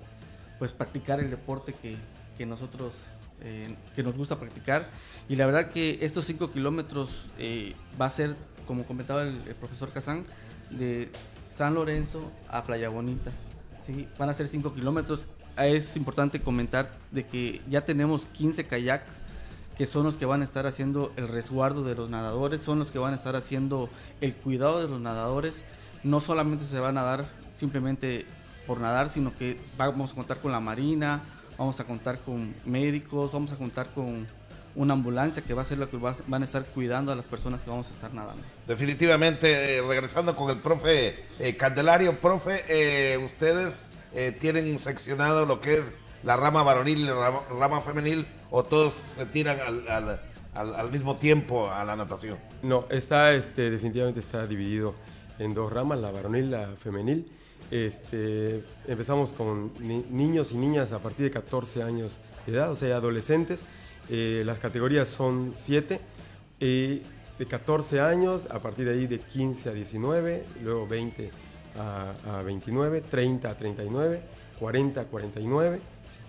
pues 0.60 0.72
practicar 0.72 1.20
el 1.20 1.30
deporte 1.30 1.74
que, 1.74 1.96
que 2.38 2.46
nosotros 2.46 2.94
que 3.96 4.04
nos 4.04 4.16
gusta 4.16 4.40
practicar. 4.40 4.86
Y 5.28 5.36
la 5.36 5.46
verdad 5.46 5.70
que 5.70 6.00
estos 6.02 6.26
5 6.26 6.52
kilómetros 6.52 7.28
eh, 7.38 7.74
va 8.00 8.06
a 8.06 8.10
ser, 8.10 8.36
como 8.68 8.84
comentaba 8.84 9.24
el, 9.24 9.36
profesor 9.60 9.92
Kazán, 9.92 10.26
de 10.70 11.10
San 11.50 11.74
Lorenzo 11.76 12.32
a 12.50 12.64
Playa 12.64 12.90
Bonita. 12.90 13.32
¿sí? 13.86 14.08
Van 14.18 14.30
a 14.30 14.34
ser 14.34 14.48
5 14.48 14.74
kilómetros. 14.74 15.26
Es 15.58 15.96
importante 15.96 16.42
comentar 16.42 16.92
de 17.12 17.26
que 17.26 17.62
ya 17.70 17.82
tenemos 17.82 18.26
15 18.26 18.66
kayaks 18.66 19.20
que 19.78 19.86
son 19.86 20.04
los 20.06 20.16
que 20.16 20.26
van 20.26 20.42
a 20.42 20.46
estar 20.46 20.66
haciendo 20.68 21.12
el 21.18 21.28
resguardo 21.28 21.84
de 21.84 21.96
los 21.96 22.10
nadadores, 22.10 22.62
son 22.62 22.80
los 22.80 22.92
que 22.92 23.00
van 23.00 23.14
a 23.14 23.18
estar 23.18 23.36
haciendo 23.36 23.90
el 24.22 24.34
cuidado 24.34 24.82
de 24.82 24.88
los 24.88 25.02
nadadores. 25.02 25.66
No 26.04 26.22
solamente 26.22 26.66
se 26.66 26.80
van 26.80 26.98
a 26.98 27.04
dar 27.04 27.26
simplemente 27.54 28.26
por 28.66 28.80
nadar, 28.80 29.10
sino 29.10 29.36
que 29.38 29.60
vamos 29.78 30.12
a 30.12 30.16
contar 30.16 30.38
con 30.40 30.52
la 30.52 30.60
marina, 30.60 31.22
vamos 31.58 31.80
a 31.80 31.84
contar 31.84 32.20
con 32.20 32.56
médicos, 32.66 33.32
vamos 33.32 33.52
a 33.52 33.56
contar 33.56 33.88
con 33.94 34.28
una 34.76 34.94
ambulancia 34.94 35.42
que 35.42 35.54
va 35.54 35.62
a 35.62 35.66
ser 35.66 35.78
lo 35.78 35.90
que 35.90 35.98
van 35.98 36.42
a 36.42 36.46
estar 36.46 36.66
cuidando 36.66 37.12
a 37.12 37.16
las 37.16 37.26
personas 37.26 37.62
que 37.62 37.70
vamos 37.70 37.88
a 37.88 37.92
estar 37.92 38.14
nadando. 38.14 38.44
Definitivamente, 38.68 39.78
eh, 39.78 39.82
regresando 39.82 40.36
con 40.36 40.52
el 40.52 40.58
profe 40.58 41.16
eh, 41.40 41.56
Candelario, 41.56 42.20
profe, 42.20 42.64
eh, 42.68 43.18
ustedes 43.18 43.74
tienen 44.40 44.80
seccionado 44.80 45.46
lo 45.46 45.60
que 45.60 45.76
es 45.76 45.84
la 46.24 46.38
rama 46.38 46.64
varonil 46.64 47.00
y 47.00 47.04
la 47.04 47.42
rama, 47.60 47.82
femenil 47.82 48.26
o 48.50 48.64
todos 48.64 48.94
se 48.94 49.26
tiran 49.28 49.60
al, 49.60 50.20
al, 50.54 50.92
mismo 50.92 51.18
tiempo 51.18 51.70
a 51.70 51.86
la 51.86 51.96
natación? 51.96 52.38
No, 52.64 52.86
está, 52.90 53.34
este, 53.34 53.70
definitivamente 53.70 54.20
está 54.20 54.48
dividido 54.48 54.96
en 55.38 55.54
dos 55.54 55.72
ramas, 55.72 56.00
la 56.00 56.12
varonil 56.12 56.46
y 56.46 56.50
la 56.50 56.68
femenil. 56.78 57.30
Este, 57.72 58.64
empezamos 58.88 59.32
con 59.32 59.72
niños 59.80 60.52
y 60.52 60.58
niñas 60.58 60.92
a 60.92 61.00
partir 61.00 61.26
de 61.26 61.32
14 61.32 61.84
años 61.84 62.20
de 62.46 62.54
edad, 62.54 62.72
o 62.72 62.76
sea, 62.76 62.98
adolescentes. 62.98 63.66
Eh, 64.10 64.44
las 64.46 64.60
categorías 64.60 65.08
son 65.08 65.54
7, 65.56 66.00
de 66.60 67.46
14 67.48 68.02
años, 68.02 68.48
a 68.50 68.60
partir 68.60 68.86
de 68.86 68.94
ahí 68.94 69.08
de 69.08 69.20
15 69.20 69.70
a 69.70 69.74
19, 69.74 70.46
luego 70.64 70.88
20 70.88 71.32
a, 71.78 72.42
29, 72.44 73.02
30 73.02 73.50
a 73.50 73.56
39, 73.56 74.22
40 74.60 75.02
a 75.02 75.04
49, 75.06 75.80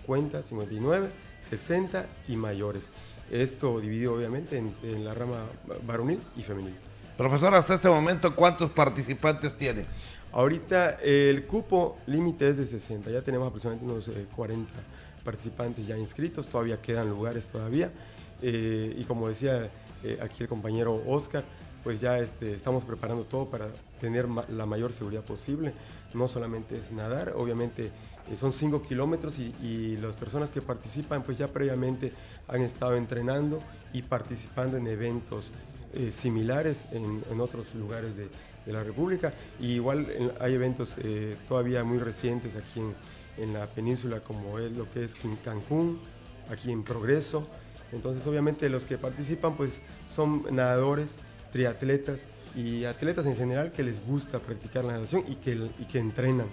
50 0.02 0.38
a 0.38 0.42
59, 0.42 1.08
60 1.48 2.06
y 2.28 2.36
mayores. 2.36 2.90
Esto 3.30 3.80
dividido 3.80 4.14
obviamente 4.14 4.58
en 4.58 5.04
la 5.04 5.14
rama 5.14 5.44
varonil 5.84 6.20
y 6.36 6.42
femenil. 6.42 6.74
Profesor, 7.16 7.54
hasta 7.54 7.74
este 7.74 7.88
momento, 7.88 8.34
¿cuántos 8.34 8.70
participantes 8.70 9.56
tiene? 9.56 9.86
Ahorita 10.32 10.98
el 11.02 11.46
cupo 11.46 11.96
límite 12.06 12.50
es 12.50 12.58
de 12.58 12.66
60, 12.66 13.10
ya 13.10 13.22
tenemos 13.22 13.48
aproximadamente 13.48 14.10
unos 14.10 14.28
40 14.36 14.70
eh, 14.70 14.74
participantes 15.24 15.86
ya 15.86 15.96
inscritos, 15.96 16.46
todavía 16.46 16.80
quedan 16.82 17.08
lugares 17.08 17.46
todavía. 17.46 17.90
y 18.42 19.02
como 19.04 19.30
decía 19.30 19.70
aquí 20.20 20.42
el 20.42 20.48
compañero 20.48 21.02
Oscar, 21.06 21.42
pues 21.82 22.02
ya 22.02 22.18
este, 22.18 22.52
estamos 22.52 22.84
preparando 22.84 23.24
todo 23.24 23.46
para 23.46 23.68
tener 24.00 24.26
la 24.28 24.66
mayor 24.66 24.92
seguridad 24.92 25.22
posible. 25.22 25.72
No 26.14 26.28
solamente 26.28 26.76
es 26.76 26.92
nadar, 26.92 27.32
obviamente 27.36 27.90
eh, 28.30 28.36
son 28.36 28.52
5 28.52 28.82
kilómetros 28.82 29.38
y, 29.38 29.96
las 29.96 30.14
personas 30.14 30.50
que 30.50 30.60
participan 30.60 31.22
pues 31.22 31.38
ya 31.38 31.48
previamente 31.48 32.12
han 32.48 32.62
estado 32.62 32.96
entrenando 32.96 33.60
y 33.92 34.02
participando 34.02 34.76
en 34.76 34.86
eventos 34.86 35.50
eh, 35.94 36.10
similares 36.10 36.86
en, 36.92 37.40
otros 37.40 37.74
lugares 37.74 38.16
de, 38.16 38.28
la 38.66 38.82
República. 38.82 39.32
Y 39.60 39.74
igual 39.74 40.08
hay 40.40 40.54
eventos 40.54 40.96
eh, 40.98 41.36
todavía 41.48 41.84
muy 41.84 41.98
recientes 41.98 42.56
aquí 42.56 42.80
en, 43.38 43.52
la 43.52 43.66
península 43.66 44.18
como 44.18 44.58
es 44.58 44.72
lo 44.72 44.90
que 44.90 45.04
es 45.04 45.14
Cancún, 45.44 46.00
aquí 46.50 46.72
en 46.72 46.82
Progreso. 46.82 47.46
Entonces 47.92 48.26
obviamente 48.26 48.68
los 48.68 48.84
que 48.84 48.98
participan 48.98 49.56
pues 49.56 49.82
son 50.12 50.42
nadadores, 50.50 51.14
triatletas 51.52 52.22
y 52.54 52.84
atletas 52.84 53.26
en 53.26 53.36
general 53.36 53.72
que 53.72 53.82
les 53.82 54.04
gusta 54.06 54.38
practicar 54.38 54.84
la 54.84 54.94
natación 54.94 55.24
y 55.28 55.36
que, 55.36 55.52
y 55.78 55.84
que 55.84 55.98
entrenan, 55.98 56.46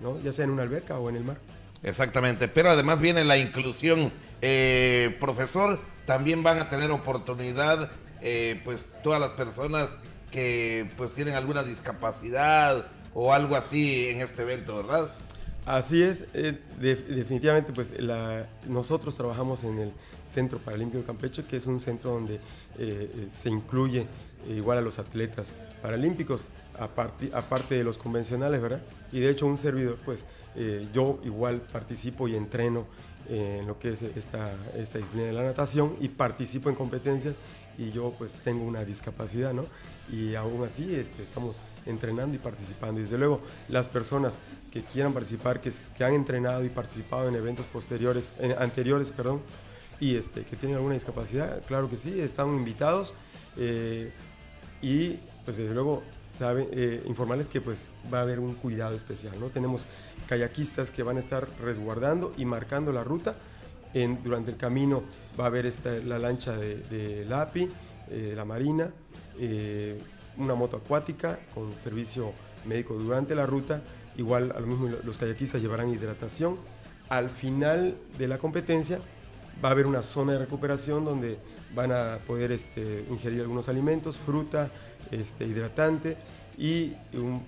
¿no? 0.00 0.20
ya 0.20 0.32
sea 0.32 0.44
en 0.44 0.50
una 0.50 0.62
alberca 0.62 0.98
o 0.98 1.08
en 1.08 1.16
el 1.16 1.24
mar. 1.24 1.38
Exactamente, 1.82 2.48
pero 2.48 2.70
además 2.70 3.00
viene 3.00 3.24
la 3.24 3.38
inclusión. 3.38 4.10
Eh, 4.40 5.16
profesor, 5.20 5.80
también 6.06 6.42
van 6.42 6.58
a 6.58 6.68
tener 6.68 6.90
oportunidad, 6.90 7.90
eh, 8.20 8.60
pues 8.64 8.80
todas 9.02 9.20
las 9.20 9.30
personas 9.30 9.88
que 10.30 10.90
pues 10.96 11.12
tienen 11.12 11.34
alguna 11.34 11.62
discapacidad 11.62 12.86
o 13.14 13.32
algo 13.32 13.56
así 13.56 14.08
en 14.08 14.20
este 14.20 14.42
evento, 14.42 14.76
¿verdad? 14.76 15.08
Así 15.66 16.02
es, 16.02 16.24
eh, 16.34 16.58
definitivamente 16.78 17.72
pues 17.72 17.98
la, 17.98 18.46
nosotros 18.66 19.14
trabajamos 19.16 19.64
en 19.64 19.78
el 19.78 19.92
Centro 20.32 20.58
Paralímpico 20.58 21.00
de 21.00 21.06
Campeche, 21.06 21.44
que 21.44 21.56
es 21.56 21.66
un 21.66 21.80
centro 21.80 22.12
donde 22.12 22.40
se 23.30 23.48
incluye 23.48 24.06
igual 24.48 24.78
a 24.78 24.80
los 24.80 24.98
atletas 24.98 25.52
paralímpicos, 25.82 26.46
aparte, 26.78 27.74
de 27.74 27.84
los 27.84 27.98
convencionales, 27.98 28.60
¿verdad? 28.60 28.82
Y 29.12 29.20
de 29.20 29.30
hecho 29.30 29.46
un 29.46 29.58
servidor, 29.58 29.98
pues 30.04 30.24
eh, 30.56 30.86
yo 30.92 31.18
igual 31.24 31.60
participo 31.60 32.28
y 32.28 32.36
entreno 32.36 32.86
en 33.28 33.66
lo 33.66 33.78
que 33.78 33.90
es 33.90 34.02
esta, 34.02 34.52
esta 34.76 34.98
disciplina 34.98 35.26
de 35.26 35.32
la 35.32 35.42
natación 35.42 35.94
y 36.00 36.08
participo 36.08 36.70
en 36.70 36.76
competencias 36.76 37.34
y 37.76 37.92
yo 37.92 38.14
pues 38.16 38.32
tengo 38.44 38.64
una 38.64 38.84
discapacidad, 38.84 39.52
¿no? 39.52 39.66
Y 40.10 40.34
aún 40.34 40.64
así 40.64 40.94
este, 40.94 41.22
estamos 41.22 41.56
entrenando 41.86 42.34
y 42.34 42.38
participando. 42.38 43.00
Y 43.00 43.04
desde 43.04 43.18
luego 43.18 43.40
las 43.68 43.86
personas 43.86 44.38
que 44.72 44.82
quieran 44.82 45.12
participar, 45.12 45.60
que, 45.60 45.72
que 45.96 46.04
han 46.04 46.14
entrenado 46.14 46.64
y 46.64 46.68
participado 46.68 47.28
en 47.28 47.34
eventos 47.36 47.66
posteriores, 47.66 48.32
anteriores, 48.58 49.10
perdón, 49.10 49.42
y 50.00 50.16
este, 50.16 50.44
que 50.44 50.56
tienen 50.56 50.76
alguna 50.76 50.94
discapacidad, 50.94 51.62
claro 51.66 51.90
que 51.90 51.96
sí, 51.96 52.20
están 52.20 52.48
invitados. 52.48 53.14
Eh, 53.58 54.10
y 54.80 55.18
pues 55.44 55.56
desde 55.56 55.74
luego 55.74 56.02
sabe, 56.38 56.68
eh, 56.72 57.02
informarles 57.06 57.48
que 57.48 57.60
pues 57.60 57.78
va 58.12 58.18
a 58.18 58.22
haber 58.22 58.38
un 58.38 58.54
cuidado 58.54 58.94
especial, 58.94 59.38
¿no? 59.40 59.48
Tenemos 59.48 59.86
kayakistas 60.28 60.90
que 60.90 61.02
van 61.02 61.16
a 61.16 61.20
estar 61.20 61.48
resguardando 61.62 62.32
y 62.36 62.44
marcando 62.44 62.92
la 62.92 63.02
ruta. 63.02 63.36
En, 63.94 64.22
durante 64.22 64.50
el 64.50 64.56
camino 64.58 65.02
va 65.38 65.44
a 65.44 65.46
haber 65.48 65.66
esta, 65.66 65.90
la 65.90 66.18
lancha 66.18 66.56
de, 66.56 66.76
de 66.76 67.24
la 67.24 67.42
API, 67.42 67.68
eh, 68.10 68.32
la 68.36 68.44
Marina, 68.44 68.90
eh, 69.38 70.00
una 70.36 70.54
moto 70.54 70.76
acuática 70.76 71.38
con 71.54 71.74
servicio 71.82 72.32
médico 72.64 72.94
durante 72.94 73.34
la 73.34 73.46
ruta. 73.46 73.82
Igual 74.16 74.52
a 74.54 74.60
lo 74.60 74.66
mismo 74.66 74.90
los 75.04 75.18
kayakistas 75.18 75.60
llevarán 75.60 75.92
hidratación. 75.92 76.56
Al 77.08 77.30
final 77.30 77.96
de 78.18 78.28
la 78.28 78.38
competencia 78.38 78.98
va 79.64 79.70
a 79.70 79.72
haber 79.72 79.86
una 79.86 80.02
zona 80.02 80.32
de 80.32 80.38
recuperación 80.40 81.04
donde 81.04 81.38
van 81.74 81.92
a 81.92 82.18
poder 82.26 82.52
este, 82.52 83.04
ingerir 83.10 83.42
algunos 83.42 83.68
alimentos, 83.68 84.16
fruta, 84.16 84.70
este, 85.10 85.46
hidratante 85.46 86.16
y 86.56 86.92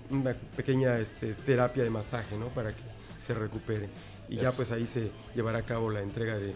una 0.09 0.33
pequeña 0.55 0.97
este, 0.97 1.33
terapia 1.33 1.83
de 1.83 1.89
masaje 1.89 2.37
¿no? 2.37 2.47
para 2.47 2.71
que 2.71 2.81
se 3.25 3.33
recupere. 3.33 3.89
Y 4.29 4.37
ya 4.37 4.53
pues 4.53 4.71
ahí 4.71 4.87
se 4.87 5.11
llevará 5.35 5.59
a 5.59 5.63
cabo 5.63 5.89
la 5.89 6.01
entrega 6.01 6.37
de, 6.37 6.53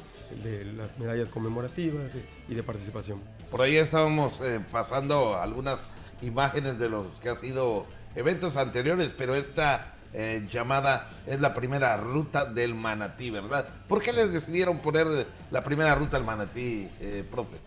las 0.78 0.98
medallas 0.98 1.28
conmemorativas 1.28 2.12
y 2.48 2.56
de 2.56 2.64
participación. 2.64 3.20
Por 3.52 3.62
ahí 3.62 3.76
estábamos 3.76 4.40
eh, 4.42 4.62
pasando 4.72 5.38
algunas 5.38 5.80
imágenes 6.22 6.80
de 6.80 6.90
los 6.90 7.08
que 7.22 7.30
han 7.30 7.36
sido 7.36 7.86
eventos 8.16 8.56
anteriores, 8.56 9.12
pero 9.18 9.36
esta 9.36 9.95
eh, 10.18 10.48
llamada 10.50 11.10
es 11.28 11.42
la 11.42 11.54
primera 11.54 11.98
ruta 11.98 12.46
del 12.46 12.74
manatí, 12.74 13.32
¿verdad? 13.32 13.68
¿Por 13.86 14.02
qué 14.02 14.14
les 14.14 14.32
decidieron 14.32 14.78
poner 14.78 15.28
la 15.52 15.62
primera 15.62 15.94
ruta 15.94 16.16
del 16.16 16.26
manatí, 16.26 16.88
eh, 17.02 17.26
profe? 17.30 17.58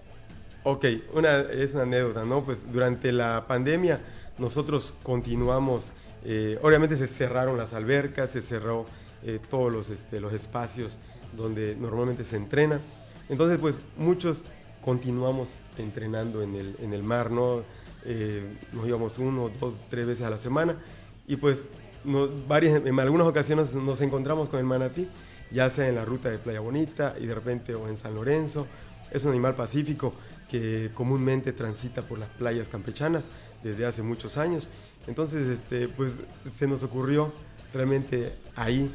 Ok, 0.62 0.86
una, 1.12 1.40
es 1.40 1.74
una 1.74 1.82
anécdota, 1.82 2.24
¿no? 2.24 2.42
Pues 2.42 2.72
durante 2.72 3.12
la 3.12 3.44
pandemia 3.46 4.00
nosotros 4.38 4.94
continuamos, 5.02 5.88
eh, 6.24 6.58
obviamente 6.62 6.96
se 6.96 7.06
cerraron 7.06 7.58
las 7.58 7.74
albercas, 7.74 8.30
se 8.30 8.40
cerró 8.40 8.86
todos 9.50 9.70
los, 9.70 9.90
este, 9.90 10.20
los 10.20 10.32
espacios 10.32 10.96
donde 11.36 11.76
normalmente 11.76 12.24
se 12.24 12.36
entrena. 12.36 12.80
Entonces, 13.28 13.58
pues 13.58 13.74
muchos 13.98 14.44
continuamos 14.80 15.48
entrenando 15.76 16.40
en 16.40 16.54
el, 16.54 16.76
en 16.80 16.94
el 16.94 17.02
mar, 17.02 17.30
¿no? 17.30 17.62
nos 18.72 18.86
íbamos 18.86 19.18
uno, 19.18 19.50
dos, 19.60 19.74
tres 19.90 20.06
veces 20.06 20.24
a 20.24 20.30
la 20.30 20.38
semana 20.38 20.76
y 21.26 21.36
pues 21.36 21.58
varias, 22.46 22.84
en 22.84 23.00
algunas 23.00 23.26
ocasiones 23.26 23.74
nos 23.74 24.00
encontramos 24.00 24.48
con 24.48 24.58
el 24.58 24.64
manatí, 24.64 25.08
ya 25.50 25.70
sea 25.70 25.88
en 25.88 25.94
la 25.94 26.04
ruta 26.04 26.28
de 26.30 26.38
Playa 26.38 26.60
Bonita 26.60 27.14
y 27.20 27.26
de 27.26 27.34
repente 27.34 27.74
o 27.74 27.88
en 27.88 27.96
San 27.96 28.14
Lorenzo. 28.14 28.66
Es 29.10 29.24
un 29.24 29.30
animal 29.30 29.54
pacífico 29.54 30.12
que 30.50 30.90
comúnmente 30.94 31.52
transita 31.52 32.02
por 32.02 32.18
las 32.18 32.28
playas 32.30 32.68
campechanas 32.68 33.24
desde 33.62 33.86
hace 33.86 34.02
muchos 34.02 34.36
años. 34.36 34.68
Entonces, 35.06 35.48
este, 35.48 35.88
pues 35.88 36.14
se 36.56 36.66
nos 36.66 36.82
ocurrió 36.82 37.32
realmente 37.72 38.32
ahí 38.56 38.90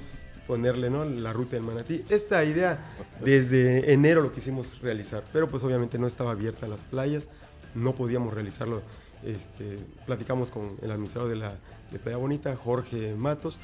ponerle 0.48 0.90
¿no? 0.90 1.06
la 1.06 1.34
ruta 1.34 1.56
del 1.56 1.64
manatí. 1.64 2.04
Esta 2.10 2.44
idea 2.44 2.80
desde 3.22 3.94
enero 3.94 4.22
lo 4.22 4.32
quisimos 4.32 4.82
realizar, 4.82 5.24
pero 5.32 5.50
pues 5.50 5.64
obviamente 5.64 5.98
no 5.98 6.08
estaba 6.08 6.32
abierta 6.32 6.68
las 6.68 6.84
playas, 6.84 7.30
no 7.76 7.96
podíamos 7.96 8.34
realizarlo. 8.34 8.82
Este, 9.24 9.80
platicamos 10.06 10.52
con 10.52 10.76
el 10.82 10.92
administrador 10.92 11.30
de 11.30 11.38
la 11.38 11.56
de 11.94 12.00
Playa 12.00 12.18
Bonita, 12.18 12.58
Jorge 12.58 13.14
Matos, 13.16 13.60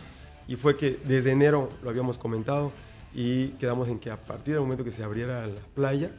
y 0.47 0.55
fue 0.55 0.77
que 0.77 0.97
desde 1.03 1.31
enero 1.31 1.69
lo 1.83 1.89
habíamos 1.89 2.17
comentado 2.17 2.71
y 3.13 3.49
quedamos 3.59 3.87
en 3.89 3.99
que 3.99 4.11
a 4.11 4.17
partir 4.17 4.53
del 4.53 4.61
momento 4.61 4.83
que 4.83 4.91
se 4.91 5.03
abriera 5.03 5.45
la 5.47 5.61
playa, 5.75 6.11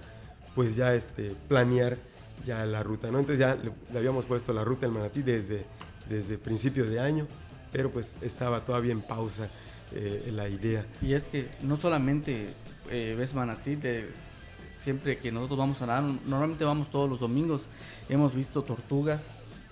pues 0.55 0.77
ya 0.77 0.95
este, 0.95 1.35
planear 1.49 1.97
ya 2.45 2.67
la 2.67 2.83
ruta, 2.83 3.11
¿no? 3.11 3.19
Entonces 3.19 3.39
ya 3.39 3.55
le, 3.55 3.99
habíamos 3.99 4.25
puesto 4.25 4.53
la 4.53 4.65
ruta 4.65 4.83
del 4.83 4.93
Manatí 4.93 5.23
desde, 5.23 5.65
desde 6.09 6.39
principio 6.39 6.85
de 6.85 7.01
año, 7.01 7.27
pero 7.73 7.91
pues 7.91 8.13
estaba 8.23 8.65
todavía 8.65 8.93
en 8.93 9.03
pausa 9.03 9.49
eh, 9.93 10.31
la 10.35 10.49
idea. 10.49 10.85
Y 11.03 11.15
es 11.15 11.29
que 11.29 11.49
no 11.63 11.77
solamente 11.77 12.49
eh, 12.91 13.15
ves 13.17 13.35
Manatí, 13.35 13.77
de, 13.77 14.09
siempre 14.81 15.19
que 15.19 15.31
nosotros 15.31 15.59
vamos 15.59 15.83
a 15.83 15.87
nadar, 15.87 16.05
normalmente 16.27 16.65
vamos 16.65 16.91
todos 16.91 17.09
los 17.09 17.21
domingos, 17.21 17.69
hemos 18.09 18.35
visto 18.35 18.63
tortugas, 18.63 19.23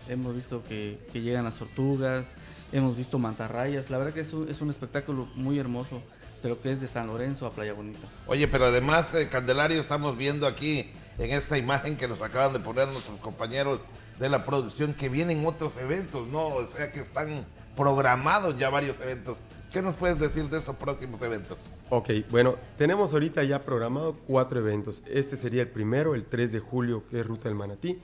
hemos 0.09 0.35
visto 0.35 0.63
que, 0.69 0.99
llegan 1.13 1.45
las 1.45 1.57
tortugas, 1.57 2.33
hemos 2.73 2.97
visto 2.97 3.19
mantarrayas, 3.19 3.91
la 3.91 3.99
verdad 3.99 4.13
que 4.13 4.21
es 4.21 4.33
un, 4.33 4.49
es 4.49 4.61
un 4.61 4.71
espectáculo 4.71 5.29
muy 5.35 5.59
hermoso 5.59 6.03
de 6.43 6.49
lo 6.49 6.61
que 6.61 6.73
es 6.73 6.81
de 6.81 6.87
San 6.87 7.07
Lorenzo 7.09 7.47
a 7.47 7.51
Playa 7.51 7.73
Bonita. 7.73 8.07
Oye, 8.27 8.47
pero 8.49 8.67
además, 8.67 9.13
eh, 9.15 9.29
Candelario, 9.29 9.81
estamos 9.81 10.17
viendo 10.17 10.47
aquí 10.47 10.91
en 11.19 11.31
esta 11.33 11.59
imagen 11.59 11.97
que 11.97 12.07
nos 12.07 12.23
acaban 12.23 12.53
de 12.53 12.61
poner 12.61 12.87
nuestros 12.89 13.19
compañeros 13.21 13.81
de 14.19 14.29
la 14.29 14.45
producción 14.45 14.95
que 14.95 15.09
vienen 15.09 15.45
otros 15.47 15.77
eventos, 15.77 16.29
¿no? 16.29 16.47
O 16.49 16.67
sea 16.67 16.93
que 16.93 17.01
están 17.01 17.45
programados 17.77 18.59
ya 18.59 18.71
varios 18.71 19.01
eventos. 19.01 19.39
¿Qué 19.73 19.83
nos 19.83 19.97
puedes 19.97 20.19
decir 20.19 20.49
de 20.49 20.59
estos 20.59 20.77
próximos 20.77 21.21
eventos? 21.23 21.69
Ok, 21.91 22.11
bueno, 22.31 22.57
tenemos 22.79 23.13
ahorita 23.13 23.45
ya 23.45 23.63
programado 23.63 24.15
cuatro 24.27 24.61
eventos. 24.61 25.03
Este 25.07 25.37
sería 25.37 25.63
el 25.63 25.69
primero, 25.69 26.15
el 26.15 26.25
3 26.25 26.53
de 26.53 26.59
julio, 26.59 27.05
que 27.11 27.21
es 27.21 27.27
Ruta 27.27 27.49
del 27.49 27.55
Manatí. 27.55 27.99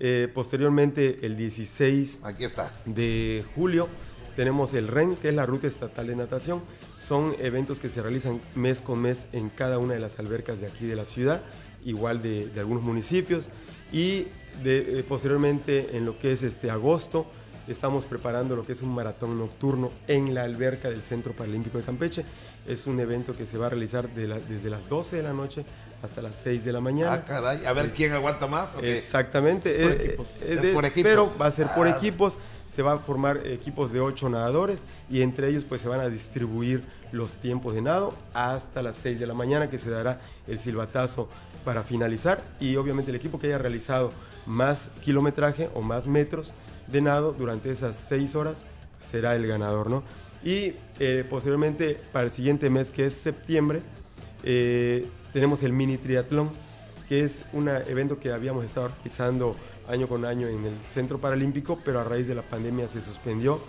Eh, 0.00 0.28
posteriormente, 0.32 1.20
el 1.22 1.36
16 1.36 2.20
Aquí 2.22 2.44
está. 2.44 2.72
de 2.86 3.44
julio, 3.54 3.88
tenemos 4.36 4.72
el 4.74 4.88
REN, 4.88 5.16
que 5.16 5.28
es 5.28 5.34
la 5.34 5.46
Ruta 5.46 5.66
Estatal 5.66 6.06
de 6.06 6.16
Natación. 6.16 6.62
Son 6.98 7.34
eventos 7.40 7.80
que 7.80 7.88
se 7.88 8.02
realizan 8.02 8.40
mes 8.54 8.80
con 8.80 9.00
mes 9.00 9.26
en 9.32 9.48
cada 9.50 9.78
una 9.78 9.94
de 9.94 10.00
las 10.00 10.18
albercas 10.18 10.60
de 10.60 10.66
aquí 10.66 10.86
de 10.86 10.96
la 10.96 11.04
ciudad, 11.04 11.42
igual 11.84 12.22
de, 12.22 12.50
algunos 12.56 12.82
municipios. 12.82 13.48
Y 13.92 14.26
eh, 14.64 15.04
posteriormente, 15.08 15.96
en 15.96 16.06
lo 16.06 16.18
que 16.18 16.32
es 16.32 16.42
este 16.42 16.70
agosto, 16.70 17.26
estamos 17.68 18.04
preparando 18.06 18.56
lo 18.56 18.64
que 18.64 18.72
es 18.72 18.82
un 18.82 18.94
maratón 18.94 19.38
nocturno 19.38 19.92
en 20.08 20.34
la 20.34 20.44
alberca 20.44 20.90
del 20.90 21.02
Centro 21.02 21.32
Paralímpico 21.32 21.78
de 21.78 21.84
Campeche. 21.84 22.24
Es 22.66 22.86
un 22.86 22.98
evento 23.00 23.36
que 23.36 23.46
se 23.46 23.58
va 23.58 23.66
a 23.66 23.70
realizar 23.70 24.08
desde 24.08 24.70
las 24.70 24.88
12 24.88 25.16
de 25.16 25.22
la 25.22 25.32
noche 25.32 25.64
hasta 26.02 26.20
las 26.20 26.36
6 26.36 26.64
de 26.64 26.72
la 26.72 26.80
mañana. 26.80 27.12
Ah, 27.12 27.24
caray, 27.24 27.64
a 27.64 27.72
ver 27.72 27.92
quién 27.92 28.12
aguanta 28.12 28.46
más. 28.46 28.70
Exactamente. 28.82 29.70
Es 29.82 30.16
por, 30.72 30.84
equipos. 30.84 31.10
Pero 31.10 31.30
va 31.40 31.46
a 31.46 31.50
ser 31.50 31.68
por 31.74 31.86
ah. 31.86 31.90
equipos. 31.90 32.38
se 32.74 32.82
va 32.82 32.94
a 32.94 32.98
formar 32.98 33.46
equipos 33.46 33.92
de 33.92 34.00
ocho 34.00 34.28
nadadores 34.28 34.84
y 35.10 35.20
entre 35.20 35.48
ellos 35.48 35.64
pues 35.68 35.82
se 35.82 35.88
van 35.88 36.00
a 36.00 36.08
distribuir 36.08 36.82
los 37.12 37.34
tiempos 37.34 37.74
de 37.74 37.82
nado 37.82 38.14
hasta 38.32 38.82
las 38.82 38.96
6 39.02 39.20
de 39.20 39.26
la 39.26 39.34
mañana 39.34 39.68
que 39.68 39.78
se 39.78 39.90
dará 39.90 40.20
el 40.46 40.58
silbatazo 40.58 41.28
para 41.64 41.82
finalizar 41.82 42.42
y 42.58 42.76
obviamente 42.76 43.10
el 43.10 43.16
equipo 43.16 43.38
que 43.38 43.48
haya 43.48 43.58
realizado 43.58 44.10
más 44.46 44.88
kilometraje 45.04 45.68
o 45.74 45.82
más 45.82 46.06
metros 46.06 46.54
de 46.86 47.02
nado 47.02 47.32
durante 47.32 47.70
esas 47.70 47.94
6 48.08 48.34
horas 48.34 48.64
será 49.00 49.36
el 49.36 49.46
ganador, 49.46 49.90
¿no? 49.90 50.02
Y 50.42 50.74
eh, 50.98 51.24
posteriormente 51.28 52.00
para 52.12 52.24
el 52.24 52.32
siguiente 52.32 52.70
mes 52.70 52.90
que 52.90 53.06
es 53.06 53.14
septiembre 53.14 53.82
eh, 54.44 55.06
tenemos 55.32 55.62
el 55.62 55.72
mini 55.72 55.96
triatlón 55.96 56.50
que 57.08 57.24
es 57.24 57.42
un 57.52 57.68
evento 57.68 58.18
que 58.18 58.32
habíamos 58.32 58.64
estado 58.64 58.88
realizando 58.88 59.54
año 59.88 60.08
con 60.08 60.24
año 60.24 60.48
en 60.48 60.64
el 60.64 60.74
Centro 60.88 61.18
Paralímpico, 61.18 61.78
pero 61.84 62.00
a 62.00 62.04
raíz 62.04 62.26
de 62.26 62.34
la 62.34 62.42
pandemia 62.42 62.88
se 62.88 63.00
suspendió. 63.00 63.60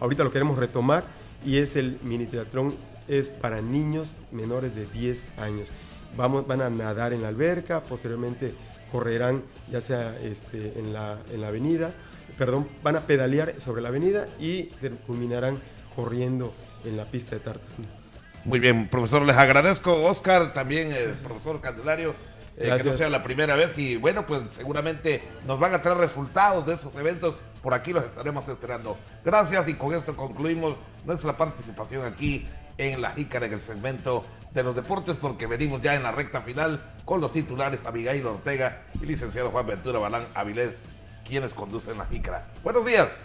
Ahorita 0.00 0.24
lo 0.24 0.30
queremos 0.30 0.58
retomar 0.58 1.04
y 1.44 1.58
es 1.58 1.76
el 1.76 1.98
mini 2.02 2.26
triatlón 2.26 2.74
es 3.08 3.30
para 3.30 3.60
niños 3.60 4.16
menores 4.30 4.74
de 4.74 4.86
10 4.86 5.38
años. 5.38 5.68
Vamos, 6.16 6.46
van 6.46 6.60
a 6.62 6.70
nadar 6.70 7.12
en 7.12 7.22
la 7.22 7.28
alberca, 7.28 7.82
posteriormente 7.82 8.54
correrán 8.92 9.42
ya 9.70 9.80
sea 9.80 10.18
este, 10.20 10.78
en, 10.78 10.92
la, 10.92 11.18
en 11.32 11.40
la 11.40 11.48
avenida, 11.48 11.92
perdón, 12.36 12.68
van 12.82 12.96
a 12.96 13.06
pedalear 13.06 13.54
sobre 13.60 13.82
la 13.82 13.88
avenida 13.88 14.26
y 14.40 14.64
culminarán 15.06 15.58
corriendo 15.94 16.52
en 16.84 16.96
la 16.96 17.04
pista 17.04 17.36
de 17.36 17.40
tartán. 17.40 17.99
Muy 18.44 18.58
bien, 18.58 18.88
profesor, 18.88 19.22
les 19.22 19.36
agradezco, 19.36 20.02
Oscar, 20.04 20.54
también 20.54 20.92
el 20.92 21.10
profesor 21.10 21.60
Candelario, 21.60 22.14
eh, 22.56 22.74
que 22.76 22.84
no 22.84 22.92
sea 22.94 23.10
la 23.10 23.22
primera 23.22 23.54
vez 23.54 23.76
y 23.76 23.96
bueno, 23.96 24.26
pues 24.26 24.42
seguramente 24.50 25.22
nos 25.46 25.60
van 25.60 25.74
a 25.74 25.82
traer 25.82 25.98
resultados 25.98 26.66
de 26.66 26.74
esos 26.74 26.94
eventos, 26.96 27.34
por 27.62 27.74
aquí 27.74 27.92
los 27.92 28.04
estaremos 28.04 28.48
esperando. 28.48 28.96
Gracias 29.24 29.68
y 29.68 29.74
con 29.74 29.94
esto 29.94 30.16
concluimos 30.16 30.76
nuestra 31.04 31.36
participación 31.36 32.04
aquí 32.04 32.46
en 32.78 33.02
la 33.02 33.10
Jícara 33.10 33.46
en 33.46 33.52
el 33.52 33.60
segmento 33.60 34.24
de 34.52 34.62
los 34.62 34.74
deportes 34.74 35.16
porque 35.16 35.46
venimos 35.46 35.82
ya 35.82 35.94
en 35.94 36.02
la 36.02 36.12
recta 36.12 36.40
final 36.40 36.82
con 37.04 37.20
los 37.20 37.32
titulares 37.32 37.84
Abigail 37.84 38.26
Ortega 38.26 38.82
y 39.00 39.06
licenciado 39.06 39.50
Juan 39.50 39.66
Ventura 39.66 39.98
Balán 39.98 40.24
Avilés, 40.34 40.78
quienes 41.26 41.52
conducen 41.52 41.98
la 41.98 42.06
Jícara. 42.06 42.46
Buenos 42.64 42.86
días. 42.86 43.22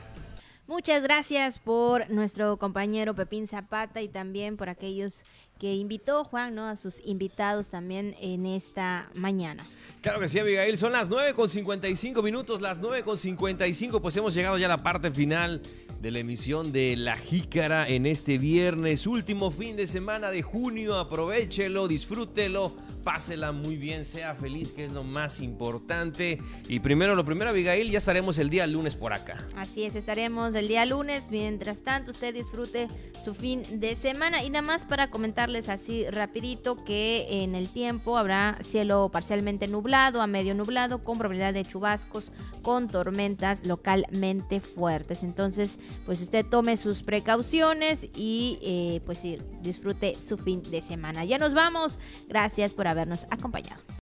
Muchas 0.68 1.04
gracias 1.04 1.60
por 1.60 2.10
nuestro 2.10 2.58
compañero 2.58 3.14
Pepín 3.14 3.48
Zapata 3.48 4.02
y 4.02 4.08
también 4.08 4.58
por 4.58 4.68
aquellos 4.68 5.24
que 5.60 5.76
invitó 5.76 6.24
Juan, 6.24 6.56
¿no? 6.56 6.66
A 6.66 6.76
sus 6.76 7.02
invitados 7.06 7.70
también 7.70 8.16
en 8.20 8.48
esta 8.48 9.08
mañana. 9.14 9.64
Claro 10.02 10.20
que 10.20 10.28
sí, 10.28 10.40
Abigail. 10.40 10.76
Son 10.80 10.92
las 10.92 11.08
9 11.08 11.36
con 11.36 11.50
55 11.50 12.24
minutos, 12.24 12.62
las 12.62 12.80
9 12.80 13.04
con 13.04 13.16
55, 13.16 14.02
pues 14.02 14.18
hemos 14.18 14.34
llegado 14.34 14.58
ya 14.58 14.66
a 14.66 14.70
la 14.70 14.82
parte 14.82 15.12
final 15.12 15.62
de 16.02 16.10
la 16.10 16.20
emisión 16.20 16.72
de 16.72 16.96
La 16.96 17.16
Jícara 17.16 17.88
en 17.88 18.08
este 18.08 18.40
viernes, 18.40 19.06
último 19.06 19.52
fin 19.52 19.76
de 19.76 19.86
semana 19.86 20.32
de 20.32 20.42
junio. 20.42 20.98
Aprovechelo, 20.98 21.88
disfrútelo 21.88 22.76
pásela 23.06 23.52
muy 23.52 23.78
bien, 23.78 24.04
sea 24.04 24.34
feliz, 24.34 24.72
que 24.72 24.86
es 24.86 24.92
lo 24.92 25.04
más 25.04 25.40
importante. 25.40 26.40
Y 26.68 26.80
primero, 26.80 27.14
lo 27.14 27.24
primero, 27.24 27.52
Abigail, 27.52 27.92
ya 27.92 28.00
estaremos 28.00 28.40
el 28.40 28.50
día 28.50 28.66
lunes 28.66 28.96
por 28.96 29.14
acá. 29.14 29.46
Así 29.56 29.84
es, 29.84 29.96
estaremos 29.96 30.56
el 30.56 30.68
día 30.68 30.86
lunes. 30.86 31.26
Mientras 31.30 31.82
tanto, 31.82 32.12
usted 32.12 32.34
disfrute 32.34 32.90
su 33.24 33.36
fin 33.36 33.62
de 33.80 33.96
semana. 33.96 34.44
Y 34.44 34.50
nada 34.50 34.66
más 34.66 34.86
para 34.86 35.12
comentarles 35.12 35.70
así 35.70 36.10
rapidito 36.10 36.84
que 36.84 37.44
en 37.44 37.54
el 37.54 37.70
tiempo 37.70 38.18
habrá 38.18 38.58
cielo 38.64 39.10
parcialmente 39.14 39.68
nublado, 39.68 40.22
a 40.22 40.28
medio 40.28 40.56
nublado, 40.56 41.04
con 41.04 41.20
probabilidad 41.20 41.54
de 41.54 41.64
chubascos, 41.64 42.32
con 42.64 42.90
tormentas 42.90 43.68
localmente 43.68 44.62
fuertes. 44.62 45.22
Entonces, 45.22 45.78
pues 46.08 46.22
usted 46.22 46.44
tome 46.44 46.76
sus 46.76 47.04
precauciones 47.04 48.08
y 48.16 48.58
eh, 48.64 49.02
pues 49.06 49.22
disfrute 49.62 50.16
su 50.16 50.40
fin 50.40 50.64
de 50.72 50.82
semana. 50.82 51.24
Ya 51.24 51.38
nos 51.38 51.54
vamos. 51.54 52.00
Gracias 52.28 52.74
por 52.74 52.88
haber 52.88 52.95
habernos 52.96 53.28
acompañado. 53.30 53.86